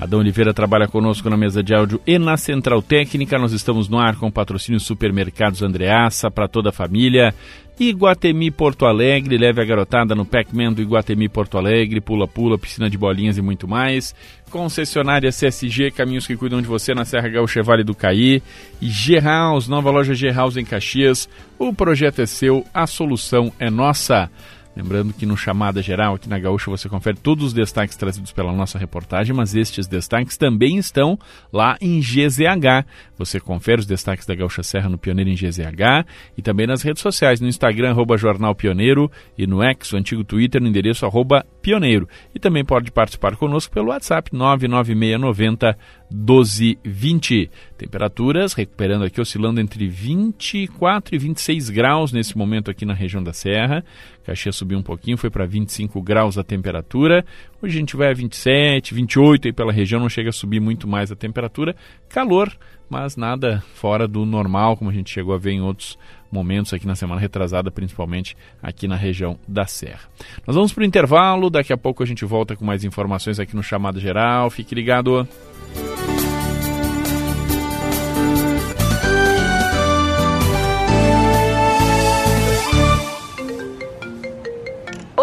Adão 0.00 0.18
Oliveira 0.18 0.52
trabalha 0.52 0.88
conosco 0.88 1.30
na 1.30 1.36
mesa 1.36 1.62
de 1.62 1.74
áudio 1.74 2.00
e 2.06 2.18
na 2.18 2.36
central 2.36 2.82
técnica. 2.82 3.38
Nós 3.38 3.52
estamos 3.52 3.88
no 3.88 3.98
ar 3.98 4.16
com 4.16 4.30
patrocínio 4.30 4.80
Supermercados 4.80 5.62
Andreaça 5.62 6.30
para 6.30 6.48
toda 6.48 6.70
a 6.70 6.72
família. 6.72 7.34
Iguatemi 7.78 8.52
Porto 8.52 8.86
Alegre, 8.86 9.36
leve 9.36 9.60
a 9.60 9.64
garotada 9.64 10.14
no 10.14 10.24
Pac-Man 10.24 10.72
do 10.72 10.82
Iguatemi 10.82 11.28
Porto 11.28 11.58
Alegre, 11.58 12.00
pula-pula, 12.00 12.56
piscina 12.56 12.88
de 12.88 12.96
bolinhas 12.96 13.36
e 13.36 13.42
muito 13.42 13.66
mais. 13.66 14.14
Concessionária 14.48 15.30
CSG, 15.30 15.90
caminhos 15.90 16.26
que 16.26 16.36
cuidam 16.36 16.62
de 16.62 16.68
você 16.68 16.94
na 16.94 17.04
Serra 17.04 17.28
Gaúcha 17.28 17.62
Vale 17.62 17.82
do 17.82 17.94
Caí. 17.94 18.40
E 18.80 18.88
G-House, 18.88 19.66
nova 19.66 19.90
loja 19.90 20.14
G-House 20.14 20.56
em 20.56 20.64
Caxias. 20.64 21.28
O 21.58 21.74
projeto 21.74 22.20
é 22.20 22.26
seu, 22.26 22.64
a 22.72 22.86
solução 22.86 23.52
é 23.58 23.68
nossa. 23.68 24.30
Lembrando 24.76 25.12
que 25.12 25.24
no 25.24 25.36
Chamada 25.36 25.80
Geral, 25.80 26.14
aqui 26.14 26.28
na 26.28 26.38
Gaúcha, 26.38 26.70
você 26.70 26.88
confere 26.88 27.16
todos 27.16 27.44
os 27.44 27.52
destaques 27.52 27.96
trazidos 27.96 28.32
pela 28.32 28.52
nossa 28.52 28.78
reportagem, 28.78 29.34
mas 29.34 29.54
estes 29.54 29.86
destaques 29.86 30.36
também 30.36 30.78
estão 30.78 31.18
lá 31.52 31.76
em 31.80 32.00
GZH. 32.00 32.84
Você 33.16 33.38
confere 33.38 33.80
os 33.80 33.86
destaques 33.86 34.26
da 34.26 34.34
Gaúcha 34.34 34.62
Serra 34.62 34.88
no 34.88 34.98
Pioneiro 34.98 35.30
em 35.30 35.34
GZH 35.34 36.04
e 36.36 36.42
também 36.42 36.66
nas 36.66 36.82
redes 36.82 37.02
sociais, 37.02 37.40
no 37.40 37.46
Instagram, 37.46 37.90
arroba 37.90 38.16
Jornal 38.16 38.54
Pioneiro 38.54 39.10
e 39.38 39.46
no 39.46 39.62
X, 39.62 39.92
o 39.92 39.96
antigo 39.96 40.24
Twitter, 40.24 40.60
no 40.60 40.68
endereço 40.68 41.06
arroba 41.06 41.46
Pioneiro. 41.62 42.08
E 42.34 42.40
também 42.40 42.64
pode 42.64 42.90
participar 42.90 43.36
conosco 43.36 43.72
pelo 43.72 43.88
WhatsApp 43.90 44.30
99690 44.34 45.78
12, 46.14 46.78
20. 46.84 47.50
Temperaturas 47.76 48.52
recuperando 48.52 49.04
aqui, 49.04 49.20
oscilando 49.20 49.60
entre 49.60 49.88
24 49.88 51.14
e 51.14 51.18
26 51.18 51.70
graus 51.70 52.12
nesse 52.12 52.38
momento 52.38 52.70
aqui 52.70 52.84
na 52.84 52.94
região 52.94 53.22
da 53.22 53.32
Serra. 53.32 53.84
Caxias 54.24 54.56
subiu 54.56 54.78
um 54.78 54.82
pouquinho, 54.82 55.18
foi 55.18 55.30
para 55.30 55.46
25 55.46 56.00
graus 56.02 56.38
a 56.38 56.44
temperatura. 56.44 57.24
Hoje 57.62 57.76
a 57.76 57.80
gente 57.80 57.96
vai 57.96 58.10
a 58.10 58.14
27, 58.14 58.94
28 58.94 59.48
aí 59.48 59.52
pela 59.52 59.72
região, 59.72 60.00
não 60.00 60.08
chega 60.08 60.30
a 60.30 60.32
subir 60.32 60.60
muito 60.60 60.88
mais 60.88 61.12
a 61.12 61.16
temperatura. 61.16 61.76
Calor, 62.08 62.50
mas 62.88 63.16
nada 63.16 63.62
fora 63.74 64.08
do 64.08 64.24
normal, 64.24 64.76
como 64.76 64.90
a 64.90 64.92
gente 64.92 65.10
chegou 65.10 65.34
a 65.34 65.38
ver 65.38 65.52
em 65.52 65.60
outros 65.60 65.98
momentos 66.30 66.72
aqui 66.72 66.86
na 66.86 66.94
semana 66.94 67.20
retrasada, 67.20 67.70
principalmente 67.70 68.36
aqui 68.62 68.88
na 68.88 68.96
região 68.96 69.38
da 69.46 69.66
Serra. 69.66 70.08
Nós 70.46 70.56
vamos 70.56 70.72
para 70.72 70.82
o 70.82 70.86
intervalo, 70.86 71.48
daqui 71.48 71.72
a 71.72 71.76
pouco 71.76 72.02
a 72.02 72.06
gente 72.06 72.24
volta 72.24 72.56
com 72.56 72.64
mais 72.64 72.84
informações 72.84 73.38
aqui 73.38 73.54
no 73.54 73.62
Chamado 73.62 74.00
Geral. 74.00 74.50
Fique 74.50 74.74
ligado. 74.74 75.28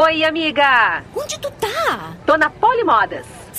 Oi, 0.04 0.24
amiga! 0.24 1.04
Onde 1.16 1.38
tu 1.38 1.52
tá? 1.52 2.16
Tô 2.26 2.36
na 2.36 2.50
Polimodas. 2.50 3.41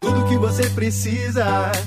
Tudo 0.00 0.24
que 0.26 0.36
você 0.36 0.68
precisa 0.70 1.44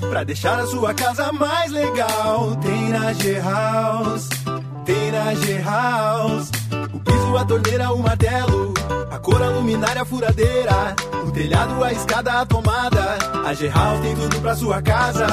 para 0.09 0.23
deixar 0.23 0.59
a 0.59 0.67
sua 0.67 0.93
casa 0.93 1.31
mais 1.31 1.71
legal 1.71 2.55
tem 2.57 2.89
na 2.89 3.13
G-House. 3.13 4.29
Tem 4.85 5.11
na 5.11 5.33
G-House. 5.35 6.49
O 6.93 6.99
piso, 6.99 7.37
a 7.37 7.45
torneira, 7.45 7.91
o 7.91 7.99
martelo, 7.99 8.73
a 9.09 9.19
cor, 9.19 9.41
a 9.41 9.49
luminária, 9.49 10.01
a 10.01 10.05
furadeira, 10.05 10.95
o 11.25 11.31
telhado, 11.31 11.83
a 11.83 11.91
escada, 11.91 12.41
a 12.41 12.45
tomada. 12.45 13.17
A 13.45 13.53
G-House 13.53 14.01
tem 14.01 14.15
tudo 14.15 14.41
pra 14.41 14.55
sua 14.55 14.81
casa. 14.81 15.27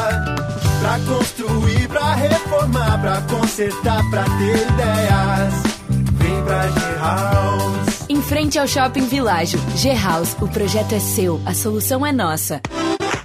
Pra 0.80 0.98
construir, 1.06 1.88
pra 1.88 2.14
reformar, 2.14 3.00
pra 3.00 3.20
consertar, 3.22 4.02
pra 4.10 4.24
ter 4.24 4.66
ideias. 4.68 5.54
Vem 5.88 6.44
pra 6.44 6.68
G-House. 6.68 7.97
Em 8.08 8.22
frente 8.22 8.58
ao 8.58 8.66
Shopping 8.66 9.06
Világio, 9.06 9.60
G-House, 9.76 10.34
o 10.40 10.48
projeto 10.48 10.94
é 10.94 10.98
seu, 10.98 11.38
a 11.44 11.52
solução 11.52 12.06
é 12.06 12.12
nossa. 12.12 12.62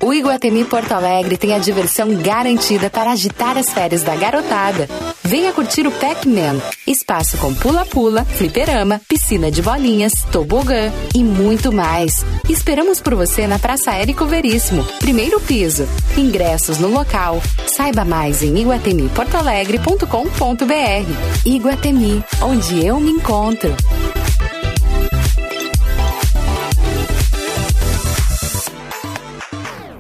O 0.02 0.14
Iguatemi 0.14 0.66
Porto 0.66 0.92
Alegre 0.92 1.38
tem 1.38 1.54
a 1.54 1.60
diversão 1.60 2.14
garantida 2.16 2.90
para 2.90 3.12
agitar 3.12 3.58
as 3.58 3.70
férias 3.70 4.04
da 4.04 4.14
garotada. 4.14 4.90
Venha 5.24 5.54
curtir 5.54 5.88
o 5.88 5.92
Pac-Man, 5.92 6.60
espaço 6.86 7.38
com 7.38 7.54
pula-pula, 7.54 8.26
fliperama, 8.26 9.00
piscina 9.08 9.50
de 9.50 9.62
bolinhas, 9.62 10.12
tobogã 10.30 10.92
e 11.16 11.24
muito 11.24 11.72
mais. 11.72 12.26
Esperamos 12.50 13.00
por 13.00 13.16
você 13.16 13.48
na 13.48 13.58
Praça 13.58 13.94
Érico 13.94 14.26
Veríssimo, 14.26 14.84
primeiro 15.00 15.40
piso. 15.40 15.88
Ingressos 16.18 16.80
no 16.80 16.90
local. 16.90 17.42
Saiba 17.68 18.04
mais 18.04 18.44
em 18.44 18.60
iguatemiportoalegre.com.br. 18.60 21.46
Iguatemi, 21.46 22.22
onde 22.42 22.86
eu 22.86 23.00
me 23.00 23.12
encontro. 23.12 23.74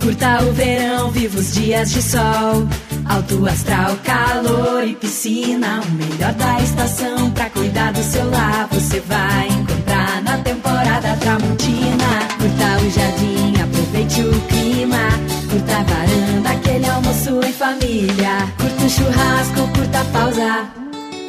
Curta 0.03 0.43
o 0.43 0.51
verão, 0.51 1.11
viva 1.11 1.39
os 1.39 1.53
dias 1.53 1.89
de 1.91 2.01
sol. 2.01 2.67
Alto 3.05 3.47
astral, 3.47 3.95
calor 4.03 4.85
e 4.85 4.95
piscina. 4.95 5.79
O 5.79 5.91
melhor 5.91 6.33
da 6.33 6.59
estação 6.59 7.31
pra 7.31 7.49
cuidar 7.49 7.93
do 7.93 8.03
seu 8.03 8.29
lar. 8.29 8.67
Você 8.73 8.99
vai 8.99 9.47
encontrar 9.47 10.21
na 10.23 10.37
temporada 10.39 11.15
Tramontina. 11.21 12.19
Curta 12.37 12.85
o 12.85 12.91
jardim, 12.91 13.61
aproveite 13.61 14.21
o 14.23 14.41
clima. 14.41 15.07
Curta 15.49 15.77
a 15.77 15.83
varanda, 15.83 16.49
aquele 16.49 16.85
almoço 16.85 17.39
em 17.41 17.53
família. 17.53 18.53
Curta 18.57 18.83
o 18.83 18.89
churrasco, 18.89 19.67
curta 19.73 20.01
a 20.01 20.05
pausa. 20.05 20.69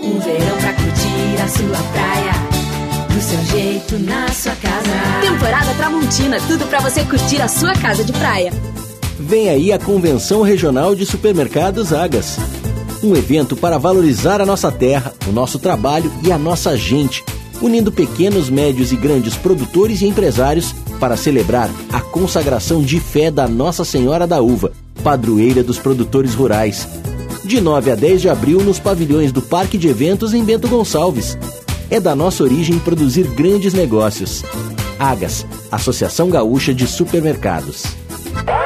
Um 0.03 0.19
verão 0.19 0.57
pra 0.59 0.73
curtir 0.73 1.43
a 1.43 1.49
sua 1.49 1.79
praia 1.93 2.54
seu 3.25 3.43
jeito 3.47 3.99
na 4.01 4.29
sua 4.29 4.55
casa. 4.57 4.91
Temporada 5.23 5.73
Tramontina, 5.79 6.39
tudo 6.47 6.67
para 6.67 6.81
você 6.81 7.03
curtir 7.05 7.41
a 7.41 7.49
sua 7.49 7.73
casa 7.73 8.05
de 8.05 8.13
praia. 8.13 8.53
Vem 9.19 9.49
aí 9.49 9.73
a 9.73 9.79
Convenção 9.79 10.43
Regional 10.43 10.95
de 10.95 11.07
Supermercados 11.07 11.91
Agas. 11.91 12.37
Um 13.03 13.17
evento 13.17 13.57
para 13.57 13.79
valorizar 13.79 14.43
a 14.43 14.47
nossa 14.47 14.71
terra, 14.71 15.15
o 15.27 15.33
nosso 15.33 15.59
trabalho 15.59 16.13
e 16.23 16.31
a 16.31 16.37
nossa 16.37 16.77
gente, 16.77 17.25
unindo 17.63 17.91
pequenos, 17.91 18.51
médios 18.51 18.93
e 18.93 18.97
grandes 18.97 19.35
produtores 19.35 20.03
e 20.03 20.07
empresários 20.07 20.75
para 21.01 21.17
celebrar 21.17 21.71
a 21.91 22.03
consagração 22.03 22.83
de 22.83 23.01
fé 23.01 23.31
da 23.31 23.49
Nossa 23.49 23.87
Senhora 23.87 24.27
da 24.27 24.43
Uva, 24.43 24.71
padroeira 25.03 25.63
dos 25.63 25.79
produtores 25.79 26.35
rurais. 26.35 26.87
De 27.43 27.59
9 27.59 27.91
a 27.91 27.95
10 27.95 28.21
de 28.21 28.29
abril 28.29 28.63
nos 28.63 28.79
pavilhões 28.79 29.33
do 29.33 29.41
Parque 29.41 29.79
de 29.79 29.89
Eventos 29.89 30.35
em 30.35 30.45
Bento 30.45 30.69
Gonçalves. 30.69 31.39
É 31.91 32.01
da 32.01 32.15
nossa 32.15 32.43
origem 32.43 32.79
produzir 32.79 33.27
grandes 33.35 33.75
negócios. 33.75 34.43
Agas, 34.99 35.47
Associação 35.71 36.31
Gaúcha 36.31 36.73
de 36.73 36.87
Supermercados. 36.87 38.04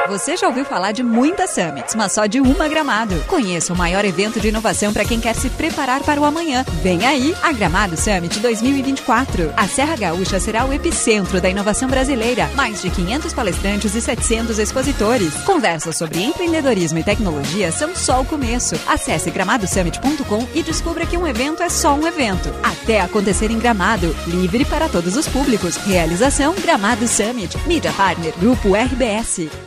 Você 0.07 0.35
já 0.35 0.47
ouviu 0.47 0.65
falar 0.65 0.91
de 0.91 1.03
muitas 1.03 1.51
summits, 1.51 1.93
mas 1.95 2.11
só 2.11 2.25
de 2.25 2.41
uma 2.41 2.67
Gramado. 2.67 3.15
Conheça 3.27 3.73
o 3.73 3.77
maior 3.77 4.03
evento 4.03 4.39
de 4.39 4.47
inovação 4.47 4.91
para 4.91 5.05
quem 5.05 5.19
quer 5.19 5.35
se 5.35 5.49
preparar 5.51 6.01
para 6.01 6.19
o 6.19 6.25
amanhã. 6.25 6.65
Vem 6.81 7.05
aí 7.05 7.35
a 7.43 7.51
Gramado 7.51 7.95
Summit 7.95 8.39
2024. 8.39 9.53
A 9.55 9.67
Serra 9.67 9.95
Gaúcha 9.95 10.39
será 10.39 10.65
o 10.65 10.73
epicentro 10.73 11.39
da 11.39 11.49
inovação 11.49 11.87
brasileira. 11.87 12.49
Mais 12.55 12.81
de 12.81 12.89
500 12.89 13.33
palestrantes 13.33 13.93
e 13.93 14.01
700 14.01 14.57
expositores. 14.57 15.33
Conversas 15.43 15.95
sobre 15.97 16.23
empreendedorismo 16.23 16.97
e 16.99 17.03
tecnologia 17.03 17.71
são 17.71 17.95
só 17.95 18.21
o 18.21 18.25
começo. 18.25 18.75
Acesse 18.87 19.29
gramadosummit.com 19.29 20.47
e 20.55 20.63
descubra 20.63 21.05
que 21.05 21.17
um 21.17 21.27
evento 21.27 21.61
é 21.61 21.69
só 21.69 21.93
um 21.93 22.07
evento. 22.07 22.49
Até 22.63 23.01
acontecer 23.01 23.51
em 23.51 23.59
Gramado. 23.59 24.15
Livre 24.25 24.65
para 24.65 24.89
todos 24.89 25.15
os 25.15 25.27
públicos. 25.27 25.75
Realização 25.77 26.55
Gramado 26.55 27.07
Summit. 27.07 27.57
Mídia 27.67 27.93
Partner 27.93 28.33
Grupo 28.39 28.73
RBS. 28.75 29.58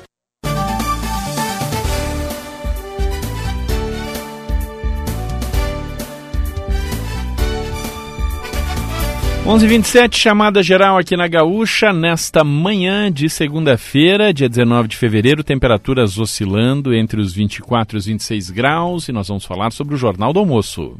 11:27 9.45 10.17
chamada 10.17 10.63
geral 10.63 10.97
aqui 10.97 11.17
na 11.17 11.27
Gaúcha 11.27 11.93
nesta 11.93 12.45
manhã 12.45 13.11
de 13.11 13.29
segunda-feira, 13.29 14.33
dia 14.33 14.49
19 14.49 14.87
de 14.87 14.97
fevereiro, 14.97 15.43
temperaturas 15.43 16.17
oscilando 16.17 16.95
entre 16.95 17.21
os 17.21 17.35
24 17.35 17.97
e 17.97 17.99
os 17.99 18.07
26 18.07 18.51
graus 18.51 19.09
e 19.09 19.13
nós 19.13 19.27
vamos 19.27 19.45
falar 19.45 19.73
sobre 19.73 19.97
o 19.97 19.99
Jornal 19.99 20.33
do 20.33 20.39
Almoço. 20.39 20.97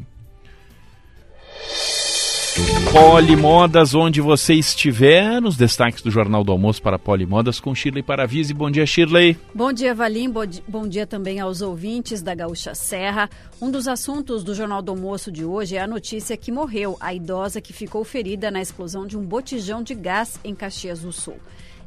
Polimodas, 2.91 3.95
onde 3.95 4.21
você 4.21 4.53
estiver, 4.53 5.41
nos 5.41 5.57
destaques 5.57 6.03
do 6.03 6.11
Jornal 6.11 6.43
do 6.43 6.51
Almoço 6.51 6.83
para 6.83 6.99
Polimodas 6.99 7.59
com 7.59 7.73
Shirley 7.73 8.03
Paravise. 8.03 8.53
Bom 8.53 8.69
dia, 8.69 8.85
Shirley. 8.85 9.35
Bom 9.55 9.73
dia, 9.73 9.95
Valim. 9.95 10.29
Bom, 10.29 10.43
bom 10.67 10.87
dia 10.87 11.07
também 11.07 11.39
aos 11.39 11.63
ouvintes 11.63 12.21
da 12.21 12.35
Gaúcha 12.35 12.75
Serra. 12.75 13.27
Um 13.59 13.71
dos 13.71 13.87
assuntos 13.87 14.43
do 14.43 14.53
Jornal 14.53 14.83
do 14.83 14.91
Almoço 14.91 15.31
de 15.31 15.43
hoje 15.43 15.77
é 15.77 15.81
a 15.81 15.87
notícia 15.87 16.37
que 16.37 16.51
morreu 16.51 16.95
a 16.99 17.11
idosa 17.11 17.59
que 17.59 17.73
ficou 17.73 18.03
ferida 18.03 18.51
na 18.51 18.61
explosão 18.61 19.07
de 19.07 19.17
um 19.17 19.25
botijão 19.25 19.81
de 19.81 19.95
gás 19.95 20.39
em 20.43 20.53
Caxias 20.53 20.99
do 20.99 21.11
Sul. 21.11 21.37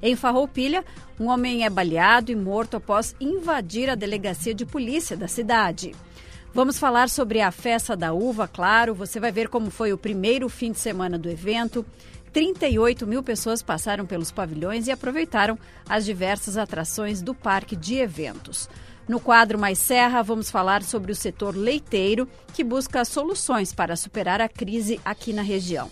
Em 0.02 0.16
Farroupilha, 0.16 0.84
um 1.18 1.28
homem 1.28 1.64
é 1.64 1.70
baleado 1.70 2.32
e 2.32 2.36
morto 2.36 2.76
após 2.76 3.14
invadir 3.20 3.88
a 3.88 3.94
delegacia 3.94 4.52
de 4.52 4.66
polícia 4.66 5.16
da 5.16 5.28
cidade. 5.28 5.92
Vamos 6.56 6.78
falar 6.78 7.10
sobre 7.10 7.42
a 7.42 7.50
festa 7.50 7.94
da 7.94 8.14
uva, 8.14 8.48
claro. 8.48 8.94
Você 8.94 9.20
vai 9.20 9.30
ver 9.30 9.50
como 9.50 9.70
foi 9.70 9.92
o 9.92 9.98
primeiro 9.98 10.48
fim 10.48 10.72
de 10.72 10.78
semana 10.78 11.18
do 11.18 11.28
evento. 11.28 11.84
38 12.32 13.06
mil 13.06 13.22
pessoas 13.22 13.60
passaram 13.60 14.06
pelos 14.06 14.32
pavilhões 14.32 14.86
e 14.86 14.90
aproveitaram 14.90 15.58
as 15.86 16.06
diversas 16.06 16.56
atrações 16.56 17.20
do 17.20 17.34
parque 17.34 17.76
de 17.76 17.96
eventos. 17.96 18.70
No 19.06 19.20
quadro 19.20 19.58
Mais 19.58 19.78
Serra, 19.78 20.22
vamos 20.22 20.50
falar 20.50 20.82
sobre 20.82 21.12
o 21.12 21.14
setor 21.14 21.54
leiteiro, 21.54 22.26
que 22.54 22.64
busca 22.64 23.04
soluções 23.04 23.74
para 23.74 23.94
superar 23.94 24.40
a 24.40 24.48
crise 24.48 24.98
aqui 25.04 25.34
na 25.34 25.42
região. 25.42 25.90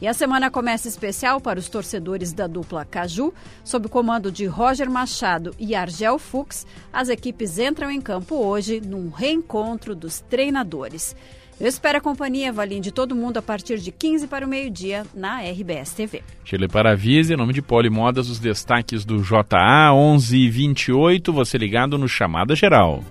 E 0.00 0.06
a 0.06 0.12
semana 0.12 0.48
começa 0.48 0.86
especial 0.86 1.40
para 1.40 1.58
os 1.58 1.68
torcedores 1.68 2.32
da 2.32 2.46
dupla 2.46 2.84
Caju, 2.84 3.34
sob 3.64 3.86
o 3.86 3.90
comando 3.90 4.30
de 4.30 4.46
Roger 4.46 4.88
Machado 4.88 5.52
e 5.58 5.74
Argel 5.74 6.20
Fux. 6.20 6.64
As 6.92 7.08
equipes 7.08 7.58
entram 7.58 7.90
em 7.90 8.00
campo 8.00 8.36
hoje 8.36 8.80
num 8.80 9.10
reencontro 9.10 9.96
dos 9.96 10.20
treinadores. 10.20 11.16
Eu 11.60 11.66
espero 11.66 11.98
a 11.98 12.00
companhia, 12.00 12.52
Valim, 12.52 12.80
de 12.80 12.92
todo 12.92 13.16
mundo 13.16 13.38
a 13.38 13.42
partir 13.42 13.80
de 13.80 13.90
15 13.90 14.28
para 14.28 14.46
o 14.46 14.48
meio-dia 14.48 15.04
na 15.12 15.40
RBS 15.40 15.92
TV. 15.92 16.22
Chile 16.44 16.68
Paravise, 16.68 17.34
em 17.34 17.36
nome 17.36 17.52
de 17.52 17.60
Polimodas, 17.60 18.30
os 18.30 18.38
destaques 18.38 19.04
do 19.04 19.20
JA 19.20 19.92
1128, 19.92 21.32
você 21.32 21.58
ligado 21.58 21.98
no 21.98 22.08
Chamada 22.08 22.54
Geral. 22.54 23.02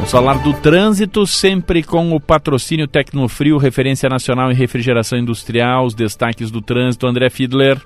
Vamos 0.00 0.12
falar 0.12 0.42
do 0.42 0.54
trânsito, 0.54 1.26
sempre 1.26 1.82
com 1.82 2.14
o 2.14 2.18
patrocínio 2.18 2.88
Tecnofrio, 2.88 3.58
referência 3.58 4.08
nacional 4.08 4.50
em 4.50 4.54
refrigeração 4.54 5.18
industrial, 5.18 5.84
os 5.84 5.94
destaques 5.94 6.50
do 6.50 6.62
trânsito, 6.62 7.06
André 7.06 7.28
Fiedler. 7.28 7.78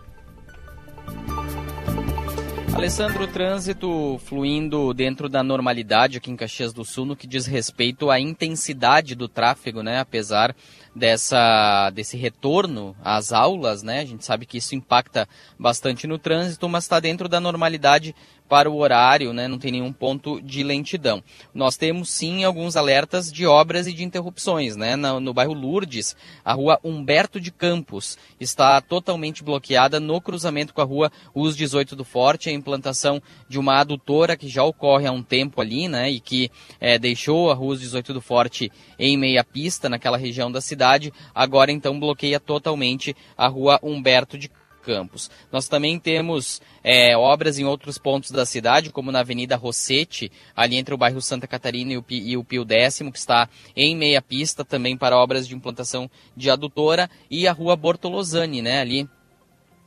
Alessandro, 2.73 3.27
trânsito 3.27 4.21
fluindo 4.25 4.95
dentro 4.95 5.29
da 5.29 5.43
normalidade 5.43 6.19
aqui 6.19 6.31
em 6.31 6.37
Caxias 6.37 6.73
do 6.73 6.85
Sul 6.85 7.05
no 7.05 7.17
que 7.17 7.27
diz 7.27 7.47
respeito 7.47 8.09
à 8.09 8.21
intensidade 8.21 9.17
do 9.17 9.29
tráfego, 9.29 9.83
né? 9.83 9.99
Apesar 9.99 10.55
dessa, 10.95 11.91
desse 11.91 12.17
retorno 12.17 12.95
às 13.03 13.33
aulas, 13.33 13.83
né? 13.83 14.01
A 14.01 14.05
gente 14.05 14.25
sabe 14.25 14.47
que 14.47 14.59
isso 14.59 14.75
impacta 14.75 15.29
bastante 15.59 16.07
no 16.07 16.19
trânsito, 16.19 16.69
mas 16.69 16.85
está 16.85 17.01
dentro 17.01 17.29
da 17.29 17.41
normalidade 17.41 18.15
para 18.55 18.71
o 18.71 18.77
horário, 18.77 19.33
né? 19.33 19.49
Não 19.49 19.59
tem 19.59 19.73
nenhum 19.73 19.93
ponto 19.93 20.41
de 20.41 20.63
lentidão. 20.63 21.21
Nós 21.53 21.77
temos 21.77 22.09
sim 22.09 22.45
alguns 22.45 22.77
alertas 22.77 23.33
de 23.33 23.45
obras 23.45 23.89
e 23.89 23.93
de 23.93 24.05
interrupções, 24.05 24.77
né? 24.77 24.95
No, 24.95 25.19
no 25.19 25.35
bairro 25.35 25.53
Lourdes, 25.53 26.15
a 26.45 26.53
rua 26.53 26.79
Humberto 26.85 27.41
de 27.41 27.51
Campos 27.51 28.17
está 28.39 28.81
totalmente 28.81 29.43
bloqueada 29.43 29.99
no 29.99 30.21
cruzamento 30.21 30.73
com 30.73 30.81
a 30.81 30.85
rua 30.85 31.11
US 31.35 31.57
18 31.57 31.97
do 31.97 32.05
Forte, 32.05 32.49
a 32.49 32.53
implantação 32.53 33.21
de 33.49 33.59
uma 33.59 33.81
adutora 33.81 34.37
que 34.37 34.47
já 34.47 34.63
ocorre 34.63 35.09
há 35.09 35.11
um 35.11 35.21
tempo 35.21 35.61
ali, 35.61 35.89
né? 35.89 36.09
E 36.09 36.21
que 36.21 36.49
é, 36.81 36.97
deixou 36.97 37.51
a 37.51 37.55
rua 37.55 37.75
US 37.75 37.81
18 37.81 38.15
do 38.15 38.21
Forte 38.21 38.71
em 38.97 39.17
meia 39.17 39.43
pista 39.43 39.89
naquela 39.89 40.17
região 40.17 40.53
da 40.53 40.61
cidade, 40.61 41.13
agora 41.35 41.73
então 41.73 41.99
bloqueia 41.99 42.39
totalmente 42.39 43.17
a 43.37 43.49
rua 43.49 43.81
Humberto 43.83 44.39
de 44.39 44.49
Campos. 44.49 44.64
Nós 45.51 45.69
também 45.69 45.99
temos 45.99 46.61
é, 46.83 47.17
obras 47.17 47.59
em 47.59 47.65
outros 47.65 47.99
pontos 47.99 48.31
da 48.31 48.45
cidade, 48.45 48.91
como 48.91 49.11
na 49.11 49.21
Avenida 49.21 49.57
Rossetti, 49.57 50.31
ali 50.55 50.77
entre 50.77 50.95
o 50.95 50.99
bairro 50.99 51.21
Santa 51.21 51.47
Catarina 51.47 51.93
e 51.93 51.99
o, 51.99 52.05
e 52.09 52.37
o 52.37 52.45
Pio 52.45 52.65
Décimo, 52.65 53.13
que 53.13 53.19
está 53.19 53.49
em 53.77 53.97
meia 53.97 54.21
pista 54.21 54.65
também 54.65 54.97
para 54.97 55.17
obras 55.17 55.47
de 55.49 55.55
implantação 55.55 56.11
de 56.37 56.51
adutora, 56.51 57.11
e 57.31 57.49
a 57.49 57.53
Rua 57.53 57.77
Bortolosani, 57.77 58.63
né, 58.63 58.81
ali 58.81 59.09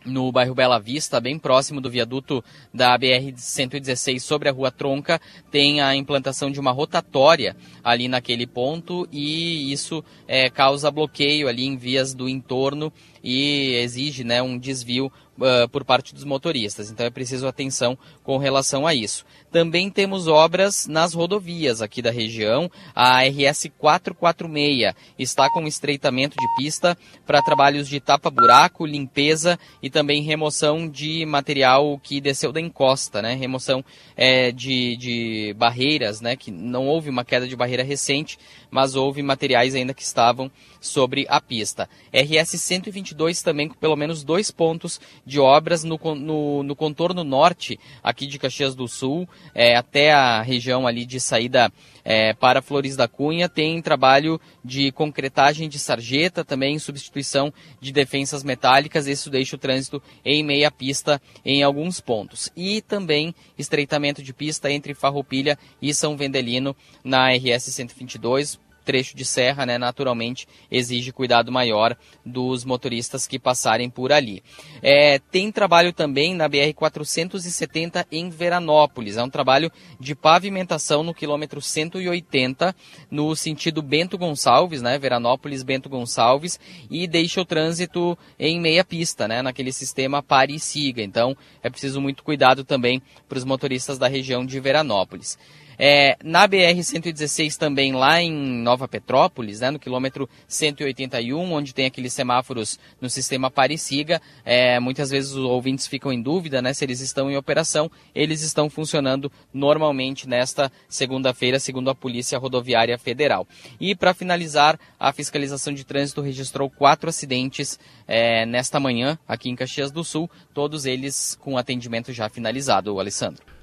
no 0.07 0.31
bairro 0.31 0.55
Bela 0.55 0.79
Vista, 0.79 1.19
bem 1.19 1.37
próximo 1.37 1.81
do 1.81 1.89
viaduto 1.89 2.43
da 2.73 2.97
BR-116 2.97 4.19
sobre 4.19 4.49
a 4.49 4.51
Rua 4.51 4.71
Tronca, 4.71 5.19
tem 5.51 5.81
a 5.81 5.95
implantação 5.95 6.49
de 6.49 6.59
uma 6.59 6.71
rotatória 6.71 7.55
ali 7.83 8.07
naquele 8.07 8.47
ponto 8.47 9.07
e 9.11 9.71
isso 9.71 10.03
é, 10.27 10.49
causa 10.49 10.89
bloqueio 10.89 11.47
ali 11.47 11.65
em 11.65 11.77
vias 11.77 12.13
do 12.13 12.27
entorno 12.29 12.91
e 13.23 13.75
exige 13.75 14.23
né, 14.23 14.41
um 14.41 14.57
desvio 14.57 15.11
uh, 15.37 15.67
por 15.69 15.83
parte 15.83 16.13
dos 16.13 16.23
motoristas. 16.23 16.89
Então 16.89 17.05
é 17.05 17.09
preciso 17.09 17.47
atenção 17.47 17.97
com 18.23 18.37
relação 18.37 18.85
a 18.85 18.93
isso. 18.93 19.25
Também 19.51 19.89
temos 19.89 20.27
obras 20.27 20.87
nas 20.87 21.13
rodovias 21.13 21.81
aqui 21.81 22.01
da 22.01 22.11
região. 22.11 22.69
A 22.93 23.23
RS 23.23 23.69
446 23.77 24.93
está 25.17 25.49
com 25.49 25.67
estreitamento 25.67 26.35
de 26.37 26.47
pista 26.57 26.97
para 27.25 27.41
trabalhos 27.41 27.87
de 27.87 27.99
tapa-buraco, 27.99 28.85
limpeza 28.85 29.57
e 29.81 29.89
também 29.89 30.21
remoção 30.21 30.87
de 30.87 31.25
material 31.25 31.99
que 31.99 32.19
desceu 32.19 32.51
da 32.51 32.59
encosta, 32.59 33.21
né? 33.21 33.35
Remoção 33.35 33.83
é, 34.15 34.51
de, 34.51 34.97
de 34.97 35.55
barreiras, 35.57 36.21
né? 36.21 36.35
Que 36.35 36.51
não 36.51 36.87
houve 36.87 37.09
uma 37.09 37.23
queda 37.23 37.47
de 37.47 37.55
barreira 37.55 37.83
recente, 37.83 38.37
mas 38.69 38.95
houve 38.95 39.21
materiais 39.21 39.75
ainda 39.75 39.93
que 39.93 40.03
estavam 40.03 40.51
sobre 40.79 41.25
a 41.29 41.39
pista. 41.39 41.89
RS 42.13 42.59
122 43.07 43.41
também 43.41 43.67
com 43.67 43.75
pelo 43.75 43.95
menos 43.95 44.23
dois 44.23 44.51
pontos 44.51 44.99
de 45.25 45.39
obras 45.39 45.83
no, 45.83 45.99
no, 46.15 46.63
no 46.63 46.75
contorno 46.75 47.23
norte 47.23 47.79
aqui 48.03 48.27
de 48.27 48.39
Caxias 48.39 48.75
do 48.75 48.87
Sul, 48.87 49.27
é, 49.53 49.75
até 49.75 50.11
a 50.11 50.41
região 50.41 50.87
ali 50.87 51.05
de 51.05 51.19
saída 51.19 51.71
é, 52.03 52.33
para 52.33 52.61
Flores 52.61 52.95
da 52.95 53.07
Cunha, 53.07 53.49
tem 53.49 53.81
trabalho 53.81 54.39
de 54.63 54.91
concretagem 54.91 55.67
de 55.67 55.77
sarjeta, 55.77 56.43
também 56.43 56.79
substituição 56.79 57.53
de 57.79 57.91
defensas 57.91 58.43
metálicas, 58.43 59.07
isso 59.07 59.29
deixa 59.29 59.55
o 59.55 59.59
trânsito 59.59 60.01
em 60.23 60.43
meia 60.43 60.71
pista 60.71 61.21
em 61.43 61.63
alguns 61.63 61.99
pontos. 61.99 62.49
E 62.55 62.81
também 62.81 63.35
estreitamento 63.57 64.23
de 64.23 64.33
pista 64.33 64.71
entre 64.71 64.93
Farroupilha 64.93 65.57
e 65.81 65.93
São 65.93 66.15
Vendelino 66.15 66.75
na 67.03 67.29
RS 67.29 67.65
122, 67.73 68.59
trecho 68.87 69.17
de 69.17 69.25
serra, 69.25 69.65
né, 69.65 69.77
naturalmente 69.77 70.47
exige 70.71 71.11
cuidado 71.11 71.51
maior 71.51 71.97
dos 72.25 72.63
motoristas 72.63 73.27
que 73.27 73.37
passarem 73.37 73.89
por 73.89 74.13
ali. 74.13 74.41
É, 74.81 75.19
tem 75.19 75.51
trabalho 75.51 75.91
também 75.91 76.33
na 76.33 76.47
BR 76.47 76.73
470 76.73 78.07
em 78.09 78.29
Veranópolis. 78.29 79.17
É 79.17 79.23
um 79.23 79.29
trabalho 79.29 79.69
de 79.99 80.15
pavimentação 80.15 81.03
no 81.03 81.13
quilômetro 81.13 81.61
180 81.61 82.73
no 83.11 83.35
sentido 83.35 83.81
Bento 83.81 84.17
Gonçalves, 84.17 84.81
né, 84.81 84.97
Veranópolis 84.97 85.63
Bento 85.63 85.89
Gonçalves 85.89 86.57
e 86.89 87.05
deixa 87.07 87.41
o 87.41 87.45
trânsito 87.45 88.17
em 88.39 88.57
meia 88.57 88.85
pista, 88.85 89.27
né, 89.27 89.41
naquele 89.41 89.73
sistema 89.73 90.23
pare 90.23 90.55
e 90.55 90.59
siga. 90.61 91.01
Então 91.01 91.35
é 91.61 91.69
preciso 91.69 91.99
muito 91.99 92.23
cuidado 92.23 92.63
também 92.63 93.01
para 93.27 93.37
os 93.37 93.43
motoristas 93.43 93.97
da 93.97 94.07
região 94.07 94.45
de 94.45 94.57
Veranópolis. 94.61 95.37
É, 95.79 96.17
na 96.23 96.47
BR-116 96.47 97.55
também, 97.55 97.93
lá 97.93 98.21
em 98.21 98.31
Nova 98.31 98.87
Petrópolis, 98.87 99.59
né, 99.59 99.69
no 99.69 99.79
quilômetro 99.79 100.27
181, 100.47 101.53
onde 101.53 101.73
tem 101.73 101.85
aqueles 101.85 102.13
semáforos 102.13 102.79
no 102.99 103.09
sistema 103.09 103.51
Parisiga, 103.51 104.21
é, 104.43 104.79
muitas 104.79 105.11
vezes 105.11 105.31
os 105.31 105.43
ouvintes 105.43 105.85
ficam 105.85 106.11
em 106.11 106.21
dúvida 106.21 106.61
né, 106.61 106.73
se 106.73 106.83
eles 106.83 106.99
estão 106.99 107.29
em 107.29 107.37
operação. 107.37 107.91
Eles 108.15 108.41
estão 108.41 108.69
funcionando 108.69 109.31
normalmente 109.53 110.27
nesta 110.27 110.71
segunda-feira, 110.89 111.59
segundo 111.59 111.89
a 111.89 111.95
Polícia 111.95 112.39
Rodoviária 112.39 112.97
Federal. 112.97 113.47
E 113.79 113.95
para 113.95 114.13
finalizar, 114.13 114.79
a 114.99 115.13
fiscalização 115.13 115.73
de 115.73 115.83
trânsito 115.83 116.21
registrou 116.21 116.69
quatro 116.69 117.09
acidentes 117.09 117.79
é, 118.07 118.45
nesta 118.45 118.79
manhã 118.79 119.19
aqui 119.27 119.49
em 119.49 119.55
Caxias 119.55 119.91
do 119.91 120.03
Sul, 120.03 120.29
todos 120.53 120.85
eles 120.85 121.37
com 121.39 121.57
atendimento 121.57 122.11
já 122.11 122.29
finalizado, 122.29 122.99
Alessandro. 122.99 123.56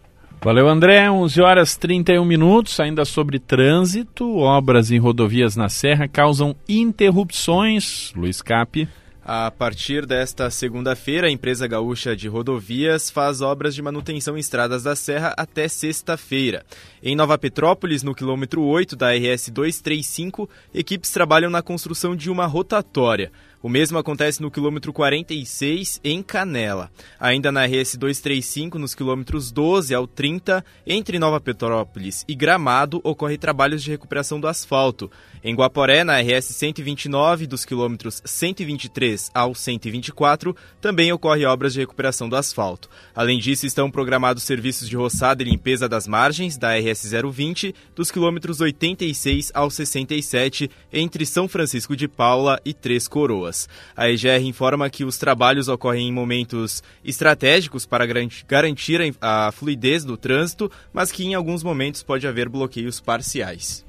Valeu, 0.45 0.69
André. 0.69 1.11
11 1.11 1.41
horas 1.41 1.75
31 1.75 2.23
minutos. 2.23 2.79
Ainda 2.79 3.07
sobre 3.07 3.39
trânsito, 3.39 4.37
obras 4.37 4.91
em 4.91 4.99
rodovias 4.99 5.57
na 5.57 5.71
Serra 5.71 6.07
causam 6.07 6.55
interrupções. 6.69 8.13
Luiz 8.15 8.43
Cap. 8.43 8.87
A 9.25 9.51
partir 9.51 10.05
desta 10.05 10.51
segunda-feira, 10.51 11.29
a 11.29 11.31
empresa 11.31 11.67
gaúcha 11.67 12.15
de 12.15 12.29
rodovias 12.29 13.09
faz 13.09 13.41
obras 13.41 13.75
de 13.75 13.81
manutenção 13.81 14.37
em 14.37 14.41
estradas 14.41 14.83
da 14.83 14.95
Serra 14.95 15.33
até 15.35 15.67
sexta-feira. 15.67 16.63
Em 17.03 17.17
Nova 17.17 17.39
Petrópolis, 17.39 18.03
no 18.03 18.15
quilômetro 18.15 18.63
8 18.63 18.95
da 18.95 19.15
RS 19.15 19.49
235, 19.49 20.47
equipes 20.75 21.11
trabalham 21.11 21.49
na 21.49 21.63
construção 21.63 22.15
de 22.15 22.29
uma 22.31 22.45
rotatória. 22.45 23.33
O 23.65 23.69
mesmo 23.71 23.97
acontece 23.97 24.43
no 24.43 24.51
quilômetro 24.51 24.93
46, 24.93 25.99
em 26.05 26.23
Canela. 26.23 26.91
Ainda 27.19 27.51
na 27.51 27.65
RS 27.65 27.97
235, 27.97 28.79
nos 28.79 28.95
quilômetros 28.95 29.51
12 29.51 29.95
ao 29.95 30.07
30, 30.07 30.63
entre 30.87 31.19
Nova 31.19 31.41
Petrópolis 31.41 32.27
e 32.29 32.35
Gramado, 32.35 33.01
ocorre 33.03 33.39
trabalhos 33.39 33.83
de 33.83 33.91
recuperação 33.91 34.39
do 34.39 34.47
asfalto. 34.47 35.11
Em 35.43 35.55
Guaporé, 35.55 36.05
na 36.05 36.21
RS 36.21 36.45
129, 36.45 37.47
dos 37.47 37.65
quilômetros 37.65 38.21
123 38.23 39.31
ao 39.33 39.55
124, 39.55 40.55
também 40.79 41.11
ocorre 41.11 41.47
obras 41.47 41.73
de 41.73 41.81
recuperação 41.81 42.29
do 42.29 42.37
asfalto. 42.37 42.91
Além 43.15 43.39
disso, 43.39 43.65
estão 43.65 43.91
programados 43.91 44.43
serviços 44.43 44.87
de 44.87 44.97
roçada 44.97 45.43
e 45.43 45.47
limpeza 45.47 45.89
das 45.89 46.07
margens 46.07 46.59
da 46.59 46.77
RS 46.77 47.11
020, 47.33 47.75
dos 47.97 48.11
quilômetros 48.11 48.61
86 48.61 49.53
ao 49.55 49.71
67, 49.71 50.71
entre 50.93 51.25
São 51.25 51.49
Francisco 51.49 51.97
de 51.97 52.07
Paula 52.07 52.61
e 52.63 52.75
Três 52.75 53.09
Coroas. 53.09 53.54
A 53.97 54.11
EGR 54.11 54.43
informa 54.43 54.91
que 54.91 55.05
os 55.05 55.19
trabalhos 55.19 55.69
ocorrem 55.69 56.09
em 56.09 56.13
momentos 56.13 56.83
estratégicos 57.05 57.87
para 57.87 58.07
garantir 58.07 59.01
a 59.21 59.53
fluidez 59.53 60.05
do 60.05 60.17
trânsito, 60.17 60.71
mas 60.93 61.13
que 61.13 61.25
em 61.25 61.35
alguns 61.35 61.63
momentos 61.63 62.03
pode 62.03 62.27
haver 62.27 62.49
bloqueios 62.49 63.01
parciais. 63.01 63.84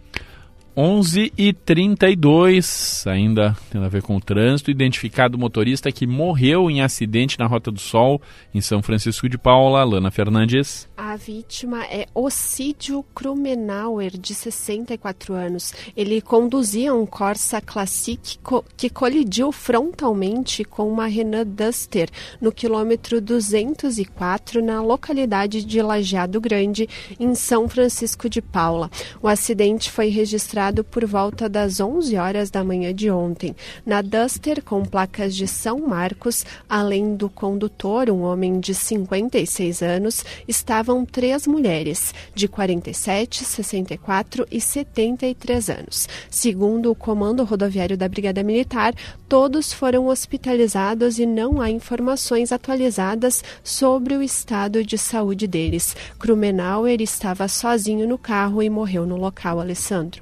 11 0.77 1.31
e 1.37 1.53
32 1.53 3.05
ainda 3.07 3.55
tem 3.71 3.81
a 3.81 3.87
ver 3.87 4.01
com 4.01 4.17
o 4.17 4.19
trânsito. 4.19 4.69
Identificado 4.69 5.37
o 5.37 5.39
motorista 5.39 5.89
que 5.89 6.05
morreu 6.05 6.69
em 6.69 6.81
acidente 6.81 7.39
na 7.39 7.45
Rota 7.45 7.71
do 7.71 7.79
Sol, 7.79 8.21
em 8.53 8.59
São 8.59 8.83
Francisco 8.83 9.29
de 9.29 9.37
Paula. 9.37 9.85
Lana 9.85 10.11
Fernandes. 10.11 10.89
A 10.97 11.15
vítima 11.15 11.85
é 11.85 12.07
Ocídio 12.13 13.05
Krumenauer, 13.15 14.17
de 14.17 14.33
64 14.33 15.33
anos. 15.33 15.73
Ele 15.95 16.19
conduzia 16.19 16.93
um 16.93 17.05
Corsa 17.05 17.61
Classic 17.61 18.37
que 18.75 18.89
colidiu 18.89 19.53
frontalmente 19.53 20.65
com 20.65 20.91
uma 20.91 21.05
Renault 21.05 21.49
Duster 21.51 22.09
no 22.41 22.51
quilômetro 22.51 23.21
204, 23.21 24.61
na 24.61 24.81
localidade 24.81 25.63
de 25.63 25.81
Lajeado 25.81 26.41
Grande, 26.41 26.89
em 27.17 27.33
São 27.33 27.69
Francisco 27.69 28.27
de 28.27 28.41
Paula. 28.41 28.91
O 29.21 29.27
acidente 29.29 29.89
foi 29.89 30.09
registrado 30.09 30.64
por 30.83 31.05
volta 31.05 31.47
das 31.47 31.79
11 31.79 32.15
horas 32.17 32.49
da 32.49 32.63
manhã 32.63 32.93
de 32.93 33.09
ontem. 33.11 33.55
Na 33.85 34.01
Duster, 34.01 34.63
com 34.63 34.83
placas 34.83 35.35
de 35.35 35.47
São 35.47 35.79
Marcos, 35.79 36.45
além 36.69 37.15
do 37.15 37.29
condutor, 37.29 38.09
um 38.09 38.21
homem 38.21 38.59
de 38.59 38.73
56 38.73 39.81
anos, 39.81 40.23
estavam 40.47 41.05
três 41.05 41.45
mulheres, 41.45 42.13
de 42.33 42.47
47, 42.47 43.43
64 43.43 44.47
e 44.51 44.59
73 44.59 45.69
anos. 45.69 46.07
Segundo 46.29 46.91
o 46.91 46.95
Comando 46.95 47.43
Rodoviário 47.43 47.97
da 47.97 48.07
Brigada 48.07 48.43
Militar, 48.43 48.93
todos 49.27 49.73
foram 49.73 50.07
hospitalizados 50.07 51.19
e 51.19 51.25
não 51.25 51.61
há 51.61 51.69
informações 51.69 52.51
atualizadas 52.51 53.43
sobre 53.63 54.15
o 54.15 54.21
estado 54.21 54.83
de 54.83 54.97
saúde 54.97 55.47
deles. 55.47 55.95
Krumenauer 56.19 57.01
estava 57.01 57.47
sozinho 57.47 58.07
no 58.07 58.17
carro 58.17 58.61
e 58.61 58.69
morreu 58.69 59.05
no 59.05 59.17
local, 59.17 59.59
Alessandro. 59.59 60.21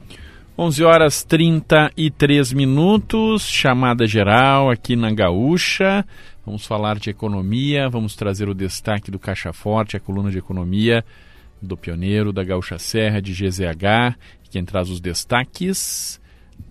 11 0.56 0.84
horas 0.84 1.24
33 1.24 2.54
minutos, 2.54 3.50
chamada 3.50 4.06
geral 4.06 4.70
aqui 4.70 4.96
na 4.96 5.12
Gaúcha. 5.12 6.06
Vamos 6.46 6.64
falar 6.64 7.00
de 7.00 7.10
economia, 7.10 7.90
vamos 7.90 8.16
trazer 8.16 8.48
o 8.48 8.54
destaque 8.54 9.10
do 9.10 9.18
Caixa 9.18 9.52
Forte, 9.52 9.98
a 9.98 10.00
coluna 10.00 10.30
de 10.30 10.38
economia 10.38 11.04
do 11.60 11.76
Pioneiro, 11.76 12.32
da 12.32 12.44
Gaúcha 12.44 12.78
Serra, 12.78 13.20
de 13.20 13.34
GZH. 13.34 14.16
Quem 14.52 14.64
traz 14.64 14.92
os 14.92 15.02
destaques 15.02 16.22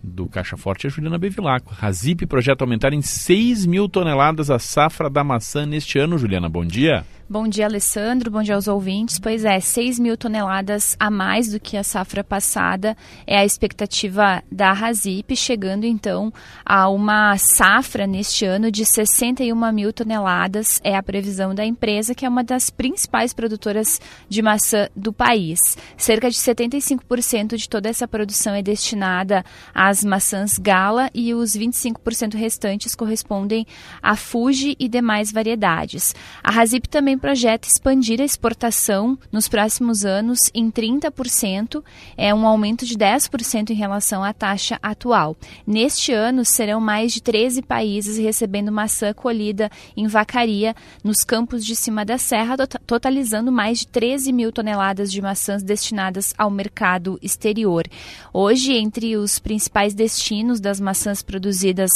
do 0.02 0.26
Caixa 0.26 0.56
Forte 0.56 0.86
é 0.86 0.88
a 0.88 0.90
Juliana 0.90 1.18
Bevilacqua. 1.18 1.74
Razip 1.74 2.26
projeta 2.26 2.64
aumentar 2.64 2.92
em 2.92 3.02
6 3.02 3.66
mil 3.66 3.88
toneladas 3.88 4.50
a 4.50 4.58
safra 4.58 5.08
da 5.08 5.22
maçã 5.22 5.64
neste 5.64 5.98
ano. 5.98 6.18
Juliana, 6.18 6.48
bom 6.48 6.64
dia. 6.64 7.04
Bom 7.32 7.48
dia, 7.48 7.64
Alessandro. 7.64 8.30
Bom 8.30 8.42
dia 8.42 8.54
aos 8.54 8.68
ouvintes. 8.68 9.18
Pois 9.18 9.42
é, 9.42 9.58
6 9.58 9.98
mil 9.98 10.18
toneladas 10.18 10.94
a 11.00 11.10
mais 11.10 11.50
do 11.50 11.58
que 11.58 11.78
a 11.78 11.82
safra 11.82 12.22
passada 12.22 12.94
é 13.26 13.38
a 13.38 13.44
expectativa 13.44 14.42
da 14.52 14.70
Razip, 14.74 15.34
chegando 15.34 15.84
então 15.84 16.30
a 16.62 16.90
uma 16.90 17.38
safra 17.38 18.06
neste 18.06 18.44
ano 18.44 18.70
de 18.70 18.84
61 18.84 19.72
mil 19.72 19.94
toneladas. 19.94 20.78
É 20.84 20.94
a 20.94 21.02
previsão 21.02 21.54
da 21.54 21.64
empresa, 21.64 22.14
que 22.14 22.26
é 22.26 22.28
uma 22.28 22.44
das 22.44 22.68
principais 22.68 23.32
produtoras 23.32 23.98
de 24.28 24.42
maçã 24.42 24.88
do 24.94 25.10
país. 25.10 25.58
Cerca 25.96 26.28
de 26.28 26.36
75% 26.36 27.56
de 27.56 27.66
toda 27.66 27.88
essa 27.88 28.06
produção 28.06 28.54
é 28.54 28.60
destinada 28.60 29.42
às 29.82 30.04
maçãs 30.04 30.58
Gala 30.58 31.10
e 31.12 31.34
os 31.34 31.56
25% 31.56 32.36
restantes 32.36 32.94
correspondem 32.94 33.66
a 34.00 34.14
Fuji 34.14 34.76
e 34.78 34.88
demais 34.88 35.32
variedades. 35.32 36.14
A 36.40 36.52
Razip 36.52 36.88
também 36.88 37.18
projeta 37.18 37.66
expandir 37.66 38.20
a 38.20 38.24
exportação 38.24 39.18
nos 39.32 39.48
próximos 39.48 40.04
anos 40.04 40.38
em 40.54 40.70
30%, 40.70 41.82
é 42.16 42.32
um 42.32 42.46
aumento 42.46 42.86
de 42.86 42.96
10% 42.96 43.70
em 43.70 43.74
relação 43.74 44.22
à 44.22 44.32
taxa 44.32 44.78
atual. 44.80 45.36
Neste 45.66 46.12
ano, 46.12 46.44
serão 46.44 46.80
mais 46.80 47.12
de 47.12 47.20
13 47.20 47.62
países 47.62 48.18
recebendo 48.18 48.70
maçã 48.70 49.12
colhida 49.12 49.68
em 49.96 50.06
vacaria 50.06 50.76
nos 51.02 51.24
campos 51.24 51.66
de 51.66 51.74
cima 51.74 52.04
da 52.04 52.18
serra, 52.18 52.56
totalizando 52.86 53.50
mais 53.50 53.80
de 53.80 53.88
13 53.88 54.32
mil 54.32 54.52
toneladas 54.52 55.10
de 55.10 55.20
maçãs 55.20 55.60
destinadas 55.60 56.32
ao 56.38 56.50
mercado 56.50 57.18
exterior. 57.20 57.84
Hoje, 58.32 58.74
entre 58.74 59.16
os 59.16 59.40
principais 59.40 59.61
destinos 59.94 60.60
das 60.60 60.80
maçãs 60.80 61.22
produzidas 61.22 61.90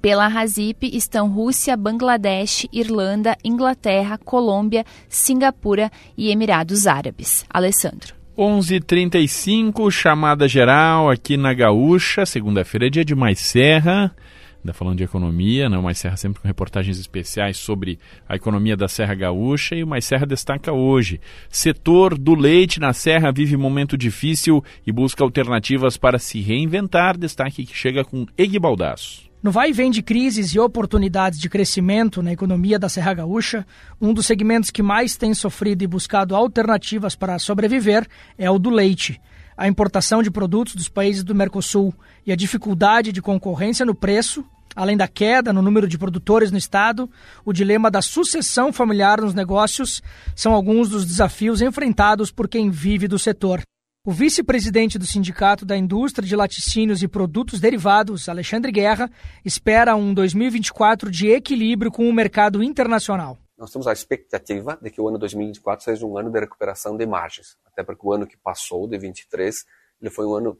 pela 0.00 0.28
Razip 0.28 0.84
estão 0.84 1.28
Rússia, 1.28 1.76
Bangladesh, 1.76 2.66
Irlanda, 2.72 3.36
Inglaterra, 3.44 4.18
Colômbia, 4.18 4.84
Singapura 5.08 5.90
e 6.16 6.30
Emirados 6.30 6.86
Árabes. 6.86 7.44
Alessandro. 7.50 8.14
11:35 8.38 9.90
chamada 9.90 10.48
geral 10.48 11.10
aqui 11.10 11.36
na 11.36 11.52
Gaúcha. 11.52 12.24
Segunda-feira 12.24 12.88
dia 12.88 13.04
de 13.04 13.14
Mais 13.14 13.38
Serra. 13.38 14.14
Ainda 14.62 14.74
falando 14.74 14.98
de 14.98 15.04
economia, 15.04 15.70
né? 15.70 15.78
o 15.78 15.82
Mais 15.82 15.98
Serra 15.98 16.18
sempre 16.18 16.40
com 16.40 16.46
reportagens 16.46 16.98
especiais 16.98 17.56
sobre 17.56 17.98
a 18.28 18.36
economia 18.36 18.76
da 18.76 18.88
Serra 18.88 19.14
Gaúcha 19.14 19.74
e 19.74 19.82
o 19.82 19.86
Mais 19.86 20.04
Serra 20.04 20.26
destaca 20.26 20.70
hoje. 20.70 21.18
Setor 21.48 22.16
do 22.18 22.34
leite 22.34 22.78
na 22.78 22.92
Serra 22.92 23.32
vive 23.32 23.56
momento 23.56 23.96
difícil 23.96 24.62
e 24.86 24.92
busca 24.92 25.24
alternativas 25.24 25.96
para 25.96 26.18
se 26.18 26.40
reinventar. 26.40 27.16
Destaque 27.16 27.64
que 27.64 27.74
chega 27.74 28.04
com 28.04 28.26
Egui 28.36 28.58
Baldasso. 28.58 29.30
No 29.42 29.50
vai 29.50 29.70
e 29.70 29.72
vem 29.72 29.90
de 29.90 30.02
crises 30.02 30.50
e 30.50 30.58
oportunidades 30.58 31.40
de 31.40 31.48
crescimento 31.48 32.22
na 32.22 32.30
economia 32.30 32.78
da 32.78 32.90
Serra 32.90 33.14
Gaúcha, 33.14 33.66
um 33.98 34.12
dos 34.12 34.26
segmentos 34.26 34.70
que 34.70 34.82
mais 34.82 35.16
tem 35.16 35.32
sofrido 35.32 35.82
e 35.82 35.86
buscado 35.86 36.36
alternativas 36.36 37.16
para 37.16 37.38
sobreviver 37.38 38.06
é 38.36 38.50
o 38.50 38.58
do 38.58 38.68
leite. 38.68 39.18
A 39.60 39.68
importação 39.68 40.22
de 40.22 40.30
produtos 40.30 40.74
dos 40.74 40.88
países 40.88 41.22
do 41.22 41.34
Mercosul 41.34 41.92
e 42.24 42.32
a 42.32 42.34
dificuldade 42.34 43.12
de 43.12 43.20
concorrência 43.20 43.84
no 43.84 43.94
preço, 43.94 44.42
além 44.74 44.96
da 44.96 45.06
queda 45.06 45.52
no 45.52 45.60
número 45.60 45.86
de 45.86 45.98
produtores 45.98 46.50
no 46.50 46.56
estado, 46.56 47.10
o 47.44 47.52
dilema 47.52 47.90
da 47.90 48.00
sucessão 48.00 48.72
familiar 48.72 49.20
nos 49.20 49.34
negócios 49.34 50.00
são 50.34 50.54
alguns 50.54 50.88
dos 50.88 51.04
desafios 51.04 51.60
enfrentados 51.60 52.30
por 52.30 52.48
quem 52.48 52.70
vive 52.70 53.06
do 53.06 53.18
setor. 53.18 53.60
O 54.02 54.12
vice-presidente 54.12 54.98
do 54.98 55.04
Sindicato 55.04 55.66
da 55.66 55.76
Indústria 55.76 56.26
de 56.26 56.34
Laticínios 56.34 57.02
e 57.02 57.06
Produtos 57.06 57.60
Derivados, 57.60 58.30
Alexandre 58.30 58.72
Guerra, 58.72 59.10
espera 59.44 59.94
um 59.94 60.14
2024 60.14 61.10
de 61.10 61.28
equilíbrio 61.28 61.92
com 61.92 62.08
o 62.08 62.14
mercado 62.14 62.62
internacional. 62.62 63.36
Nós 63.60 63.70
temos 63.70 63.86
a 63.86 63.92
expectativa 63.92 64.78
de 64.80 64.90
que 64.90 65.02
o 65.02 65.06
ano 65.06 65.18
2024 65.18 65.84
seja 65.84 66.06
um 66.06 66.16
ano 66.16 66.30
de 66.30 66.40
recuperação 66.40 66.96
de 66.96 67.04
margens, 67.04 67.58
até 67.66 67.84
porque 67.84 68.00
o 68.02 68.10
ano 68.10 68.26
que 68.26 68.34
passou, 68.34 68.88
de 68.88 68.96
23, 68.96 69.66
ele 70.00 70.10
foi 70.10 70.24
um 70.24 70.34
ano 70.34 70.58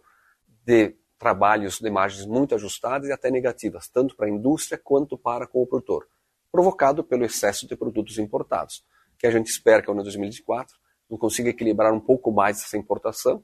de 0.66 0.94
trabalhos 1.18 1.78
de 1.78 1.88
margens 1.88 2.26
muito 2.26 2.54
ajustadas 2.54 3.08
e 3.08 3.12
até 3.12 3.30
negativas, 3.30 3.88
tanto 3.88 4.14
para 4.14 4.26
a 4.26 4.28
indústria 4.28 4.76
quanto 4.76 5.16
para 5.16 5.48
o 5.50 5.66
produtor, 5.66 6.06
provocado 6.52 7.02
pelo 7.02 7.24
excesso 7.24 7.66
de 7.66 7.74
produtos 7.74 8.18
importados, 8.18 8.84
que 9.18 9.26
a 9.26 9.30
gente 9.30 9.46
espera 9.46 9.80
que 9.80 9.88
o 9.88 9.92
ano 9.92 10.02
2024 10.02 10.76
não 11.08 11.16
consiga 11.16 11.48
equilibrar 11.48 11.94
um 11.94 12.00
pouco 12.00 12.30
mais 12.30 12.62
essa 12.62 12.76
importação, 12.76 13.42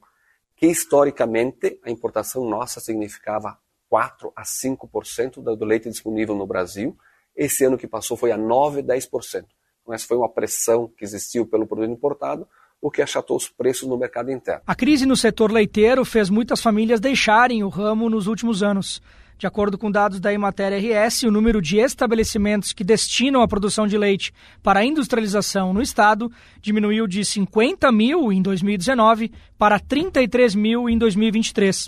que 0.55 0.67
historicamente 0.67 1.79
a 1.83 1.89
importação 1.89 2.47
nossa 2.47 2.79
significava 2.79 3.57
4 3.89 4.31
a 4.35 4.43
5% 4.43 5.41
do 5.41 5.65
leite 5.65 5.89
disponível 5.89 6.35
no 6.35 6.45
Brasil. 6.45 6.95
Esse 7.37 7.63
ano 7.63 7.77
que 7.77 7.87
passou 7.87 8.17
foi 8.17 8.31
a 8.31 8.37
9, 8.37 8.81
10%. 8.81 9.45
Então 9.81 9.93
essa 9.93 10.07
foi 10.07 10.17
uma 10.17 10.27
pressão 10.27 10.91
que 10.97 11.05
existiu 11.05 11.45
pelo 11.45 11.67
produto 11.67 11.91
importado, 11.91 12.47
o 12.81 12.89
que 12.89 13.01
achatou 13.01 13.37
os 13.37 13.47
preços 13.47 13.87
no 13.87 13.97
mercado 13.97 14.31
interno. 14.31 14.61
A 14.65 14.75
crise 14.75 15.05
no 15.05 15.15
setor 15.15 15.51
leiteiro 15.51 16.03
fez 16.03 16.29
muitas 16.29 16.61
famílias 16.61 16.99
deixarem 16.99 17.63
o 17.63 17.69
ramo 17.69 18.09
nos 18.09 18.27
últimos 18.27 18.63
anos. 18.63 19.01
De 19.37 19.45
acordo 19.45 19.77
com 19.77 19.91
dados 19.91 20.19
da 20.19 20.33
Emater 20.33 20.73
RS, 20.73 21.23
o 21.23 21.31
número 21.31 21.61
de 21.61 21.77
estabelecimentos 21.77 22.73
que 22.73 22.83
destinam 22.83 23.43
a 23.43 23.47
produção 23.47 23.85
de 23.85 23.95
leite 23.95 24.33
para 24.63 24.79
a 24.79 24.85
industrialização 24.85 25.71
no 25.73 25.81
estado 25.81 26.31
diminuiu 26.59 27.05
de 27.05 27.23
50 27.23 27.91
mil 27.91 28.31
em 28.31 28.41
2019 28.41 29.31
para 29.55 29.79
33 29.79 30.55
mil 30.55 30.89
em 30.89 30.97
2023. 30.97 31.87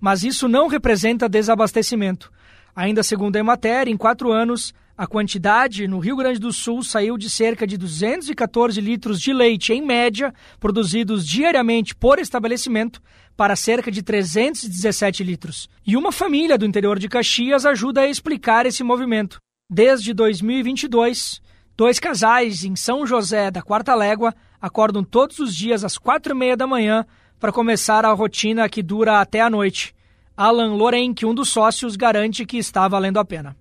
Mas 0.00 0.24
isso 0.24 0.48
não 0.48 0.66
representa 0.66 1.28
desabastecimento. 1.28 2.32
Ainda 2.74 3.04
segundo 3.04 3.36
a 3.36 3.40
Emater, 3.40 3.88
em 3.88 3.96
quatro 3.96 4.32
anos, 4.32 4.74
a 4.98 5.06
quantidade 5.06 5.86
no 5.86 6.00
Rio 6.00 6.16
Grande 6.16 6.40
do 6.40 6.52
Sul 6.52 6.82
saiu 6.82 7.16
de 7.16 7.30
cerca 7.30 7.64
de 7.64 7.78
214 7.78 8.80
litros 8.80 9.20
de 9.20 9.32
leite, 9.32 9.72
em 9.72 9.80
média, 9.80 10.34
produzidos 10.58 11.24
diariamente 11.24 11.94
por 11.94 12.18
estabelecimento, 12.18 13.00
para 13.36 13.54
cerca 13.54 13.92
de 13.92 14.02
317 14.02 15.22
litros. 15.22 15.68
E 15.86 15.96
uma 15.96 16.10
família 16.10 16.58
do 16.58 16.66
interior 16.66 16.98
de 16.98 17.08
Caxias 17.08 17.64
ajuda 17.64 18.00
a 18.00 18.08
explicar 18.08 18.66
esse 18.66 18.82
movimento. 18.82 19.38
Desde 19.70 20.12
2022, 20.12 21.40
dois 21.76 22.00
casais 22.00 22.64
em 22.64 22.74
São 22.74 23.06
José 23.06 23.52
da 23.52 23.62
Quarta 23.62 23.94
Légua 23.94 24.34
acordam 24.60 25.04
todos 25.04 25.38
os 25.38 25.54
dias 25.54 25.84
às 25.84 25.96
quatro 25.96 26.34
e 26.34 26.36
meia 26.36 26.56
da 26.56 26.66
manhã 26.66 27.06
para 27.38 27.52
começar 27.52 28.04
a 28.04 28.12
rotina 28.12 28.68
que 28.68 28.82
dura 28.82 29.20
até 29.20 29.40
a 29.40 29.48
noite. 29.48 29.94
Alan 30.36 30.74
Lorenck, 30.74 31.24
um 31.24 31.32
dos 31.32 31.50
sócios, 31.50 31.94
garante 31.94 32.44
que 32.44 32.58
está 32.58 32.88
valendo 32.88 33.20
a 33.20 33.24
pena. 33.24 33.56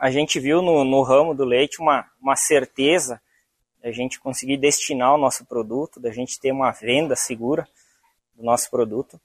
A 0.00 0.10
gente 0.10 0.38
viu 0.38 0.62
no, 0.62 0.84
no 0.84 1.02
ramo 1.02 1.34
do 1.34 1.44
leite 1.44 1.80
uma, 1.80 2.06
uma 2.20 2.36
certeza 2.36 3.20
da 3.82 3.90
gente 3.90 4.20
conseguir 4.20 4.56
destinar 4.56 5.14
o 5.14 5.18
nosso 5.18 5.44
produto, 5.44 6.00
da 6.00 6.10
gente 6.10 6.38
ter 6.40 6.52
uma 6.52 6.70
venda 6.70 7.16
segura 7.16 7.66
do 8.34 8.44
nosso 8.44 8.70
produto, 8.70 9.20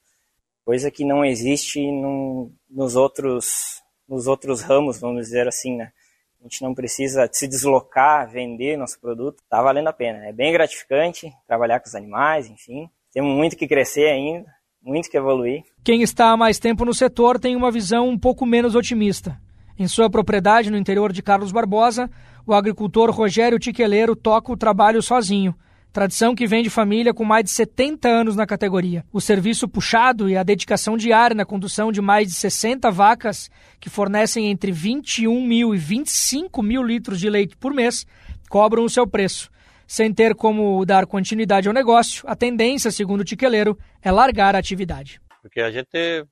coisa 0.65 0.89
que 0.89 1.03
não 1.03 1.23
existe 1.23 1.79
num, 1.79 2.51
nos 2.69 2.95
outros 2.95 3.81
nos 4.07 4.27
outros 4.27 4.61
ramos, 4.61 4.99
vamos 4.99 5.25
dizer 5.25 5.47
assim, 5.47 5.77
né? 5.77 5.91
A 6.39 6.43
gente 6.43 6.61
não 6.61 6.73
precisa 6.73 7.29
se 7.31 7.47
deslocar, 7.47 8.29
vender 8.29 8.77
nosso 8.77 8.99
produto, 8.99 9.41
tá 9.49 9.61
valendo 9.61 9.87
a 9.87 9.93
pena. 9.93 10.25
É 10.25 10.33
bem 10.33 10.51
gratificante 10.51 11.31
trabalhar 11.47 11.79
com 11.79 11.87
os 11.87 11.95
animais, 11.95 12.47
enfim. 12.47 12.89
Temos 13.13 13.33
muito 13.33 13.55
que 13.55 13.65
crescer 13.65 14.09
ainda, 14.09 14.53
muito 14.81 15.09
que 15.09 15.17
evoluir. 15.17 15.63
Quem 15.83 16.01
está 16.01 16.31
há 16.31 16.37
mais 16.37 16.59
tempo 16.59 16.83
no 16.83 16.93
setor 16.93 17.39
tem 17.39 17.55
uma 17.55 17.71
visão 17.71 18.09
um 18.09 18.19
pouco 18.19 18.45
menos 18.45 18.75
otimista. 18.75 19.39
Em 19.77 19.87
sua 19.87 20.09
propriedade 20.09 20.69
no 20.69 20.77
interior 20.77 21.11
de 21.11 21.23
Carlos 21.23 21.51
Barbosa, 21.51 22.09
o 22.45 22.53
agricultor 22.53 23.09
Rogério 23.09 23.57
Tiqueleiro 23.57 24.15
toca 24.15 24.51
o 24.51 24.57
trabalho 24.57 25.01
sozinho. 25.01 25.55
Tradição 25.91 26.33
que 26.33 26.47
vem 26.47 26.63
de 26.63 26.71
família 26.71 27.13
com 27.13 27.23
mais 27.23 27.43
de 27.43 27.51
70 27.51 28.07
anos 28.09 28.35
na 28.35 28.47
categoria. 28.47 29.05
O 29.13 29.21
serviço 29.21 29.67
puxado 29.67 30.27
e 30.27 30.35
a 30.35 30.41
dedicação 30.41 30.97
diária 30.97 31.35
na 31.35 31.45
condução 31.45 31.91
de 31.91 32.01
mais 32.01 32.27
de 32.27 32.33
60 32.33 32.89
vacas, 32.89 33.49
que 33.79 33.91
fornecem 33.91 34.49
entre 34.49 34.71
21 34.71 35.45
mil 35.45 35.73
e 35.73 35.77
25 35.77 36.63
mil 36.63 36.81
litros 36.81 37.19
de 37.19 37.29
leite 37.29 37.55
por 37.55 37.73
mês, 37.73 38.07
cobram 38.49 38.83
o 38.83 38.89
seu 38.89 39.05
preço. 39.05 39.51
Sem 39.85 40.11
ter 40.11 40.33
como 40.33 40.83
dar 40.83 41.05
continuidade 41.05 41.67
ao 41.67 41.73
negócio, 41.73 42.23
a 42.27 42.35
tendência, 42.35 42.89
segundo 42.89 43.21
o 43.21 43.25
Tiqueleiro, 43.25 43.77
é 44.01 44.11
largar 44.11 44.55
a 44.55 44.59
atividade. 44.59 45.21
Porque 45.43 45.61
a 45.61 45.69
gente 45.69 46.25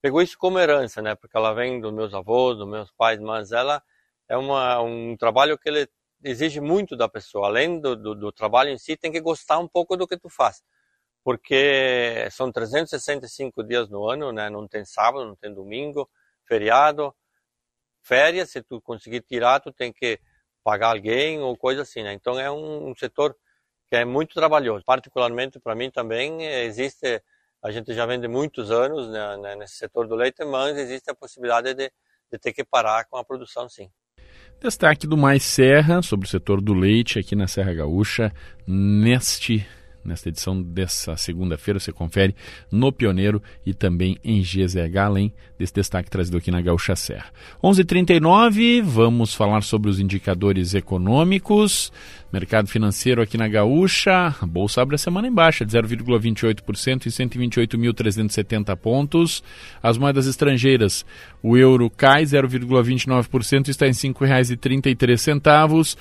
pegou 0.00 0.22
isso 0.22 0.36
como 0.38 0.58
herança, 0.58 1.02
né? 1.02 1.14
Porque 1.14 1.36
ela 1.36 1.52
vem 1.52 1.80
dos 1.80 1.92
meus 1.92 2.14
avós, 2.14 2.56
dos 2.58 2.68
meus 2.68 2.90
pais, 2.92 3.20
mas 3.20 3.52
ela 3.52 3.82
é 4.28 4.36
uma, 4.36 4.80
um 4.82 5.16
trabalho 5.16 5.58
que 5.58 5.68
ele 5.68 5.88
exige 6.22 6.60
muito 6.60 6.96
da 6.96 7.08
pessoa. 7.08 7.46
Além 7.48 7.80
do, 7.80 7.96
do, 7.96 8.14
do, 8.14 8.32
trabalho 8.32 8.70
em 8.70 8.78
si, 8.78 8.96
tem 8.96 9.12
que 9.12 9.20
gostar 9.20 9.58
um 9.58 9.68
pouco 9.68 9.96
do 9.96 10.06
que 10.06 10.16
tu 10.18 10.28
faz. 10.28 10.62
Porque 11.24 12.28
são 12.30 12.50
365 12.52 13.62
dias 13.64 13.88
no 13.88 14.08
ano, 14.08 14.32
né? 14.32 14.50
Não 14.50 14.66
tem 14.68 14.84
sábado, 14.84 15.24
não 15.26 15.36
tem 15.36 15.52
domingo, 15.52 16.08
feriado, 16.46 17.14
férias. 18.02 18.50
Se 18.50 18.62
tu 18.62 18.80
conseguir 18.80 19.22
tirar, 19.22 19.60
tu 19.60 19.72
tem 19.72 19.92
que 19.92 20.20
pagar 20.64 20.90
alguém 20.90 21.40
ou 21.40 21.56
coisa 21.56 21.82
assim, 21.82 22.02
né? 22.02 22.12
Então 22.12 22.38
é 22.38 22.50
um, 22.50 22.90
um 22.90 22.94
setor 22.94 23.36
que 23.88 23.96
é 23.96 24.04
muito 24.04 24.34
trabalhoso. 24.34 24.84
Particularmente 24.84 25.58
para 25.58 25.74
mim 25.74 25.90
também 25.90 26.44
existe, 26.44 27.22
a 27.62 27.70
gente 27.70 27.92
já 27.92 28.06
vende 28.06 28.28
muitos 28.28 28.70
anos 28.70 29.08
né, 29.08 29.36
né, 29.38 29.56
nesse 29.56 29.76
setor 29.76 30.06
do 30.06 30.14
leite, 30.14 30.44
mas 30.44 30.76
existe 30.76 31.10
a 31.10 31.14
possibilidade 31.14 31.74
de, 31.74 31.90
de 32.30 32.38
ter 32.38 32.52
que 32.52 32.64
parar 32.64 33.04
com 33.06 33.16
a 33.16 33.24
produção 33.24 33.68
sim. 33.68 33.90
Destaque 34.60 35.06
do 35.06 35.16
Mais 35.16 35.42
Serra 35.42 36.02
sobre 36.02 36.26
o 36.26 36.30
setor 36.30 36.60
do 36.60 36.74
leite 36.74 37.18
aqui 37.18 37.36
na 37.36 37.46
Serra 37.46 37.72
Gaúcha 37.74 38.32
neste 38.66 39.66
nesta 40.04 40.28
edição 40.28 40.60
dessa 40.60 41.16
segunda-feira. 41.16 41.80
Você 41.80 41.92
confere 41.92 42.34
no 42.70 42.92
Pioneiro 42.92 43.42
e 43.64 43.74
também 43.74 44.18
em 44.24 44.40
GZH, 44.40 44.98
além 44.98 45.32
desse 45.58 45.74
destaque 45.74 46.10
trazido 46.10 46.36
aqui 46.36 46.50
na 46.50 46.60
Gaúcha 46.60 46.96
Serra. 46.96 47.26
11:39 47.62 47.80
h 47.80 47.84
39 47.84 48.82
vamos 48.82 49.34
falar 49.34 49.62
sobre 49.62 49.90
os 49.90 50.00
indicadores 50.00 50.74
econômicos. 50.74 51.92
Mercado 52.30 52.68
financeiro 52.68 53.22
aqui 53.22 53.38
na 53.38 53.48
Gaúcha, 53.48 54.34
a 54.38 54.46
bolsa 54.46 54.82
abre 54.82 54.96
a 54.96 54.98
semana 54.98 55.26
em 55.26 55.32
baixa, 55.32 55.64
de 55.64 55.72
0,28% 55.72 57.06
em 57.06 57.10
128.370 57.10 58.76
pontos. 58.76 59.42
As 59.82 59.96
moedas 59.96 60.26
estrangeiras, 60.26 61.06
o 61.42 61.56
euro 61.56 61.88
cai 61.88 62.24
0,29% 62.24 63.68
e 63.68 63.70
está 63.70 63.86
em 63.86 63.92
R$ 63.92 63.94
5,33 63.94 65.96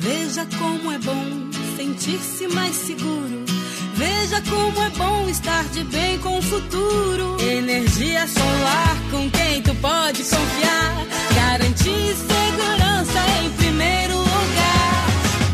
Veja 0.00 0.46
como 0.58 0.90
é 0.90 0.98
bom 0.98 1.50
sentir-se 1.76 2.48
mais 2.48 2.74
seguro. 2.74 3.44
Veja 3.92 4.42
como 4.48 4.82
é 4.82 4.88
bom 4.96 5.28
estar 5.28 5.62
de 5.64 5.84
bem 5.84 6.18
com 6.20 6.38
o 6.38 6.42
futuro. 6.42 7.36
Energia 7.38 8.26
solar 8.26 8.96
com 9.10 9.30
quem 9.30 9.60
tu 9.62 9.74
pode 9.74 10.22
confiar. 10.22 11.06
Garantia 11.34 12.12
e 12.12 12.16
segurança 12.16 13.20
em 13.44 13.50
primeiro 13.58 14.16
lugar. 14.16 15.04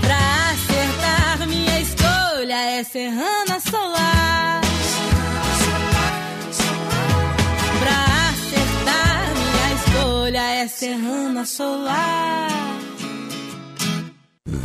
Pra 0.00 0.50
acertar, 0.52 1.48
minha 1.48 1.80
escolha 1.80 2.54
é 2.54 2.84
Serrana 2.84 3.58
Solar. 3.68 4.60
Pra 7.80 7.98
acertar, 8.30 9.26
minha 9.34 9.74
escolha 9.74 10.42
é 10.42 10.68
Serrana 10.68 11.44
Solar. 11.44 12.85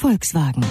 Volkswagen. 0.00 0.62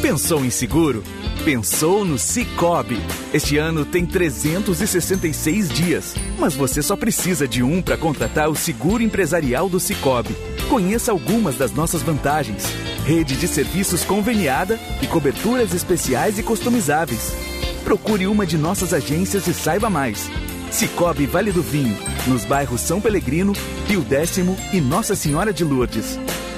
Pensou 0.00 0.44
em 0.44 0.50
seguro? 0.50 1.02
Pensou 1.44 2.04
no 2.04 2.16
Cicobi. 2.16 3.00
Este 3.34 3.58
ano 3.58 3.84
tem 3.84 4.06
366 4.06 5.68
dias, 5.68 6.14
mas 6.38 6.54
você 6.54 6.80
só 6.80 6.94
precisa 6.94 7.48
de 7.48 7.64
um 7.64 7.82
para 7.82 7.96
contratar 7.96 8.48
o 8.48 8.54
seguro 8.54 9.02
empresarial 9.02 9.68
do 9.68 9.80
Cicobi. 9.80 10.36
Conheça 10.68 11.10
algumas 11.10 11.56
das 11.56 11.72
nossas 11.72 12.00
vantagens: 12.00 12.62
rede 13.04 13.36
de 13.36 13.48
serviços 13.48 14.04
conveniada 14.04 14.78
e 15.02 15.08
coberturas 15.08 15.74
especiais 15.74 16.38
e 16.38 16.44
customizáveis. 16.44 17.32
Procure 17.82 18.28
uma 18.28 18.46
de 18.46 18.56
nossas 18.56 18.94
agências 18.94 19.48
e 19.48 19.52
saiba 19.52 19.90
mais. 19.90 20.30
Cicobi 20.70 21.26
Vale 21.26 21.50
do 21.50 21.62
Vinho, 21.62 21.96
nos 22.28 22.44
bairros 22.44 22.82
São 22.82 23.00
Pelegrino, 23.00 23.52
Rio 23.88 24.02
Décimo 24.02 24.56
e 24.72 24.80
Nossa 24.80 25.16
Senhora 25.16 25.52
de 25.52 25.64
Lourdes. 25.64 26.16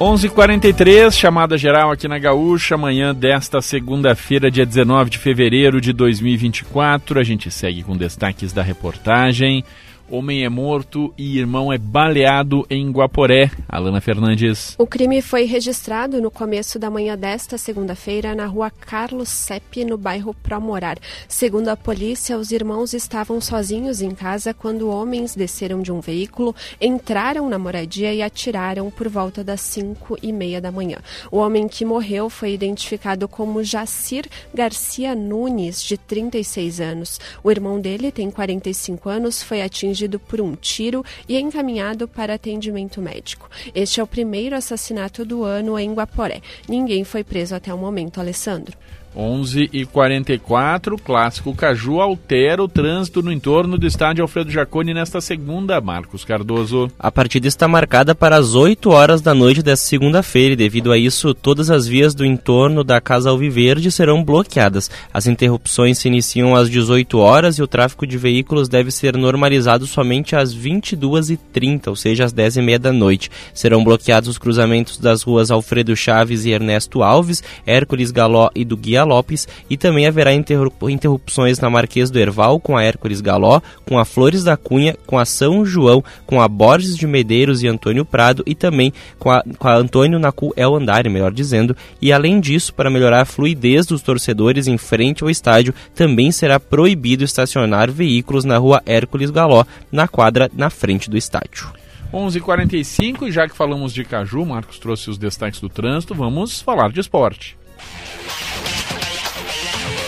11:43 0.00 1.16
chamada 1.16 1.56
geral 1.56 1.92
aqui 1.92 2.08
na 2.08 2.18
Gaúcha, 2.18 2.74
amanhã 2.74 3.14
desta 3.14 3.62
segunda-feira, 3.62 4.50
dia 4.50 4.66
19 4.66 5.08
de 5.08 5.18
fevereiro 5.18 5.80
de 5.80 5.92
2024. 5.92 7.20
A 7.20 7.22
gente 7.22 7.48
segue 7.48 7.84
com 7.84 7.96
destaques 7.96 8.52
da 8.52 8.60
reportagem. 8.60 9.64
Homem 10.10 10.44
é 10.44 10.50
morto 10.50 11.14
e 11.16 11.38
irmão 11.38 11.72
é 11.72 11.78
baleado 11.78 12.66
em 12.68 12.90
Guaporé. 12.90 13.50
Alana 13.66 14.02
Fernandes. 14.02 14.74
O 14.78 14.86
crime 14.86 15.22
foi 15.22 15.44
registrado 15.44 16.20
no 16.20 16.30
começo 16.30 16.78
da 16.78 16.90
manhã 16.90 17.16
desta 17.16 17.56
segunda-feira 17.56 18.34
na 18.34 18.44
rua 18.44 18.70
Carlos 18.70 19.30
Sepp, 19.30 19.82
no 19.82 19.96
bairro 19.96 20.34
Promorar. 20.34 20.98
Segundo 21.26 21.68
a 21.68 21.76
polícia, 21.76 22.36
os 22.36 22.52
irmãos 22.52 22.92
estavam 22.92 23.40
sozinhos 23.40 24.02
em 24.02 24.10
casa 24.10 24.52
quando 24.52 24.90
homens 24.90 25.34
desceram 25.34 25.80
de 25.80 25.90
um 25.90 26.00
veículo, 26.00 26.54
entraram 26.78 27.48
na 27.48 27.58
moradia 27.58 28.12
e 28.12 28.20
atiraram 28.20 28.90
por 28.90 29.08
volta 29.08 29.42
das 29.42 29.62
cinco 29.62 30.18
e 30.22 30.32
meia 30.34 30.60
da 30.60 30.70
manhã. 30.70 30.98
O 31.32 31.38
homem 31.38 31.66
que 31.66 31.84
morreu 31.84 32.28
foi 32.28 32.52
identificado 32.52 33.26
como 33.26 33.64
Jacir 33.64 34.26
Garcia 34.52 35.14
Nunes, 35.14 35.82
de 35.82 35.96
36 35.96 36.80
anos. 36.80 37.18
O 37.42 37.50
irmão 37.50 37.80
dele 37.80 38.12
tem 38.12 38.30
45 38.30 39.08
anos, 39.08 39.42
foi 39.42 39.62
atingido 39.62 39.93
atingido 39.94 40.18
por 40.18 40.40
um 40.40 40.56
tiro 40.56 41.04
e 41.28 41.38
encaminhado 41.38 42.08
para 42.08 42.34
atendimento 42.34 43.00
médico. 43.00 43.48
Este 43.74 44.00
é 44.00 44.02
o 44.02 44.06
primeiro 44.06 44.56
assassinato 44.56 45.24
do 45.24 45.44
ano 45.44 45.78
em 45.78 45.94
Guaporé. 45.94 46.42
Ninguém 46.68 47.04
foi 47.04 47.22
preso 47.22 47.54
até 47.54 47.72
o 47.72 47.78
momento, 47.78 48.18
Alessandro. 48.20 48.76
11 49.16 49.70
e 49.72 49.86
44 49.86 50.96
clássico 50.98 51.54
Caju 51.54 52.00
altera 52.00 52.62
o 52.62 52.68
trânsito 52.68 53.22
no 53.22 53.32
entorno 53.32 53.78
do 53.78 53.86
estádio 53.86 54.22
Alfredo 54.22 54.50
Jaconi 54.50 54.92
nesta 54.92 55.20
segunda, 55.20 55.80
Marcos 55.80 56.24
Cardoso. 56.24 56.90
A 56.98 57.12
partida 57.12 57.46
está 57.46 57.68
marcada 57.68 58.14
para 58.14 58.36
as 58.36 58.54
8 58.54 58.90
horas 58.90 59.20
da 59.20 59.34
noite 59.34 59.62
desta 59.62 59.86
segunda-feira 59.86 60.54
e 60.54 60.56
devido 60.56 60.90
a 60.90 60.98
isso, 60.98 61.32
todas 61.34 61.70
as 61.70 61.86
vias 61.86 62.14
do 62.14 62.24
entorno 62.24 62.82
da 62.82 63.00
Casa 63.00 63.30
Alviverde 63.30 63.90
serão 63.90 64.24
bloqueadas. 64.24 64.90
As 65.12 65.26
interrupções 65.26 65.98
se 65.98 66.08
iniciam 66.08 66.56
às 66.56 66.68
18 66.68 67.18
horas 67.18 67.58
e 67.58 67.62
o 67.62 67.68
tráfego 67.68 68.06
de 68.06 68.18
veículos 68.18 68.68
deve 68.68 68.90
ser 68.90 69.16
normalizado 69.16 69.86
somente 69.86 70.34
às 70.34 70.54
22h30, 70.54 71.88
ou 71.88 71.96
seja, 71.96 72.24
às 72.24 72.32
10h30 72.32 72.78
da 72.78 72.92
noite. 72.92 73.30
Serão 73.52 73.84
bloqueados 73.84 74.28
os 74.28 74.38
cruzamentos 74.38 74.98
das 74.98 75.22
ruas 75.22 75.50
Alfredo 75.50 75.94
Chaves 75.94 76.44
e 76.44 76.50
Ernesto 76.50 77.02
Alves, 77.02 77.42
Hércules 77.64 78.10
Galó 78.10 78.50
e 78.54 78.64
do 78.64 78.76
Guia 78.76 79.03
Lopes 79.04 79.46
e 79.68 79.76
também 79.76 80.06
haverá 80.06 80.32
interrupções 80.34 81.58
na 81.60 81.70
Marquês 81.70 82.10
do 82.10 82.18
Erval 82.18 82.58
com 82.58 82.76
a 82.76 82.82
Hércules 82.82 83.20
Galó, 83.20 83.60
com 83.86 83.98
a 83.98 84.04
Flores 84.04 84.44
da 84.44 84.56
Cunha, 84.56 84.96
com 85.06 85.18
a 85.18 85.24
São 85.24 85.64
João, 85.64 86.02
com 86.26 86.40
a 86.40 86.48
Borges 86.48 86.96
de 86.96 87.06
Medeiros 87.06 87.62
e 87.62 87.68
Antônio 87.68 88.04
Prado 88.04 88.42
e 88.46 88.54
também 88.54 88.92
com 89.18 89.30
a, 89.30 89.42
com 89.58 89.68
a 89.68 89.76
Antônio 89.76 90.18
Nacu 90.18 90.52
El 90.56 90.74
Andare, 90.74 91.08
melhor 91.08 91.32
dizendo. 91.32 91.76
E 92.00 92.12
além 92.12 92.40
disso, 92.40 92.74
para 92.74 92.90
melhorar 92.90 93.22
a 93.22 93.26
fluidez 93.26 93.86
dos 93.86 94.02
torcedores 94.02 94.66
em 94.66 94.78
frente 94.78 95.22
ao 95.22 95.30
estádio, 95.30 95.74
também 95.94 96.32
será 96.32 96.58
proibido 96.58 97.24
estacionar 97.24 97.90
veículos 97.90 98.44
na 98.44 98.58
rua 98.58 98.82
Hércules 98.86 99.30
Galó, 99.30 99.64
na 99.90 100.08
quadra 100.08 100.50
na 100.54 100.70
frente 100.70 101.10
do 101.10 101.16
estádio. 101.16 101.72
11:45 102.12 103.26
e 103.26 103.32
já 103.32 103.48
que 103.48 103.56
falamos 103.56 103.92
de 103.92 104.04
Caju, 104.04 104.44
Marcos 104.46 104.78
trouxe 104.78 105.10
os 105.10 105.18
destaques 105.18 105.60
do 105.60 105.68
trânsito, 105.68 106.14
vamos 106.14 106.60
falar 106.60 106.92
de 106.92 107.00
esporte. 107.00 107.56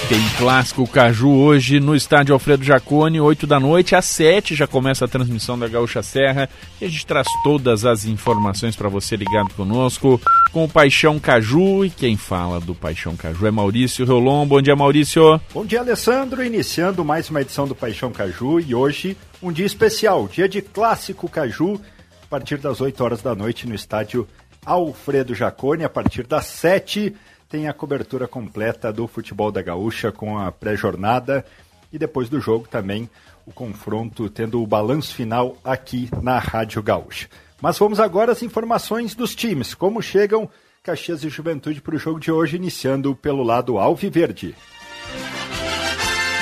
Tem 0.09 0.21
clássico 0.39 0.87
Caju 0.87 1.29
hoje 1.31 1.81
no 1.81 1.93
estádio 1.93 2.33
Alfredo 2.33 2.63
Jacone, 2.63 3.21
8 3.21 3.45
da 3.45 3.59
noite, 3.59 3.97
às 3.97 4.05
7 4.05 4.55
já 4.55 4.65
começa 4.65 5.05
a 5.05 5.09
transmissão 5.09 5.59
da 5.59 5.67
Gaúcha 5.67 6.01
Serra 6.01 6.49
e 6.81 6.85
a 6.85 6.89
gente 6.89 7.05
traz 7.05 7.27
todas 7.43 7.85
as 7.85 8.05
informações 8.05 8.77
para 8.77 8.89
você 8.89 9.17
ligado 9.17 9.53
conosco 9.55 10.21
com 10.53 10.63
o 10.63 10.69
Paixão 10.69 11.19
Caju 11.19 11.85
e 11.85 11.91
quem 11.91 12.17
fala 12.17 12.61
do 12.61 12.73
Paixão 12.73 13.17
Caju 13.17 13.49
é 13.49 13.51
Maurício 13.51 14.07
Rolon. 14.07 14.47
Bom 14.47 14.63
dia, 14.63 14.77
Maurício. 14.77 15.41
Bom 15.53 15.65
dia, 15.65 15.81
Alessandro. 15.81 16.45
Iniciando 16.45 17.05
mais 17.05 17.29
uma 17.29 17.41
edição 17.41 17.67
do 17.67 17.75
Paixão 17.75 18.13
Caju 18.13 18.61
e 18.61 18.77
hoje 18.77 19.17
um 19.43 19.51
dia 19.51 19.67
especial, 19.67 20.29
dia 20.29 20.49
de 20.49 20.63
clássico 20.63 21.29
Caju, 21.29 21.81
a 22.23 22.27
partir 22.29 22.59
das 22.59 22.81
8 22.81 23.03
horas 23.03 23.23
da 23.23 23.35
noite 23.35 23.67
no 23.67 23.75
estádio 23.75 24.25
Alfredo 24.65 25.35
Jacone, 25.35 25.83
a 25.83 25.89
partir 25.89 26.29
das 26.29 26.47
7 26.47 27.13
tem 27.49 27.69
a 27.69 27.73
cobertura 27.73 28.27
completa 28.27 28.93
do 28.93 29.07
futebol 29.07 29.53
da 29.53 29.63
Gaúcha 29.63 30.11
com 30.11 30.39
a 30.39 30.51
pré-jornada 30.51 31.45
e 31.93 31.99
depois 31.99 32.29
do 32.29 32.41
jogo 32.41 32.67
também 32.69 33.09
o 33.47 33.53
confronto, 33.53 34.29
tendo 34.29 34.61
o 34.61 34.67
balanço 34.67 35.15
final 35.15 35.57
aqui 35.63 36.11
na 36.21 36.39
Rádio 36.39 36.83
Gaúcha. 36.83 37.29
Mas 37.61 37.79
vamos 37.79 38.01
agora 38.01 38.33
às 38.33 38.43
informações 38.43 39.15
dos 39.15 39.35
times, 39.35 39.75
como 39.75 40.03
chegam 40.03 40.51
Caxias 40.83 41.23
e 41.25 41.29
Juventude 41.29 41.81
para 41.81 41.95
o 41.95 41.99
jogo 41.99 42.21
de 42.21 42.31
hoje, 42.31 42.57
iniciando 42.57 43.15
pelo 43.15 43.43
lado 43.43 43.79
alviverde. 43.79 44.55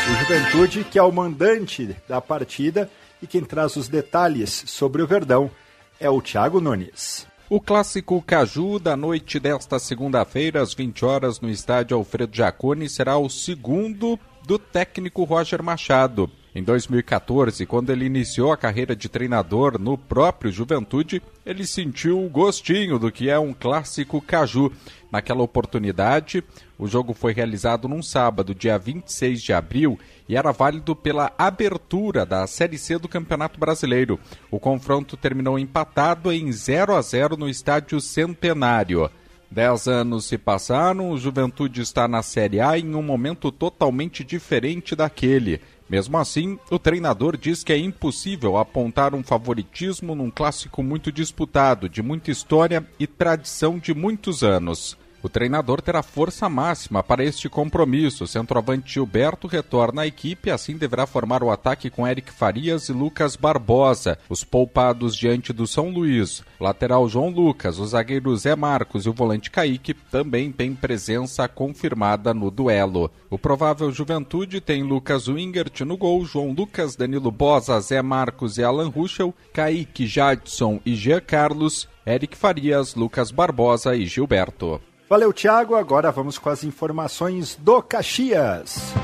O 0.07 0.17
Juventude, 0.17 0.85
que 0.85 0.99
é 0.99 1.03
o 1.03 1.13
mandante 1.13 1.97
da 2.09 2.21
partida 2.21 2.91
e 3.23 3.27
quem 3.27 3.43
traz 3.43 3.77
os 3.77 3.89
detalhes 3.89 4.65
sobre 4.67 5.03
o 5.03 5.07
Verdão, 5.07 5.51
é 5.99 6.11
o 6.11 6.21
Thiago 6.21 6.61
Nunes. 6.61 7.27
O 7.51 7.61
clássico 7.61 8.23
Caju 8.23 8.79
da 8.79 8.97
noite 8.97 9.39
desta 9.39 9.79
segunda-feira, 9.79 10.63
às 10.63 10.73
20 10.73 11.05
horas, 11.05 11.41
no 11.43 11.51
estádio 11.51 11.95
Alfredo 11.95 12.35
Jaconi, 12.35 12.89
será 12.89 13.19
o 13.19 13.29
segundo 13.29 14.19
do 14.47 14.59
técnico 14.59 15.25
Roger 15.25 15.63
Machado. 15.63 16.31
Em 16.55 16.63
2014, 16.63 17.67
quando 17.67 17.91
ele 17.91 18.07
iniciou 18.07 18.51
a 18.51 18.57
carreira 18.57 18.97
de 18.97 19.11
treinador 19.11 19.79
no 19.79 19.99
próprio 19.99 20.51
Juventude, 20.51 21.21
ele 21.45 21.67
sentiu 21.67 22.25
o 22.25 22.31
gostinho 22.31 22.99
do 22.99 23.13
que 23.13 23.29
é 23.29 23.39
um 23.39 23.53
clássico 23.53 24.23
caju. 24.23 24.73
Naquela 25.13 25.43
oportunidade, 25.43 26.43
o 26.79 26.87
jogo 26.87 27.15
foi 27.15 27.33
realizado 27.33 27.89
num 27.89 28.03
sábado, 28.03 28.55
dia 28.55 28.79
26 28.79 29.43
de 29.43 29.53
abril, 29.53 29.99
e 30.29 30.37
era 30.37 30.53
válido 30.53 30.97
pela 30.97 31.33
abertura 31.39 32.27
da 32.27 32.47
Série 32.47 32.79
C 32.79 32.99
do 32.99 33.09
Campeonato 33.09 33.61
Brasileiro. 33.61 34.19
O 34.51 34.59
confronto 34.59 35.17
terminou 35.17 35.59
empatado 35.59 36.33
em 36.33 36.51
0 36.51 36.97
a 36.97 37.03
0 37.03 37.37
no 37.37 37.49
estádio 37.49 38.01
Centenário. 38.01 39.11
Dez 39.51 39.87
anos 39.87 40.25
se 40.25 40.37
passaram, 40.37 41.11
o 41.11 41.19
Juventude 41.19 41.81
está 41.81 42.09
na 42.09 42.23
Série 42.23 42.61
A 42.61 42.77
em 42.77 42.95
um 42.95 43.03
momento 43.03 43.53
totalmente 43.53 44.25
diferente 44.25 44.97
daquele. 44.97 45.61
Mesmo 45.89 46.19
assim, 46.19 46.59
o 46.73 46.79
treinador 46.79 47.37
diz 47.37 47.63
que 47.63 47.73
é 47.73 47.79
impossível 47.79 48.57
apontar 48.57 49.15
um 49.15 49.23
favoritismo 49.23 50.15
num 50.15 50.31
clássico 50.31 50.83
muito 50.83 51.13
disputado, 51.13 51.89
de 51.89 52.03
muita 52.03 52.33
história 52.33 52.85
e 52.99 53.07
tradição 53.07 53.79
de 53.79 53.95
muitos 53.95 54.43
anos. 54.43 54.99
O 55.25 55.29
treinador 55.31 55.81
terá 55.81 56.03
força 56.03 56.51
máxima 56.51 57.03
para 57.03 57.25
este 57.25 57.49
compromisso. 57.49 58.25
O 58.25 58.27
centroavante 58.27 58.93
Gilberto 58.93 59.47
retorna 59.47 60.03
à 60.03 60.07
equipe, 60.07 60.51
assim 60.51 60.77
deverá 60.77 61.07
formar 61.07 61.43
o 61.43 61.51
ataque 61.51 61.89
com 61.89 62.07
Eric 62.07 62.31
Farias 62.31 62.91
e 62.91 62.93
Lucas 62.93 63.35
Barbosa, 63.35 64.19
os 64.29 64.45
poupados 64.45 65.17
diante 65.17 65.51
do 65.51 65.67
São 65.67 65.89
Luís. 65.89 66.45
Lateral 66.61 67.09
João 67.09 67.31
Lucas, 67.31 67.79
o 67.79 67.87
zagueiro 67.87 68.37
Zé 68.37 68.55
Marcos 68.55 69.07
e 69.07 69.09
o 69.09 69.15
volante 69.15 69.51
Kaique 69.51 69.95
também 69.95 70.53
têm 70.53 70.75
presença 70.75 71.49
confirmada 71.49 72.35
no 72.35 72.51
duelo. 72.51 73.11
O 73.31 73.39
provável 73.39 73.91
Juventude 73.91 74.61
tem 74.61 74.83
Lucas 74.83 75.27
Wingert 75.27 75.81
no 75.87 75.97
gol, 75.97 76.23
João 76.27 76.53
Lucas, 76.53 76.97
Danilo 76.97 77.31
Bosa, 77.31 77.81
Zé 77.81 78.03
Marcos 78.03 78.59
e 78.59 78.63
Alan 78.63 78.91
Ruschel, 78.91 79.35
Kaique, 79.55 80.07
Jadson 80.07 80.81
e 80.85 80.95
Jean 80.95 81.23
Carlos, 81.23 81.89
Eric 82.07 82.37
Farias, 82.37 82.95
Lucas 82.95 83.31
Barbosa 83.31 83.97
e 83.97 84.05
Gilberto. 84.05 84.79
Valeu, 85.09 85.33
Thiago. 85.33 85.75
Agora 85.75 86.11
vamos 86.11 86.39
com 86.39 86.49
as 86.49 86.65
informações 86.65 87.57
do 87.61 87.83
Caxias. 87.83 88.95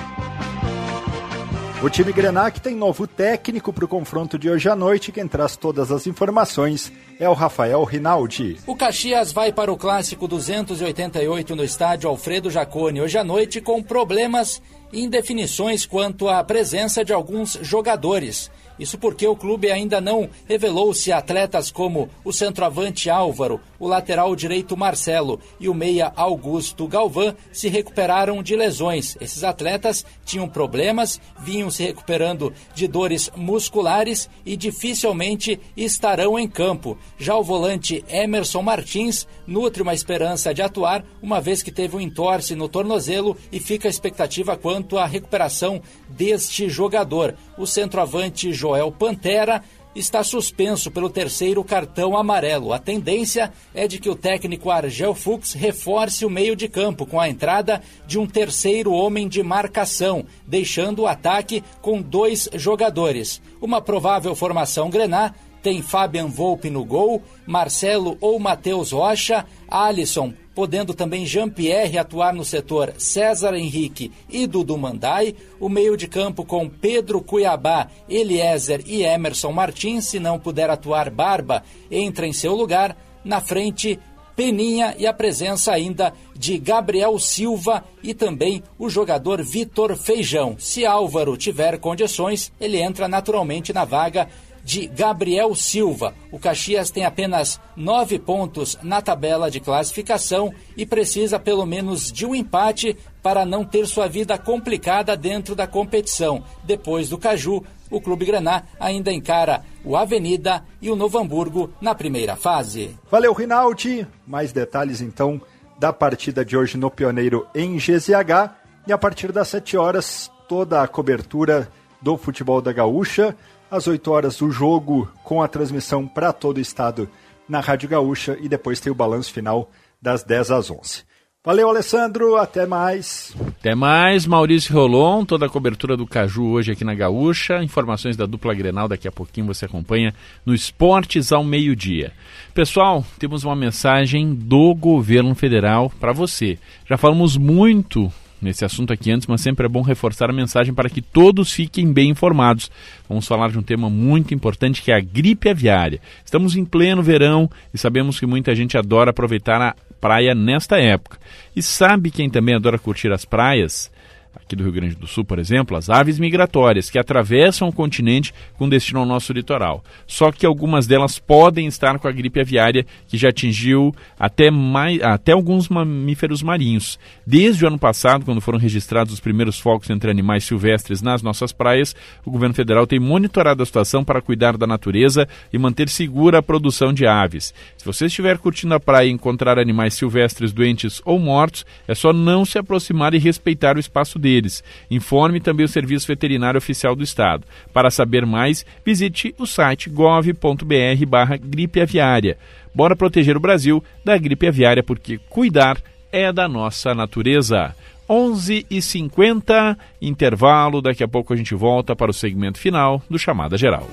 O 1.83 1.89
time 1.89 2.13
Grenac 2.13 2.61
tem 2.61 2.75
novo 2.75 3.07
técnico 3.07 3.73
para 3.73 3.87
o 3.87 3.89
confronto 3.89 4.39
de 4.39 4.51
hoje 4.51 4.69
à 4.69 4.77
noite. 4.77 5.13
Quem 5.13 5.27
traz 5.27 5.57
todas 5.57 5.91
as 5.91 6.07
informações 6.07 6.93
é 7.19 7.29
o 7.29 7.33
Rafael 7.33 7.83
Rinaldi. 7.85 8.59
O 8.67 8.77
Caxias 8.77 9.33
vai 9.33 9.51
para 9.51 9.73
o 9.73 9.79
clássico 9.79 10.29
288 10.29 11.57
no 11.57 11.65
estádio 11.65 12.11
Alfredo 12.11 12.51
Jaconi 12.51 13.01
hoje 13.01 13.17
à 13.17 13.25
noite 13.25 13.63
com 13.63 13.83
problemas 13.83 14.61
e 14.93 15.03
indefinições 15.03 15.87
quanto 15.87 16.29
à 16.29 16.45
presença 16.45 17.03
de 17.03 17.13
alguns 17.15 17.59
jogadores. 17.63 18.51
Isso 18.79 18.99
porque 18.99 19.27
o 19.27 19.37
clube 19.37 19.71
ainda 19.71 20.01
não 20.01 20.29
revelou 20.47 20.93
se 20.93 21.13
atletas 21.13 21.71
como 21.71 22.09
o 22.25 22.33
centroavante 22.33 23.09
Álvaro, 23.09 23.61
o 23.81 23.89
lateral 23.89 24.37
direito 24.37 24.77
Marcelo 24.77 25.41
e 25.59 25.69
o 25.69 25.75
meia 25.75 26.13
Augusto 26.15 26.87
Galvão 26.87 27.35
se 27.51 27.69
recuperaram 27.69 28.43
de 28.43 28.55
lesões. 28.55 29.17
Esses 29.21 29.43
atletas 29.43 30.05
tinham 30.25 30.49
problemas, 30.49 31.19
vinham 31.41 31.71
se 31.71 31.83
recuperando 31.83 32.53
de 32.75 32.87
dores 32.87 33.31
musculares 33.35 34.29
e 34.45 34.57
dificilmente 34.57 35.59
estarão 35.77 36.39
em 36.39 36.47
campo. 36.47 36.99
Já 37.19 37.35
o 37.37 37.43
volante 37.43 38.05
Emerson 38.07 38.63
Martins 38.63 39.27
nutre 39.47 39.83
uma 39.83 39.95
esperança 39.95 40.53
de 40.53 40.61
atuar, 40.61 41.03
uma 41.23 41.41
vez 41.41 41.63
que 41.63 41.73
teve 41.73 41.97
um 41.97 42.01
entorse 42.01 42.55
no 42.55 42.69
tornozelo 42.69 43.37
e 43.51 43.59
fica 43.59 43.89
a 43.89 43.91
expectativa 43.91 44.57
quanto 44.57 44.99
à 44.99 45.07
recuperação 45.07 45.81
deste 46.09 46.69
jogador. 46.69 47.35
O 47.57 47.67
centroavante 47.67 48.53
Joel 48.53 48.93
Pantera 48.93 49.63
está 49.95 50.23
suspenso 50.23 50.91
pelo 50.91 51.11
terceiro 51.11 51.65
cartão 51.65 52.17
amarelo. 52.17 52.73
A 52.73 52.79
tendência 52.79 53.53
é 53.75 53.89
de 53.89 53.99
que 53.99 54.09
o 54.09 54.15
técnico 54.15 54.71
Argel 54.71 55.15
Fux 55.15 55.53
reforce 55.53 56.25
o 56.25 56.31
meio 56.31 56.55
de 56.55 56.69
campo 56.69 57.05
com 57.05 57.19
a 57.19 57.29
entrada 57.29 57.83
de 58.07 58.19
um 58.19 58.27
terceiro 58.27 58.93
homem 58.93 59.29
de 59.29 59.43
marcação, 59.43 60.25
deixando 60.47 61.03
o 61.03 61.07
ataque 61.07 61.63
com 61.81 62.01
dois 62.01 62.49
jogadores. 62.55 63.41
Uma 63.61 63.81
provável 63.81 64.35
formação 64.35 64.91
grená 64.91 65.35
tem 65.63 65.83
Fabian 65.83 66.27
Volpe 66.27 66.71
no 66.71 66.85
gol, 66.85 67.23
Marcelo 67.47 68.17
ou 68.21 68.39
Matheus 68.39 68.93
Rocha, 68.93 69.45
Alisson, 69.69 70.33
podendo 70.55 70.95
também 70.95 71.25
Jean-Pierre 71.27 71.99
atuar 71.99 72.35
no 72.35 72.45
setor 72.45 72.95
César 72.99 73.55
Henrique 73.55 74.13
e 74.29 74.47
Dudu 74.47 74.77
Mandai, 74.77 75.35
o 75.59 75.69
meio 75.69 75.97
de 75.97 76.09
campo 76.09 76.45
com 76.45 76.69
Pedro 76.69 77.21
Cuiabá, 77.21 77.89
Eliezer 78.09 78.83
e 78.87 79.03
Emerson 79.03 79.53
Martins, 79.53 80.07
se 80.07 80.19
não 80.19 80.39
puder 80.39 80.71
atuar 80.71 81.11
Barba, 81.11 81.63
entra 81.91 82.27
em 82.27 82.33
seu 82.33 82.55
lugar, 82.55 82.97
na 83.25 83.41
frente 83.41 83.99
Peninha 84.41 84.95
e 84.99 85.07
a 85.07 85.13
presença 85.13 85.71
ainda 85.71 86.15
de 86.35 86.57
Gabriel 86.57 87.19
Silva 87.19 87.85
e 88.03 88.15
também 88.15 88.63
o 88.79 88.89
jogador 88.89 89.43
Vitor 89.43 89.95
Feijão. 89.97 90.57
Se 90.59 90.87
Álvaro 90.87 91.37
tiver 91.37 91.79
condições, 91.79 92.51
ele 92.59 92.81
entra 92.81 93.07
naturalmente 93.07 93.71
na 93.71 93.85
vaga 93.85 94.29
de 94.65 94.87
Gabriel 94.87 95.55
Silva. 95.55 96.15
O 96.31 96.39
Caxias 96.39 96.91
tem 96.91 97.05
apenas 97.05 97.61
nove 97.77 98.19
pontos 98.19 98.79
na 98.83 99.01
tabela 99.01 99.51
de 99.51 99.61
classificação 99.61 100.53
e 100.77 100.87
precisa 100.87 101.39
pelo 101.39 101.67
menos 101.67 102.11
de 102.13 102.27
um 102.27 102.35
empate 102.35 102.97
para 103.23 103.45
não 103.45 103.65
ter 103.65 103.87
sua 103.87 104.09
vida 104.09 104.39
complicada 104.39 105.17
dentro 105.17 105.55
da 105.55 105.67
competição. 105.67 106.43
Depois 106.65 107.09
do 107.09 107.19
Caju, 107.19 107.65
o 107.91 108.01
Clube 108.01 108.25
Graná 108.25 108.63
ainda 108.79 109.13
encara 109.13 109.63
o 109.85 109.97
Avenida 109.97 110.63
e 110.81 110.91
o 110.91 110.97
Novo 110.97 111.19
Hamburgo 111.19 111.73
na 111.81 111.95
primeira 111.95 112.37
fase. 112.37 112.97
Valeu, 113.11 113.33
Rinaldi. 113.33 114.07
Mais 114.27 114.53
detalhes 114.53 115.01
então 115.01 115.41
da 115.79 115.93
partida 115.93 116.45
de 116.45 116.57
hoje 116.57 116.77
no 116.77 116.91
Pioneiro 116.91 117.47
em 117.55 117.77
GZH. 117.77 118.55
E 118.87 118.93
a 118.93 118.99
partir 118.99 119.33
das 119.33 119.49
7 119.49 119.77
horas, 119.77 120.31
toda 120.49 120.83
a 120.83 120.89
cobertura 120.89 121.71
do 122.01 122.17
futebol 122.17 122.63
da 122.63 122.73
Gaúcha 122.73 123.37
às 123.71 123.87
8 123.87 124.11
horas 124.11 124.41
o 124.41 124.51
jogo 124.51 125.11
com 125.23 125.43
a 125.43 125.49
transmissão 125.49 126.07
para 126.07 126.33
todo 126.33 126.59
o 126.59 126.61
estado 126.61 127.09
na 127.49 127.61
Rádio 127.61 127.89
Gaúcha 127.89 128.37
e 128.41 128.49
depois 128.49 128.81
tem 128.81 128.91
o 128.91 128.95
balanço 128.95 129.33
final 129.33 129.71
das 130.01 130.23
10 130.23 130.51
às 130.51 130.71
11. 130.71 131.11
Valeu, 131.43 131.71
Alessandro, 131.71 132.37
até 132.37 132.67
mais. 132.67 133.35
Até 133.59 133.75
mais, 133.75 134.27
Maurício 134.27 134.75
Rolon, 134.75 135.25
toda 135.25 135.47
a 135.47 135.49
cobertura 135.49 135.97
do 135.97 136.07
Caju 136.07 136.49
hoje 136.49 136.73
aqui 136.73 136.85
na 136.85 136.95
Gaúcha. 136.95 137.63
Informações 137.63 138.15
da 138.15 138.27
dupla 138.27 138.53
Grenal 138.53 138.87
daqui 138.87 139.09
a 139.09 139.13
pouquinho 139.13 139.47
você 139.47 139.65
acompanha 139.65 140.13
no 140.45 140.53
Esportes 140.53 141.33
ao 141.33 141.43
meio-dia. 141.43 142.13
Pessoal, 142.53 143.03
temos 143.19 143.43
uma 143.43 143.57
mensagem 143.57 144.35
do 144.35 144.75
governo 144.75 145.35
federal 145.35 145.91
para 145.99 146.13
você. 146.13 146.59
Já 146.87 146.99
falamos 146.99 147.39
muito 147.39 148.13
nesse 148.41 148.65
assunto 148.65 148.93
aqui 148.93 149.11
antes, 149.11 149.27
mas 149.27 149.41
sempre 149.41 149.67
é 149.67 149.69
bom 149.69 149.83
reforçar 149.83 150.31
a 150.31 150.33
mensagem 150.33 150.73
para 150.73 150.89
que 150.89 151.03
todos 151.03 151.53
fiquem 151.53 151.93
bem 151.93 152.11
informados. 152.11 152.71
Vamos 153.09 153.27
falar 153.27 153.51
de 153.51 153.59
um 153.59 153.63
tema 153.63 153.91
muito 153.91 154.33
importante 154.35 154.83
que 154.83 154.91
é 154.91 154.97
a 154.97 155.01
gripe 155.01 155.49
aviária. 155.49 156.01
Estamos 156.25 156.57
em 156.57 156.65
pleno 156.65 157.03
verão 157.03 157.51
e 157.73 157.79
sabemos 157.79 158.19
que 158.19 158.27
muita 158.27 158.55
gente 158.55 158.79
adora 158.79 159.11
aproveitar 159.11 159.61
a 159.61 159.75
praia 160.01 160.35
nesta 160.35 160.79
época. 160.79 161.19
E 161.55 161.63
sabe 161.63 162.11
quem 162.11 162.31
também 162.31 162.55
adora 162.55 162.79
curtir 162.79 163.13
as 163.13 163.25
praias? 163.25 163.91
Aqui 164.35 164.55
do 164.55 164.63
Rio 164.63 164.73
Grande 164.73 164.95
do 164.95 165.07
Sul, 165.07 165.25
por 165.25 165.39
exemplo, 165.39 165.77
as 165.77 165.89
aves 165.89 166.19
migratórias 166.19 166.91
que 166.91 166.99
atravessam 166.99 167.69
o 167.69 167.73
continente 167.73 168.33
com 168.57 168.69
destino 168.69 169.01
ao 169.01 169.07
nosso 169.07 169.33
litoral. 169.33 169.83
Só 170.07 170.31
que 170.31 170.47
algumas 170.47 170.87
delas 170.87 171.19
podem 171.19 171.67
estar 171.67 171.99
com 171.99 172.07
a 172.07 172.13
gripe 172.13 172.41
aviária 172.41 172.87
que 173.09 173.17
já 173.17 173.31
atingiu 173.31 173.95
até, 174.19 174.51
mais, 174.51 175.03
até 175.03 175.33
alguns 175.33 175.69
mamíferos 175.69 176.43
marinhos. 176.43 176.99
Desde 177.27 177.65
o 177.65 177.69
ano 177.69 177.79
passado, 177.79 178.25
quando 178.25 178.41
foram 178.41 178.59
registrados 178.59 179.13
os 179.13 179.21
primeiros 179.21 179.59
focos 179.59 179.91
entre 179.91 180.11
animais 180.11 180.45
silvestres 180.45 181.03
nas 181.03 181.23
nossas 181.23 181.53
praias, 181.53 181.95
o 182.25 182.31
governo 182.31 182.55
federal 182.55 182.87
tem 182.87 183.01
monitorado 183.01 183.63
a 183.63 183.67
situação 183.67 184.05
para 184.05 184.23
cuidar 184.23 184.57
da 184.57 184.67
natureza 184.67 185.29
e 185.53 185.59
manter 185.59 185.89
segura 185.89 186.39
a 186.39 186.43
produção 186.43 186.93
de 186.93 187.07
aves. 187.07 187.53
Se 187.77 187.85
você 187.85 188.07
estiver 188.07 188.39
curtindo 188.39 188.75
a 188.75 188.81
praia 188.81 189.09
e 189.09 189.13
encontrar 189.13 189.59
animais 189.59 189.95
silvestres 189.95 190.53
doentes 190.53 191.01
ou 191.05 191.19
mortos, 191.19 191.67
é 191.89 191.95
só 191.95 192.13
não 192.13 192.45
se 192.45 192.59
aproximar 192.59 193.15
e 193.15 193.19
respeitar 193.19 193.77
o 193.77 193.81
espaço 193.81 194.20
deles. 194.21 194.63
Informe 194.91 195.41
também 195.41 195.65
o 195.65 195.69
Serviço 195.69 196.07
Veterinário 196.07 196.59
Oficial 196.59 196.95
do 196.95 197.03
Estado. 197.03 197.45
Para 197.73 197.91
saber 197.91 198.25
mais, 198.25 198.65
visite 198.85 199.35
o 199.39 199.47
site 199.47 199.91
gov.br 199.91 201.07
barra 201.09 201.37
gripe 201.37 201.81
aviária. 201.81 202.39
Bora 202.75 202.95
proteger 202.95 203.37
o 203.37 203.41
Brasil 203.41 203.83
da 204.05 204.17
gripe 204.17 204.47
aviária, 204.47 204.83
porque 204.83 205.19
cuidar 205.29 205.79
é 206.13 206.33
da 206.33 206.47
nossa 206.47 206.95
natureza. 206.95 207.75
11 208.09 208.67
e 208.69 208.83
50 208.83 209.79
intervalo. 210.03 210.83
Daqui 210.83 211.05
a 211.05 211.09
pouco 211.09 211.33
a 211.33 211.37
gente 211.37 211.55
volta 211.55 211.95
para 211.95 212.11
o 212.11 212.15
segmento 212.15 212.59
final 212.59 213.03
do 213.09 213.19
Chamada 213.19 213.57
Geral. 213.57 213.89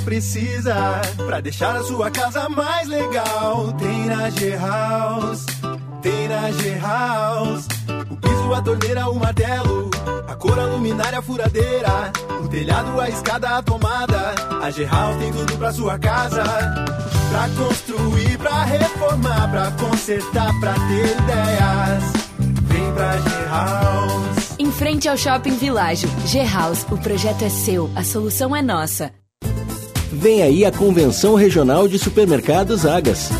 Precisa 0.00 1.00
para 1.26 1.40
deixar 1.40 1.76
a 1.76 1.82
sua 1.82 2.10
casa 2.10 2.48
mais 2.48 2.88
legal. 2.88 3.72
Tem 3.72 4.06
na 4.06 4.30
G-House, 4.30 5.46
tem 6.02 6.28
na 6.28 6.50
G-House. 6.50 7.66
O 8.10 8.16
piso, 8.16 8.54
a 8.54 8.62
torneira, 8.62 9.08
o 9.08 9.18
martelo, 9.18 9.90
a 10.26 10.34
cor, 10.34 10.58
a 10.58 10.64
luminária, 10.64 11.18
a 11.18 11.22
furadeira, 11.22 12.12
o 12.42 12.48
telhado, 12.48 13.00
a 13.00 13.08
escada, 13.08 13.58
a 13.58 13.62
tomada. 13.62 14.34
A 14.62 14.70
G-House 14.70 15.16
tem 15.18 15.32
tudo 15.32 15.56
pra 15.56 15.72
sua 15.72 15.98
casa. 15.98 16.42
Pra 17.30 17.48
construir, 17.56 18.38
pra 18.38 18.64
reformar, 18.64 19.50
pra 19.50 19.70
consertar, 19.72 20.52
pra 20.60 20.72
ter 20.72 21.16
ideias. 21.16 22.04
Vem 22.62 22.92
pra 22.94 23.16
G-House. 23.18 24.56
Em 24.58 24.72
frente 24.72 25.08
ao 25.08 25.16
Shopping 25.16 25.56
Village, 25.56 26.06
G-House, 26.26 26.86
o 26.90 26.98
projeto 26.98 27.42
é 27.42 27.48
seu, 27.48 27.90
a 27.94 28.02
solução 28.02 28.56
é 28.56 28.62
nossa. 28.62 29.12
Vem 30.20 30.42
aí 30.42 30.64
a 30.64 30.72
Convenção 30.72 31.36
Regional 31.36 31.86
de 31.86 31.96
Supermercados 31.96 32.84
Agas. 32.84 33.30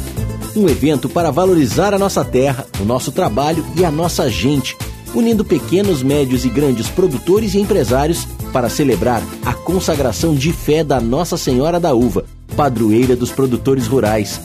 Um 0.55 0.68
evento 0.68 1.09
para 1.09 1.33
valorizar 1.33 1.93
a 1.93 1.99
nossa 1.99 2.24
terra, 2.24 2.64
o 2.81 2.85
nosso 2.85 3.11
trabalho 3.11 3.66
e 3.74 3.85
a 3.85 3.91
nossa 3.91 4.31
gente, 4.31 4.76
unindo 5.12 5.45
pequenos, 5.45 6.05
médios 6.05 6.45
e 6.45 6.49
grandes 6.49 6.87
produtores 6.87 7.55
e 7.55 7.59
empresários 7.59 8.29
para 8.53 8.68
celebrar 8.68 9.20
a 9.45 9.53
consagração 9.53 10.37
de 10.37 10.53
fé 10.53 10.85
da 10.85 11.01
Nossa 11.01 11.37
Senhora 11.37 11.81
da 11.81 11.93
Uva, 11.93 12.24
padroeira 12.57 13.16
dos 13.16 13.33
produtores 13.33 13.89
rurais. 13.89 14.41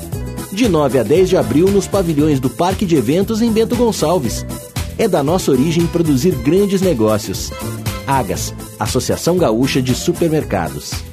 De 0.52 0.68
9 0.68 0.98
a 0.98 1.04
10 1.04 1.30
de 1.30 1.38
abril 1.38 1.68
nos 1.68 1.86
pavilhões 1.86 2.40
do 2.40 2.50
Parque 2.50 2.84
de 2.84 2.96
Eventos 2.96 3.44
em 3.44 3.52
Bento 3.52 3.76
Gonçalves. 3.76 4.44
É 4.98 5.08
da 5.08 5.22
nossa 5.22 5.52
origem 5.52 5.86
produzir 5.86 6.32
grandes 6.38 6.82
negócios. 6.82 7.52
Agas, 8.08 8.56
Associação 8.80 9.38
Gaúcha 9.38 9.84
de 9.84 9.94
Supermercados. 9.94 11.13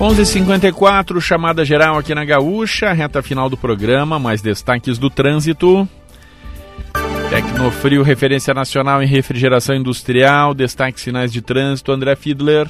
11:54 0.00 1.20
chamada 1.20 1.62
geral 1.62 1.98
aqui 1.98 2.14
na 2.14 2.24
Gaúcha, 2.24 2.90
reta 2.90 3.22
final 3.22 3.50
do 3.50 3.56
programa, 3.58 4.18
mais 4.18 4.40
destaques 4.40 4.96
do 4.96 5.10
trânsito. 5.10 5.86
Tecnofrio, 7.28 8.02
referência 8.02 8.54
nacional 8.54 9.02
em 9.02 9.06
refrigeração 9.06 9.76
industrial, 9.76 10.54
destaques 10.54 11.04
finais 11.04 11.30
de 11.30 11.42
trânsito, 11.42 11.92
André 11.92 12.16
Fiedler. 12.16 12.66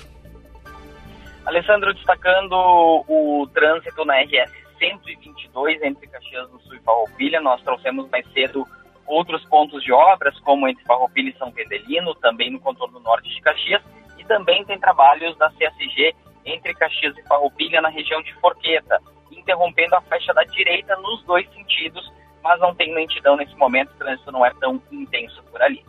Alessandro, 1.47 1.95
destacando 1.95 2.53
o 3.07 3.49
trânsito 3.55 4.05
na 4.05 4.15
RS 4.23 4.51
122 4.81 5.81
entre 5.83 6.09
Caxias 6.09 6.51
do 6.51 6.59
Sul 6.63 6.75
e 6.75 6.81
Farroupilha, 6.81 7.41
nós 7.41 7.63
trouxemos 7.63 8.11
mais 8.11 8.27
cedo 8.33 8.67
outros 9.07 9.45
pontos 9.45 9.85
de 9.85 9.93
obras, 9.93 10.37
como 10.41 10.67
entre 10.67 10.83
Farroupilha 10.83 11.31
e 11.31 11.39
São 11.39 11.53
Vendelino, 11.53 12.13
também 12.17 12.51
no 12.51 12.59
contorno 12.59 12.99
norte 12.99 13.33
de 13.33 13.41
Caxias, 13.41 13.83
e 14.19 14.25
também 14.25 14.65
tem 14.65 14.81
trabalhos 14.81 15.39
da 15.39 15.49
CSG 15.51 16.13
entre 16.55 16.75
Caxias 16.75 17.17
e 17.17 17.23
Farroupilha, 17.29 17.81
na 17.81 17.89
região 17.89 18.23
de 18.23 18.33
Forqueta, 18.35 18.99
interrompendo 19.31 19.95
a 19.95 20.01
faixa 20.03 20.33
da 20.35 20.45
direita 20.45 20.97
nos 20.97 21.23
dois 21.25 21.49
sentidos, 21.53 22.13
mas 22.43 22.59
não 22.61 22.75
tem 22.75 22.95
lentidão 22.95 23.37
nesse 23.37 23.55
momento, 23.57 23.91
o 23.91 23.99
trânsito 23.99 24.33
não 24.33 24.45
é 24.45 24.53
tão 24.61 24.81
intenso 24.91 25.43
por 25.51 25.63
ali. 25.63 25.85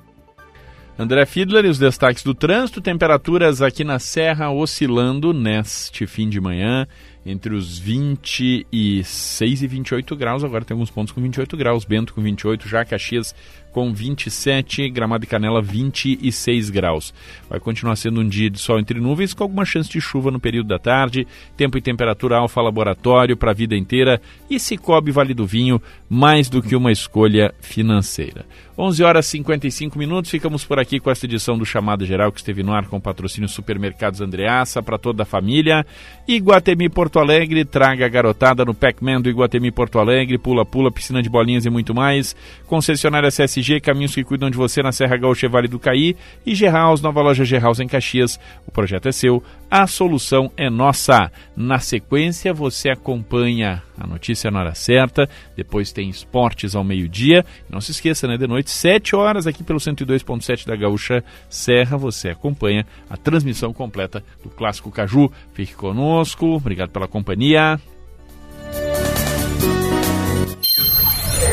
André 0.99 1.25
Fiedler 1.25 1.65
e 1.65 1.69
os 1.69 1.79
destaques 1.79 2.23
do 2.23 2.35
trânsito, 2.35 2.81
temperaturas 2.81 3.61
aqui 3.61 3.83
na 3.83 3.97
Serra 3.97 4.51
oscilando 4.51 5.33
neste 5.33 6.05
fim 6.05 6.29
de 6.29 6.39
manhã 6.39 6.85
entre 7.25 7.53
os 7.53 7.77
26 7.77 9.63
e 9.63 9.67
28 9.67 10.15
graus. 10.15 10.43
Agora 10.43 10.65
tem 10.65 10.73
alguns 10.73 10.89
pontos 10.89 11.13
com 11.13 11.21
28 11.21 11.55
graus. 11.55 11.85
Bento 11.85 12.13
com 12.13 12.21
28, 12.21 12.67
já 12.67 12.83
Caxias 12.83 13.35
com 13.71 13.93
27, 13.93 14.89
Gramado 14.89 15.23
e 15.23 15.27
Canela 15.27 15.61
26 15.61 16.69
graus. 16.69 17.13
Vai 17.49 17.59
continuar 17.59 17.95
sendo 17.95 18.21
um 18.21 18.27
dia 18.27 18.49
de 18.49 18.59
sol 18.59 18.79
entre 18.79 18.99
nuvens 18.99 19.33
com 19.33 19.43
alguma 19.43 19.65
chance 19.65 19.89
de 19.89 20.01
chuva 20.01 20.29
no 20.29 20.39
período 20.39 20.67
da 20.67 20.79
tarde. 20.79 21.25
Tempo 21.55 21.77
e 21.77 21.81
temperatura 21.81 22.37
alfa 22.37 22.61
laboratório 22.61 23.37
para 23.37 23.51
a 23.51 23.53
vida 23.53 23.75
inteira 23.75 24.21
e 24.49 24.59
Cicobi 24.59 25.11
Vale 25.11 25.33
do 25.33 25.45
Vinho, 25.45 25.81
mais 26.09 26.49
do 26.49 26.61
que 26.61 26.75
uma 26.75 26.91
escolha 26.91 27.53
financeira. 27.61 28.45
11 28.77 29.03
horas 29.03 29.27
e 29.27 29.31
55 29.31 29.97
minutos, 29.97 30.31
ficamos 30.31 30.65
por 30.65 30.79
aqui 30.79 30.99
com 30.99 31.11
esta 31.11 31.25
edição 31.25 31.57
do 31.57 31.65
Chamado 31.65 32.05
Geral 32.05 32.31
que 32.31 32.39
esteve 32.39 32.63
no 32.63 32.73
ar 32.73 32.87
com 32.87 32.99
patrocínio 32.99 33.47
Supermercados 33.47 34.21
Andreaça 34.21 34.81
para 34.81 34.97
toda 34.97 35.23
a 35.23 35.25
família. 35.25 35.85
Iguatemi 36.27 36.89
Porto 36.89 37.10
Alegre, 37.19 37.65
traga 37.65 38.05
a 38.05 38.09
garotada 38.09 38.63
no 38.65 38.73
Pac-Man 38.73 39.21
do 39.21 39.29
Iguatemi 39.29 39.71
Porto 39.71 39.99
Alegre, 39.99 40.37
pula-pula, 40.37 40.91
piscina 40.91 41.21
de 41.21 41.29
bolinhas 41.29 41.65
e 41.65 41.69
muito 41.69 41.93
mais. 41.93 42.35
Concessionária 42.67 43.29
CSG, 43.29 43.79
caminhos 43.79 44.13
que 44.13 44.23
cuidam 44.23 44.49
de 44.49 44.57
você 44.57 44.81
na 44.81 44.91
Serra 44.91 45.17
Gaúcha 45.17 45.45
e 45.45 45.49
Vale 45.49 45.67
do 45.67 45.79
Caí. 45.79 46.15
E 46.45 46.55
G-House, 46.55 47.01
nova 47.01 47.21
loja 47.21 47.45
G-House 47.45 47.79
em 47.79 47.87
Caxias. 47.87 48.39
O 48.67 48.71
projeto 48.71 49.07
é 49.07 49.11
seu, 49.11 49.43
a 49.71 49.87
solução 49.87 50.51
é 50.57 50.69
nossa. 50.69 51.31
Na 51.55 51.79
sequência, 51.79 52.53
você 52.53 52.89
acompanha 52.89 53.81
a 53.97 54.05
notícia 54.05 54.51
na 54.51 54.59
hora 54.59 54.75
certa, 54.75 55.29
depois 55.55 55.93
tem 55.93 56.09
esportes 56.09 56.75
ao 56.75 56.83
meio-dia. 56.83 57.45
Não 57.69 57.79
se 57.79 57.91
esqueça, 57.91 58.27
né, 58.27 58.35
de 58.35 58.45
noite, 58.45 58.69
7 58.69 59.15
horas 59.15 59.47
aqui 59.47 59.63
pelo 59.63 59.79
102.7 59.79 60.67
da 60.67 60.75
Gaúcha 60.75 61.23
Serra, 61.49 61.95
você 61.95 62.29
acompanha 62.29 62.85
a 63.09 63.15
transmissão 63.15 63.71
completa 63.71 64.21
do 64.43 64.49
Clássico 64.49 64.91
Caju. 64.91 65.31
Fique 65.53 65.73
conosco, 65.73 66.47
obrigado 66.47 66.89
pela 66.89 67.07
companhia. 67.07 67.79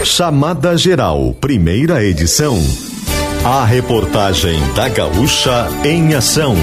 Chamada 0.04 0.76
Geral, 0.76 1.34
primeira 1.34 2.04
edição. 2.04 2.56
A 3.44 3.64
reportagem 3.64 4.58
da 4.74 4.88
Gaúcha 4.88 5.68
em 5.84 6.14
ação. 6.14 6.56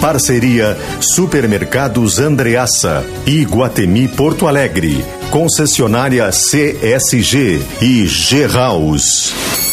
Parceria 0.00 0.76
Supermercados 1.00 2.18
Andreaça 2.18 3.04
e 3.26 3.44
Guatemi 3.44 4.08
Porto 4.08 4.46
Alegre. 4.46 5.04
Concessionária 5.30 6.30
CSG 6.30 7.60
e 7.82 8.06
G 8.06 8.46
House. 8.46 9.67